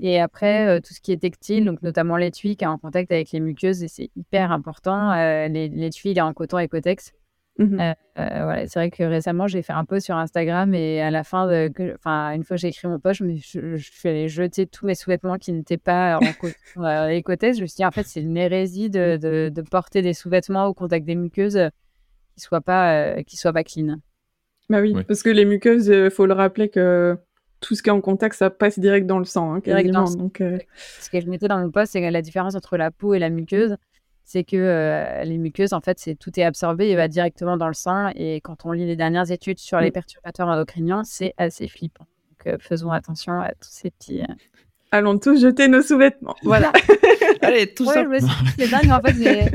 Et 0.00 0.20
après, 0.20 0.80
tout 0.82 0.94
ce 0.94 1.00
qui 1.00 1.12
est 1.12 1.16
textile, 1.16 1.64
donc 1.64 1.82
notamment 1.82 2.16
l'étui 2.16 2.56
qui 2.56 2.64
est 2.64 2.68
en 2.68 2.78
contact 2.78 3.10
avec 3.10 3.32
les 3.32 3.40
muqueuses, 3.40 3.82
et 3.82 3.88
c'est 3.88 4.10
hyper 4.16 4.52
important. 4.52 5.14
l'étui, 5.48 6.10
il 6.10 6.18
est 6.18 6.22
en 6.22 6.32
coton 6.32 6.58
Ecotex. 6.58 7.12
Mmh 7.58 7.78
euh, 7.80 7.94
euh, 8.18 8.42
voilà, 8.42 8.66
c'est 8.66 8.80
vrai 8.80 8.90
que 8.90 9.04
récemment, 9.04 9.46
j'ai 9.46 9.62
fait 9.62 9.72
un 9.72 9.84
post 9.84 10.06
sur 10.06 10.16
Instagram 10.16 10.74
et 10.74 11.00
à 11.00 11.12
la 11.12 11.22
fin, 11.22 11.46
de, 11.46 11.70
enfin, 11.94 12.32
une 12.32 12.42
fois 12.42 12.56
que 12.56 12.60
j'ai 12.60 12.68
écrit 12.68 12.88
mon 12.88 12.98
post, 12.98 13.22
je, 13.24 13.76
je, 13.76 13.90
suis 13.92 14.08
allée 14.08 14.28
jeter 14.28 14.66
tous 14.66 14.86
mes 14.86 14.96
sous-vêtements 14.96 15.38
qui 15.38 15.52
n'étaient 15.52 15.78
pas 15.78 16.18
en 16.18 16.20
euh, 16.84 17.08
écothèse. 17.08 17.58
Je 17.58 17.62
me 17.62 17.66
suis 17.66 17.76
dit, 17.76 17.84
en 17.84 17.92
fait, 17.92 18.04
c'est 18.06 18.20
une 18.20 18.36
hérésie 18.36 18.90
de, 18.90 19.16
de, 19.16 19.50
de, 19.50 19.62
porter 19.62 20.02
des 20.02 20.14
sous-vêtements 20.14 20.66
au 20.66 20.74
contact 20.74 21.06
des 21.06 21.14
muqueuses 21.14 21.52
qui 21.54 22.38
ne 22.38 22.42
soient, 22.42 22.60
pas, 22.60 23.22
qui 23.22 23.36
soient 23.36 23.52
pas 23.52 23.62
clean. 23.62 23.98
Bah 24.68 24.80
oui, 24.80 24.94
parce 25.06 25.22
que 25.22 25.30
les 25.30 25.44
muqueuses, 25.44 25.86
il 25.88 26.10
faut 26.10 26.26
le 26.26 26.34
rappeler 26.34 26.68
que 26.70 27.16
tout 27.64 27.74
ce 27.74 27.82
qui 27.82 27.88
est 27.88 27.92
en 27.92 28.02
contact, 28.02 28.36
ça 28.36 28.50
passe 28.50 28.78
direct 28.78 29.06
dans 29.06 29.18
le 29.18 29.24
sang, 29.24 29.54
hein. 29.54 29.60
Donc, 30.16 30.42
Ce 31.00 31.10
que 31.10 31.20
je 31.20 31.26
mettais 31.28 31.48
dans 31.48 31.58
mon 31.58 31.70
post, 31.70 31.92
c'est 31.92 32.10
la 32.10 32.22
différence 32.22 32.54
entre 32.54 32.76
la 32.76 32.90
peau 32.90 33.14
et 33.14 33.18
la 33.18 33.30
muqueuse 33.30 33.76
c'est 34.24 34.42
que 34.42 34.56
euh, 34.56 35.22
les 35.24 35.38
muqueuses, 35.38 35.72
en 35.72 35.80
fait, 35.80 35.98
c'est 35.98 36.14
tout 36.14 36.30
est 36.38 36.42
absorbé 36.42 36.88
et 36.88 36.96
va 36.96 37.08
directement 37.08 37.56
dans 37.56 37.68
le 37.68 37.74
sang. 37.74 38.10
Et 38.14 38.40
quand 38.40 38.64
on 38.64 38.72
lit 38.72 38.86
les 38.86 38.96
dernières 38.96 39.30
études 39.30 39.58
sur 39.58 39.78
les 39.80 39.90
perturbateurs 39.90 40.48
endocriniens, 40.48 41.04
c'est 41.04 41.34
assez 41.36 41.68
flippant. 41.68 42.06
Donc, 42.30 42.54
euh, 42.54 42.56
faisons 42.58 42.90
attention 42.90 43.40
à 43.40 43.50
tous 43.52 43.68
ces 43.70 43.90
petits. 43.90 44.22
Euh, 44.22 44.34
Allons 44.90 45.18
tous 45.18 45.40
jeter 45.40 45.68
nos 45.68 45.82
sous-vêtements. 45.82 46.36
Voilà. 46.42 46.72
Allez, 47.42 47.74
tout 47.74 47.84
ça. 47.84 48.04
C'est 48.58 48.70
dingue. 48.70 48.90
En 48.90 49.00
fait, 49.00 49.52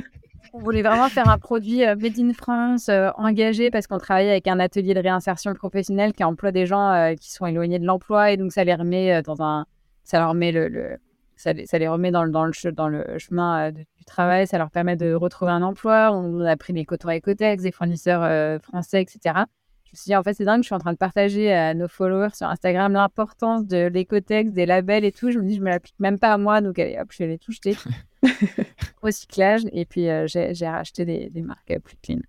on 0.53 0.59
voulait 0.59 0.81
vraiment 0.81 1.09
faire 1.09 1.29
un 1.29 1.38
produit 1.38 1.79
made 1.79 2.19
in 2.19 2.33
France, 2.33 2.89
engagé, 3.17 3.71
parce 3.71 3.88
qu'on 3.88 3.97
travaille 3.97 4.29
avec 4.29 4.47
un 4.47 4.59
atelier 4.59 4.93
de 4.93 4.99
réinsertion 4.99 5.53
professionnelle 5.53 6.13
qui 6.13 6.23
emploie 6.23 6.51
des 6.51 6.65
gens 6.65 7.13
qui 7.19 7.31
sont 7.31 7.45
éloignés 7.45 7.79
de 7.79 7.85
l'emploi. 7.85 8.31
Et 8.31 8.38
donc, 8.38 8.51
ça 8.51 8.63
les 8.63 8.75
remet 8.75 9.21
dans 9.21 9.41
un. 9.41 9.65
Ça 10.03 10.19
leur 10.19 10.33
met 10.33 10.51
le 10.51 10.97
ça 11.39 11.53
les, 11.53 11.88
remet 11.88 12.12
dans, 12.12 12.27
dans, 12.27 12.43
le, 12.43 12.71
dans 12.73 12.89
le 12.89 13.17
chemin 13.17 13.69
euh, 13.69 13.71
du 13.71 13.85
travail, 14.05 14.45
ça 14.45 14.57
leur 14.57 14.69
permet 14.69 14.97
de 14.97 15.13
retrouver 15.13 15.51
un 15.51 15.62
emploi. 15.62 16.12
On 16.12 16.41
a 16.41 16.57
pris 16.57 16.73
des 16.73 16.83
cotons 16.83 17.09
Ecotex, 17.09 17.63
des 17.63 17.71
fournisseurs 17.71 18.23
euh, 18.23 18.59
français, 18.59 19.01
etc. 19.01 19.45
Je 19.89 19.93
me 19.93 19.97
suis 19.97 20.10
dit, 20.10 20.15
en 20.15 20.21
fait, 20.21 20.36
c'est 20.36 20.45
dingue, 20.45 20.62
je 20.62 20.67
suis 20.67 20.75
en 20.75 20.80
train 20.80 20.93
de 20.93 20.97
partager 20.97 21.52
à 21.52 21.73
nos 21.73 21.88
followers 21.88 22.36
sur 22.36 22.45
Instagram 22.45 22.93
l'importance 22.93 23.65
de 23.65 23.88
l'Ecotex, 23.88 24.52
des 24.52 24.67
labels 24.67 25.04
et 25.04 25.12
tout. 25.12 25.32
Je 25.32 25.39
me 25.39 25.47
dis, 25.47 25.56
je 25.56 25.62
me 25.62 25.69
l'applique 25.69 25.99
même 25.99 26.19
pas 26.19 26.32
à 26.32 26.38
moi, 26.38 26.62
donc 26.62 26.78
allez, 26.78 26.95
hop, 26.99 27.08
je 27.12 27.17
vais 27.17 27.28
les 27.28 27.38
tout 27.39 27.52
jeter. 27.52 27.75
Recyclage, 29.02 29.63
et 29.71 29.86
puis 29.86 30.08
euh, 30.08 30.28
j'ai 30.28 30.67
racheté 30.67 31.06
des, 31.06 31.32
des, 31.32 31.41
marques 31.41 31.73
plus 31.84 31.97
clean. 32.04 32.19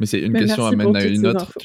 Mais 0.00 0.06
c'est 0.06 0.20
une 0.20 0.32
question 0.32 0.66
amène 0.66 0.96
à 0.96 1.04
une 1.04 1.24
autre. 1.24 1.56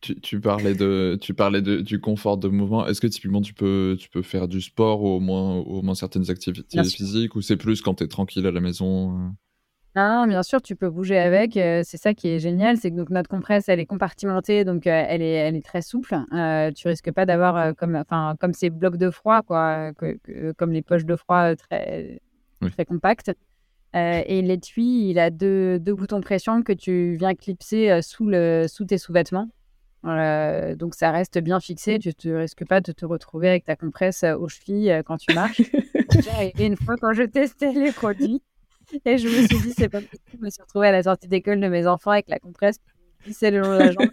Tu, 0.00 0.40
parlais, 0.40 0.74
de, 0.74 1.18
tu 1.20 1.34
parlais 1.34 1.60
de, 1.60 1.80
du 1.80 2.00
confort 2.00 2.38
de 2.38 2.48
mouvement. 2.48 2.86
Est-ce 2.86 3.00
que 3.00 3.06
typiquement 3.06 3.42
tu 3.42 3.52
peux, 3.52 3.96
tu 3.98 4.08
peux 4.08 4.22
faire 4.22 4.48
du 4.48 4.62
sport 4.62 5.02
ou 5.02 5.08
au 5.08 5.20
moins, 5.20 5.56
au 5.56 5.82
moins 5.82 5.94
certaines 5.94 6.30
activités 6.30 6.82
physiques 6.84 7.34
ou 7.34 7.42
c'est 7.42 7.56
plus 7.56 7.82
quand 7.82 7.94
tu 7.94 8.04
es 8.04 8.08
tranquille 8.08 8.46
à 8.46 8.52
la 8.52 8.60
maison 8.60 9.18
euh? 9.18 9.28
Non, 9.96 10.26
bien 10.26 10.42
sûr, 10.42 10.60
tu 10.60 10.76
peux 10.76 10.90
bouger 10.90 11.16
avec. 11.16 11.56
Euh, 11.56 11.80
c'est 11.82 11.96
ça 11.96 12.12
qui 12.12 12.28
est 12.28 12.38
génial, 12.38 12.76
c'est 12.76 12.90
que 12.90 12.96
donc, 12.96 13.08
notre 13.08 13.30
compresse, 13.30 13.70
elle 13.70 13.80
est 13.80 13.86
compartimentée, 13.86 14.62
donc 14.62 14.86
euh, 14.86 15.04
elle, 15.08 15.22
est, 15.22 15.32
elle 15.32 15.56
est 15.56 15.64
très 15.64 15.80
souple. 15.80 16.14
tu 16.76 16.88
risques 16.88 17.10
pas 17.12 17.24
d'avoir 17.24 17.74
comme, 17.76 17.96
enfin, 17.96 18.36
comme 18.38 18.52
ces 18.52 18.68
blocs 18.68 18.98
de 18.98 19.10
froid, 19.10 19.40
quoi, 19.40 19.92
comme 20.58 20.72
les 20.72 20.82
poches 20.82 21.06
de 21.06 21.16
froid 21.16 21.56
très, 21.56 22.20
très 22.72 22.84
compactes. 22.84 23.32
et 23.94 24.42
l'étui, 24.42 25.08
il 25.08 25.18
a 25.18 25.30
deux, 25.30 25.78
deux, 25.78 25.94
boutons 25.94 26.18
de 26.18 26.24
pression 26.24 26.62
que 26.62 26.74
tu 26.74 27.14
viens 27.14 27.34
clipser 27.34 28.02
sous, 28.02 28.26
le, 28.26 28.66
sous 28.68 28.84
tes 28.84 28.98
sous-vêtements. 28.98 29.48
Donc 30.04 30.94
ça 30.94 31.10
reste 31.10 31.38
bien 31.38 31.58
fixé, 31.58 31.98
tu 31.98 32.28
ne 32.28 32.36
risques 32.36 32.66
pas 32.66 32.82
de 32.82 32.92
te 32.92 33.06
retrouver 33.06 33.48
avec 33.48 33.64
ta 33.64 33.76
compresse 33.76 34.24
aux 34.24 34.48
chevilles 34.48 35.00
quand 35.06 35.16
tu 35.16 35.32
marches. 35.34 35.62
J'ai 36.22 36.30
arrivé 36.30 36.66
une 36.66 36.76
fois 36.76 36.96
quand 37.00 37.14
je 37.14 37.22
testais 37.22 37.72
les 37.72 37.92
produits 37.92 38.42
et 39.04 39.18
je 39.18 39.28
me 39.28 39.46
suis 39.46 39.58
dit 39.60 39.74
c'est 39.76 39.88
pas 39.88 40.00
possible. 40.00 40.22
Je 40.38 40.44
me 40.44 40.50
suis 40.50 40.62
retrouvée 40.62 40.88
à 40.88 40.92
la 40.92 41.02
sortie 41.02 41.28
d'école 41.28 41.60
de 41.60 41.68
mes 41.68 41.86
enfants 41.86 42.10
avec 42.10 42.28
la 42.28 42.38
compresse 42.38 42.78
qui 43.32 43.50
le 43.50 43.60
long 43.60 43.72
de 43.72 43.78
la 43.78 43.92
jambe. 43.92 44.10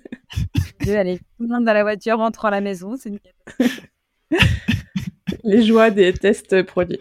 Allez, 0.87 1.19
tout 1.19 1.43
le 1.43 1.47
monde 1.47 1.65
dans 1.65 1.73
la 1.73 1.83
voiture 1.83 2.17
rentre 2.17 2.45
à 2.45 2.51
la 2.51 2.61
maison, 2.61 2.95
c'est 2.97 3.11
Les 5.43 5.63
joies 5.63 5.91
des 5.91 6.13
tests 6.13 6.63
produits. 6.63 6.99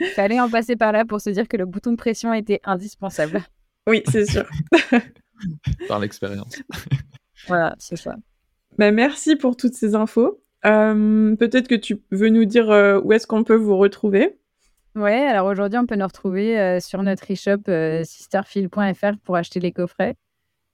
Il 0.00 0.06
fallait 0.08 0.40
en 0.40 0.50
passer 0.50 0.76
par 0.76 0.92
là 0.92 1.04
pour 1.04 1.20
se 1.20 1.30
dire 1.30 1.48
que 1.48 1.56
le 1.56 1.66
bouton 1.66 1.92
de 1.92 1.96
pression 1.96 2.32
était 2.32 2.60
indispensable. 2.64 3.42
Oui, 3.88 4.02
c'est 4.10 4.26
sûr. 4.26 4.44
par 5.88 6.00
l'expérience. 6.00 6.62
voilà, 7.46 7.74
c'est 7.78 7.96
ça. 7.96 8.16
Bah, 8.78 8.90
merci 8.90 9.36
pour 9.36 9.56
toutes 9.56 9.74
ces 9.74 9.94
infos. 9.94 10.42
Euh, 10.66 11.36
peut-être 11.36 11.68
que 11.68 11.74
tu 11.74 12.02
veux 12.10 12.30
nous 12.30 12.44
dire 12.44 12.70
euh, 12.70 13.00
où 13.00 13.12
est-ce 13.12 13.26
qu'on 13.26 13.44
peut 13.44 13.54
vous 13.54 13.76
retrouver? 13.76 14.38
Ouais, 14.94 15.26
alors 15.26 15.46
aujourd'hui, 15.46 15.78
on 15.78 15.86
peut 15.86 15.96
nous 15.96 16.06
retrouver 16.06 16.58
euh, 16.58 16.78
sur 16.78 17.02
notre 17.02 17.32
e-shop 17.32 17.62
sisterfield.fr 18.04 19.18
pour 19.24 19.36
acheter 19.36 19.58
les 19.58 19.72
coffrets. 19.72 20.14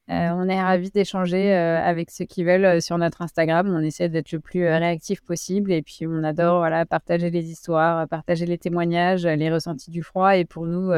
on 0.09 0.48
est 0.48 0.61
ravis 0.61 0.90
d'échanger 0.90 1.52
avec 1.54 2.11
ceux 2.11 2.26
qui 2.26 2.44
veulent 2.44 2.83
sur 2.83 2.98
notre 2.98 3.22
Instagram. 3.22 3.68
On 3.74 3.83
essaie 3.83 4.09
d'être 4.09 4.33
le 4.33 4.40
plus 4.40 4.66
réactif 4.66 5.22
possible 5.22 5.72
et 5.72 5.83
puis 5.83 6.06
on 6.06 6.22
adore 6.24 6.59
voilà, 6.59 6.85
partager 6.87 7.30
les 7.30 7.50
histoires, 7.50 8.09
partager 8.09 8.46
les 8.46 8.59
témoignages, 8.59 9.26
les 9.26 9.50
ressentis 9.50 9.90
du 9.90 10.02
froid. 10.02 10.37
Et 10.37 10.44
pour 10.44 10.66
nous, 10.66 10.92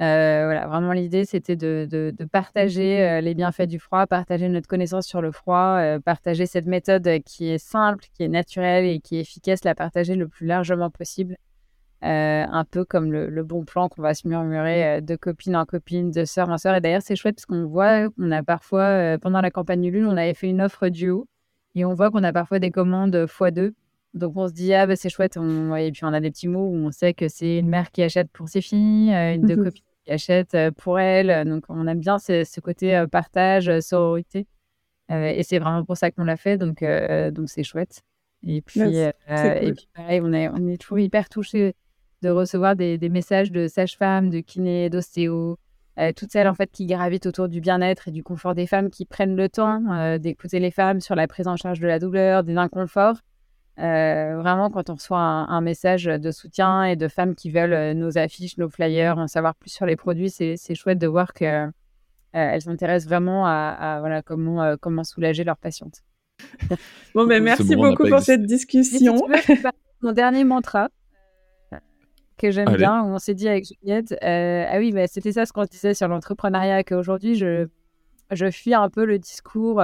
euh, 0.00 0.44
voilà, 0.44 0.68
vraiment 0.68 0.92
l'idée 0.92 1.24
c'était 1.24 1.56
de, 1.56 1.88
de, 1.90 2.24
partager 2.24 3.02
euh, 3.02 3.20
les 3.20 3.34
bienfaits 3.34 3.66
du 3.66 3.80
froid, 3.80 4.06
partager 4.06 4.48
notre 4.48 4.68
connaissance 4.68 5.08
sur 5.08 5.20
le 5.20 5.32
froid, 5.32 5.78
euh, 5.80 5.98
partager 5.98 6.46
cette 6.46 6.66
méthode 6.66 7.08
qui 7.24 7.48
est 7.48 7.58
simple, 7.58 8.04
qui 8.14 8.22
est 8.22 8.28
naturelle 8.28 8.84
et 8.84 9.00
qui 9.00 9.16
est 9.16 9.22
efficace, 9.22 9.64
la 9.64 9.74
partager 9.74 10.14
le 10.14 10.28
plus 10.28 10.46
largement 10.46 10.88
possible. 10.88 11.36
Un 12.02 12.64
peu 12.64 12.84
comme 12.84 13.12
le, 13.12 13.42
bon 13.42 13.64
plan 13.64 13.88
qu'on 13.88 14.02
va 14.02 14.14
se 14.14 14.26
murmurer 14.28 15.00
de 15.02 15.16
copine 15.16 15.56
en 15.56 15.64
copine, 15.64 16.10
de 16.10 16.24
sœur 16.24 16.48
en 16.48 16.58
sœur. 16.58 16.76
Et 16.76 16.80
d'ailleurs, 16.80 17.02
c'est 17.02 17.16
chouette 17.16 17.36
parce 17.36 17.46
qu'on 17.46 17.66
voit, 17.66 18.08
on 18.18 18.30
a 18.30 18.42
parfois, 18.42 19.18
pendant 19.20 19.40
la 19.40 19.50
campagne 19.50 19.90
Lune, 19.90 20.06
on 20.06 20.16
avait 20.16 20.34
fait 20.34 20.48
une 20.48 20.60
offre 20.60 20.88
duo 20.88 21.26
et 21.74 21.84
on 21.84 21.94
voit 21.94 22.10
qu'on 22.10 22.24
a 22.24 22.32
parfois 22.32 22.58
des 22.58 22.70
commandes 22.70 23.14
x2. 23.16 23.72
Donc 24.14 24.36
on 24.36 24.48
se 24.48 24.52
dit, 24.52 24.72
ah 24.74 24.86
bah, 24.86 24.96
c'est 24.96 25.10
chouette. 25.10 25.36
On... 25.36 25.74
Et 25.76 25.92
puis 25.92 26.04
on 26.04 26.12
a 26.12 26.20
des 26.20 26.30
petits 26.30 26.48
mots 26.48 26.68
où 26.68 26.74
on 26.74 26.90
sait 26.90 27.14
que 27.14 27.28
c'est 27.28 27.58
une 27.58 27.68
mère 27.68 27.90
qui 27.90 28.02
achète 28.02 28.30
pour 28.30 28.48
ses 28.48 28.60
filles, 28.60 29.10
une 29.10 29.42
de 29.42 29.54
copines 29.54 29.82
achète 30.10 30.54
euh, 30.54 30.70
pour 30.70 30.98
elle. 30.98 31.48
Donc, 31.48 31.64
on 31.68 31.86
aime 31.86 32.00
bien 32.00 32.18
ce, 32.18 32.60
côté 32.60 32.96
euh, 32.96 33.06
partage, 33.06 33.68
euh, 33.68 33.80
sororité. 33.80 34.46
et 35.10 35.42
c'est 35.42 35.58
vraiment 35.58 35.84
pour 35.84 35.96
ça 35.96 36.10
qu'on 36.10 36.24
l'a 36.24 36.36
fait. 36.36 36.58
Donc, 36.58 36.84
donc 37.32 37.48
c'est 37.48 37.62
chouette. 37.62 38.02
Et 38.46 38.60
puis, 38.60 38.80
et 38.80 39.12
puis, 39.26 39.88
pareil, 39.94 40.20
on 40.22 40.32
est, 40.32 40.48
on 40.48 40.68
est 40.68 40.80
toujours 40.80 40.98
hyper 40.98 41.28
touchés 41.28 41.74
de 42.22 42.30
recevoir 42.30 42.76
des, 42.76 42.98
des 42.98 43.08
messages 43.08 43.52
de 43.52 43.68
sages-femmes, 43.68 44.30
de 44.30 44.40
kinés, 44.40 44.90
d'ostéo, 44.90 45.58
toutes 46.16 46.30
celles 46.30 46.46
en 46.46 46.54
fait 46.54 46.70
qui 46.70 46.86
gravitent 46.86 47.26
autour 47.26 47.48
du 47.48 47.60
bien-être 47.60 48.06
et 48.06 48.12
du 48.12 48.22
confort 48.22 48.54
des 48.54 48.68
femmes, 48.68 48.88
qui 48.88 49.04
prennent 49.04 49.34
le 49.34 49.48
temps 49.48 50.16
d'écouter 50.18 50.60
les 50.60 50.70
femmes 50.70 51.00
sur 51.00 51.16
la 51.16 51.26
prise 51.26 51.48
en 51.48 51.56
charge 51.56 51.80
de 51.80 51.88
la 51.88 51.98
douleur, 51.98 52.44
des 52.44 52.56
inconforts. 52.56 53.16
Euh, 53.78 54.38
vraiment, 54.38 54.70
quand 54.70 54.90
on 54.90 54.94
reçoit 54.94 55.20
un, 55.20 55.60
message 55.60 56.04
de 56.04 56.30
soutien 56.32 56.84
et 56.84 56.96
de 56.96 57.06
femmes 57.06 57.36
qui 57.36 57.50
veulent 57.50 57.72
euh, 57.72 57.94
nos 57.94 58.18
affiches, 58.18 58.56
nos 58.58 58.68
flyers, 58.68 59.18
en 59.18 59.28
savoir 59.28 59.54
plus 59.54 59.70
sur 59.70 59.86
les 59.86 59.94
produits, 59.94 60.30
c'est 60.30 60.74
chouette 60.74 60.98
de 60.98 61.06
voir 61.06 61.32
qu'elles 61.32 61.72
euh, 62.34 62.60
s'intéressent 62.60 63.08
vraiment 63.08 63.46
à, 63.46 63.98
voilà, 64.00 64.22
comment, 64.22 64.76
comment 64.80 65.04
soulager 65.04 65.44
leurs 65.44 65.58
patientes. 65.58 66.02
Bon, 67.14 67.26
ben, 67.26 67.42
merci 67.42 67.74
beaucoup 67.74 68.08
pour 68.08 68.20
cette 68.20 68.44
discussion. 68.44 69.16
mon 70.02 70.12
dernier 70.12 70.44
mantra. 70.44 70.88
Que 72.38 72.50
j'aime 72.50 72.74
bien. 72.76 73.02
On 73.04 73.18
s'est 73.18 73.34
dit 73.34 73.48
avec 73.48 73.66
Juliette, 73.66 74.16
ah 74.22 74.78
oui, 74.78 74.92
bah, 74.92 75.06
c'était 75.06 75.32
ça 75.32 75.44
ce 75.44 75.52
qu'on 75.52 75.64
se 75.64 75.70
disait 75.70 75.94
sur 75.94 76.08
l'entrepreneuriat, 76.08 76.84
qu'aujourd'hui, 76.84 77.34
je, 77.34 77.66
je 78.30 78.50
fuis 78.50 78.74
un 78.74 78.88
peu 78.88 79.04
le 79.04 79.18
discours 79.18 79.80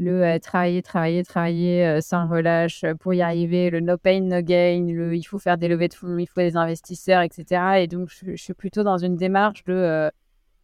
le 0.00 0.24
euh, 0.24 0.38
travailler, 0.38 0.82
travailler, 0.82 1.22
travailler 1.24 1.86
euh, 1.86 2.00
sans 2.00 2.26
relâche 2.26 2.84
euh, 2.84 2.94
pour 2.94 3.12
y 3.12 3.20
arriver, 3.20 3.70
le 3.70 3.80
no 3.80 3.98
pain, 3.98 4.20
no 4.20 4.40
gain, 4.40 4.86
le 4.88 5.14
il 5.14 5.22
faut 5.22 5.38
faire 5.38 5.58
des 5.58 5.68
levées 5.68 5.88
de 5.88 5.94
fonds, 5.94 6.16
il 6.16 6.26
faut 6.26 6.40
des 6.40 6.56
investisseurs, 6.56 7.20
etc. 7.20 7.82
Et 7.82 7.86
donc, 7.86 8.08
je, 8.08 8.34
suis 8.34 8.54
plutôt 8.54 8.82
dans 8.82 8.96
une 8.96 9.16
démarche 9.16 9.62
de 9.64 10.10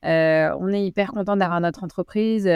on 0.03 0.69
est 0.69 0.85
hyper 0.85 1.13
content 1.13 1.37
d'avoir 1.37 1.61
notre 1.61 1.85
entreprise, 1.85 2.49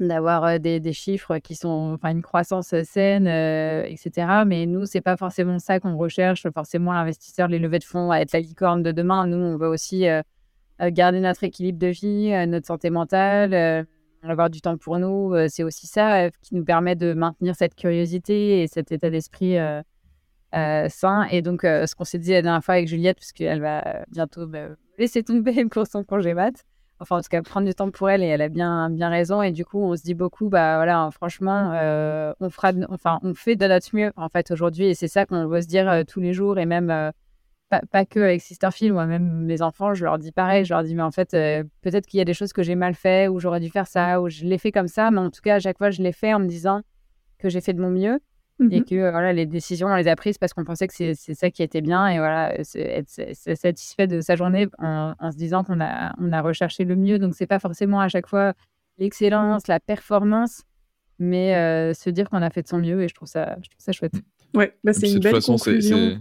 d'avoir 0.00 0.60
des, 0.60 0.80
des, 0.80 0.92
chiffres 0.92 1.38
qui 1.38 1.54
sont, 1.54 1.94
enfin, 1.94 2.10
une 2.10 2.22
croissance 2.22 2.74
saine, 2.82 3.26
etc. 3.26 4.44
Mais 4.46 4.66
nous, 4.66 4.86
c'est 4.86 5.00
pas 5.00 5.16
forcément 5.16 5.58
ça 5.58 5.80
qu'on 5.80 5.96
recherche, 5.96 6.46
forcément 6.50 6.92
l'investisseur, 6.92 7.48
les 7.48 7.58
levées 7.58 7.78
de 7.78 7.84
fonds, 7.84 8.10
à 8.10 8.18
être 8.18 8.32
la 8.32 8.40
licorne 8.40 8.82
de 8.82 8.92
demain. 8.92 9.26
Nous, 9.26 9.36
on 9.36 9.56
veut 9.56 9.68
aussi 9.68 10.06
garder 10.80 11.20
notre 11.20 11.44
équilibre 11.44 11.78
de 11.78 11.88
vie, 11.88 12.46
notre 12.46 12.66
santé 12.66 12.90
mentale 12.90 13.86
avoir 14.22 14.50
du 14.50 14.60
temps 14.60 14.76
pour 14.76 14.98
nous, 14.98 15.34
c'est 15.48 15.62
aussi 15.62 15.86
ça 15.86 16.30
qui 16.42 16.54
nous 16.54 16.64
permet 16.64 16.96
de 16.96 17.12
maintenir 17.12 17.54
cette 17.54 17.74
curiosité 17.74 18.62
et 18.62 18.66
cet 18.66 18.92
état 18.92 19.10
d'esprit 19.10 19.56
sain. 20.52 21.24
Et 21.30 21.42
donc, 21.42 21.60
ce 21.62 21.94
qu'on 21.94 22.04
s'est 22.04 22.18
dit 22.18 22.32
la 22.32 22.42
dernière 22.42 22.64
fois 22.64 22.74
avec 22.74 22.88
Juliette, 22.88 23.18
puisqu'elle 23.18 23.60
va 23.60 24.04
bientôt 24.10 24.48
laisser 24.98 25.22
tomber 25.22 25.64
pour 25.70 25.86
son 25.86 26.04
congé 26.04 26.34
mat, 26.34 26.64
enfin 27.00 27.18
en 27.18 27.20
tout 27.20 27.28
cas 27.28 27.42
prendre 27.42 27.66
du 27.66 27.74
temps 27.74 27.90
pour 27.90 28.10
elle 28.10 28.22
et 28.22 28.26
elle 28.26 28.42
a 28.42 28.48
bien 28.48 28.90
bien 28.90 29.08
raison 29.08 29.42
et 29.42 29.52
du 29.52 29.64
coup 29.64 29.80
on 29.80 29.96
se 29.96 30.02
dit 30.02 30.14
beaucoup 30.14 30.48
bah 30.48 30.76
voilà 30.76 31.10
franchement 31.12 31.70
on 32.40 32.50
fera 32.50 32.72
enfin 32.88 33.20
on 33.22 33.34
fait 33.34 33.56
de 33.56 33.66
notre 33.66 33.94
mieux 33.94 34.12
en 34.16 34.28
fait 34.28 34.50
aujourd'hui 34.50 34.86
et 34.86 34.94
c'est 34.94 35.08
ça 35.08 35.26
qu'on 35.26 35.46
veut 35.46 35.62
se 35.62 35.66
dire 35.68 36.04
tous 36.06 36.20
les 36.20 36.32
jours 36.32 36.58
et 36.58 36.66
même 36.66 37.12
pas, 37.68 38.04
que 38.04 38.20
avec 38.20 38.40
Sisterfield, 38.40 38.92
moi-même 38.92 39.44
mes 39.44 39.62
enfants, 39.62 39.94
je 39.94 40.04
leur 40.04 40.18
dis 40.18 40.32
pareil, 40.32 40.64
je 40.64 40.72
leur 40.72 40.82
dis, 40.82 40.94
mais 40.94 41.02
en 41.02 41.10
fait, 41.10 41.34
euh, 41.34 41.64
peut-être 41.82 42.06
qu'il 42.06 42.18
y 42.18 42.20
a 42.20 42.24
des 42.24 42.34
choses 42.34 42.52
que 42.52 42.62
j'ai 42.62 42.74
mal 42.74 42.94
fait, 42.94 43.28
ou 43.28 43.38
j'aurais 43.40 43.60
dû 43.60 43.68
faire 43.68 43.86
ça, 43.86 44.20
ou 44.20 44.28
je 44.28 44.44
l'ai 44.44 44.58
fait 44.58 44.72
comme 44.72 44.88
ça, 44.88 45.10
mais 45.10 45.18
en 45.18 45.30
tout 45.30 45.40
cas, 45.42 45.56
à 45.56 45.58
chaque 45.58 45.78
fois, 45.78 45.90
je 45.90 46.02
l'ai 46.02 46.12
fait 46.12 46.32
en 46.32 46.38
me 46.38 46.46
disant 46.46 46.82
que 47.38 47.48
j'ai 47.48 47.60
fait 47.60 47.74
de 47.74 47.80
mon 47.80 47.90
mieux, 47.90 48.20
et 48.60 48.80
mmh 48.80 48.84
que 48.84 48.94
euh, 48.96 49.10
voilà, 49.10 49.32
les 49.32 49.46
décisions, 49.46 49.88
on 49.88 49.94
les 49.94 50.08
a 50.08 50.16
prises 50.16 50.38
parce 50.38 50.52
qu'on 50.52 50.64
pensait 50.64 50.88
que 50.88 50.94
c'est 50.94 51.34
ça 51.34 51.50
qui 51.50 51.62
était 51.62 51.80
bien, 51.80 52.08
et 52.08 52.18
voilà, 52.18 52.58
être, 52.58 53.08
satisfait 53.54 54.06
de 54.06 54.20
sa 54.20 54.34
journée 54.34 54.66
en, 54.78 55.14
se 55.30 55.36
disant 55.36 55.62
qu'on 55.62 55.80
a, 55.80 56.14
on 56.18 56.32
a 56.32 56.42
recherché 56.42 56.84
le 56.84 56.96
mieux, 56.96 57.18
donc 57.18 57.34
c'est 57.34 57.46
pas 57.46 57.60
forcément 57.60 58.00
à 58.00 58.08
chaque 58.08 58.26
fois 58.26 58.54
l'excellence, 58.98 59.68
la 59.68 59.78
performance, 59.78 60.64
mais 61.20 61.54
euh, 61.54 61.94
se 61.94 62.10
dire 62.10 62.28
qu'on 62.28 62.42
a 62.42 62.50
fait 62.50 62.62
de 62.62 62.68
son 62.68 62.78
mieux, 62.78 63.02
et 63.02 63.08
je 63.08 63.14
trouve 63.14 63.28
ça, 63.28 63.56
je 63.62 63.70
trouve 63.70 63.80
ça 63.80 63.92
chouette. 63.92 64.14
Ouais, 64.54 64.76
bah 64.82 64.92
c'est 64.92 65.10
une 65.10 65.20
belle 65.20 65.34
façon, 65.34 65.56
conclusion. 65.56 66.18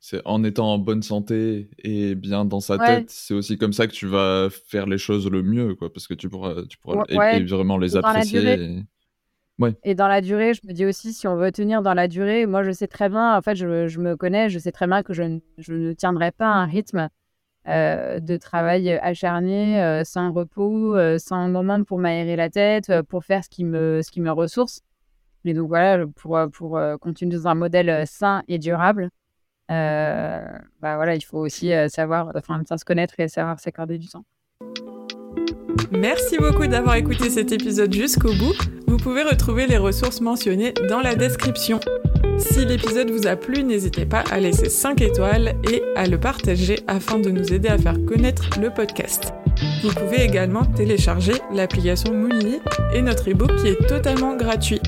c'est 0.00 0.22
en 0.24 0.42
étant 0.42 0.72
en 0.72 0.78
bonne 0.78 1.02
santé 1.02 1.68
et 1.78 2.16
bien 2.16 2.44
dans 2.44 2.60
sa 2.60 2.78
tête, 2.78 3.10
c'est 3.10 3.34
aussi 3.34 3.58
comme 3.58 3.72
ça 3.72 3.86
que 3.86 3.92
tu 3.92 4.06
vas 4.06 4.48
faire 4.50 4.86
les 4.86 4.98
choses 4.98 5.30
le 5.30 5.42
mieux, 5.42 5.76
quoi, 5.76 5.92
parce 5.92 6.08
que 6.08 6.14
tu 6.14 6.28
pourras, 6.28 6.62
tu 6.68 6.78
pourras 6.78 7.04
vraiment 7.46 7.78
les 7.78 7.96
apprécier. 7.96 8.42
Et... 8.44 8.82
dans 9.94 10.08
la 10.08 10.20
durée, 10.20 10.54
je 10.54 10.60
me 10.66 10.72
dis 10.72 10.84
aussi, 10.84 11.12
si 11.12 11.28
on 11.28 11.36
veut 11.36 11.52
tenir 11.52 11.82
dans 11.82 11.94
la 11.94 12.08
durée, 12.08 12.46
moi 12.46 12.62
je 12.62 12.72
sais 12.72 12.88
très 12.88 13.08
bien, 13.08 13.36
en 13.36 13.42
fait, 13.42 13.54
je, 13.54 13.86
je 13.86 14.00
me 14.00 14.16
connais, 14.16 14.48
je 14.48 14.58
sais 14.58 14.72
très 14.72 14.86
bien 14.86 15.02
que 15.02 15.12
je, 15.12 15.22
ne 15.22 15.92
tiendrai 15.92 16.32
pas 16.32 16.48
un 16.48 16.66
rythme 16.66 17.08
euh, 17.68 18.20
de 18.20 18.36
travail 18.36 18.90
acharné, 18.90 19.80
euh, 19.82 20.04
sans 20.04 20.32
repos, 20.32 20.96
euh, 20.96 21.18
sans 21.18 21.48
moment 21.48 21.84
pour 21.84 21.98
m'aérer 21.98 22.36
la 22.36 22.50
tête, 22.50 22.92
pour 23.08 23.24
faire 23.24 23.44
ce 23.44 23.48
qui 23.48 23.64
me, 23.64 24.02
ce 24.02 24.10
qui 24.10 24.20
me 24.20 24.30
ressource. 24.30 24.80
Et 25.44 25.54
donc 25.54 25.68
voilà, 25.68 26.04
pour, 26.16 26.38
pour 26.52 26.80
continuer 27.00 27.36
dans 27.36 27.48
un 27.48 27.54
modèle 27.54 28.06
sain 28.06 28.42
et 28.48 28.58
durable. 28.58 29.10
Euh, 29.70 30.44
bah 30.80 30.96
voilà, 30.96 31.14
il 31.14 31.22
faut 31.22 31.38
aussi 31.38 31.72
euh, 31.72 31.88
savoir, 31.88 32.30
enfin, 32.34 32.60
bien 32.66 32.76
se 32.76 32.84
connaître 32.84 33.14
et 33.18 33.28
savoir 33.28 33.58
s'accorder 33.58 33.98
du 33.98 34.08
temps. 34.08 34.24
Merci 35.90 36.36
beaucoup 36.38 36.66
d'avoir 36.66 36.96
écouté 36.96 37.30
cet 37.30 37.52
épisode 37.52 37.92
jusqu'au 37.92 38.32
bout. 38.34 38.54
Vous 38.86 38.96
pouvez 38.96 39.22
retrouver 39.22 39.66
les 39.66 39.78
ressources 39.78 40.20
mentionnées 40.20 40.74
dans 40.88 41.00
la 41.00 41.14
description. 41.14 41.80
Si 42.38 42.64
l'épisode 42.64 43.10
vous 43.10 43.26
a 43.26 43.36
plu, 43.36 43.62
n'hésitez 43.62 44.06
pas 44.06 44.24
à 44.30 44.40
laisser 44.40 44.68
5 44.68 45.00
étoiles 45.00 45.54
et 45.70 45.82
à 45.96 46.06
le 46.06 46.18
partager 46.18 46.80
afin 46.86 47.18
de 47.18 47.30
nous 47.30 47.52
aider 47.52 47.68
à 47.68 47.78
faire 47.78 47.96
connaître 48.06 48.44
le 48.60 48.70
podcast. 48.70 49.32
Vous 49.82 49.94
pouvez 49.94 50.22
également 50.22 50.64
télécharger 50.64 51.34
l'application 51.52 52.12
Moonly 52.12 52.60
et 52.92 53.02
notre 53.02 53.28
ebook 53.28 53.54
qui 53.56 53.68
est 53.68 53.86
totalement 53.86 54.36
gratuit. 54.36 54.80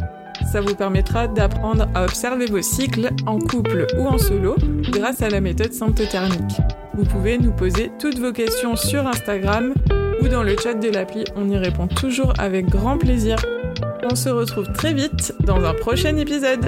Ça 0.53 0.61
vous 0.61 0.75
permettra 0.75 1.29
d'apprendre 1.29 1.87
à 1.95 2.05
observer 2.05 2.47
vos 2.47 2.63
cycles 2.63 3.11
en 3.27 3.39
couple 3.39 3.87
ou 3.99 4.07
en 4.07 4.19
solo 4.19 4.57
grâce 4.91 5.23
à 5.23 5.31
la 5.31 5.41
méthode 5.41 5.73
symptothermique. 5.73 6.61
Vous 6.95 7.05
pouvez 7.05 7.39
nous 7.39 7.53
poser 7.53 7.91
toutes 7.99 8.19
vos 8.19 8.33
questions 8.33 8.77
sur 8.77 9.07
Instagram 9.07 9.75
ou 10.21 10.29
dans 10.29 10.43
le 10.43 10.57
chat 10.57 10.75
de 10.75 10.89
l'appli, 10.89 11.25
on 11.37 11.49
y 11.49 11.57
répond 11.57 11.89
toujours 11.89 12.33
avec 12.39 12.67
grand 12.67 12.99
plaisir. 12.99 13.37
On 14.03 14.15
se 14.15 14.29
retrouve 14.29 14.73
très 14.73 14.93
vite 14.95 15.35
dans 15.41 15.65
un 15.65 15.75
prochain 15.75 16.17
épisode. 16.17 16.67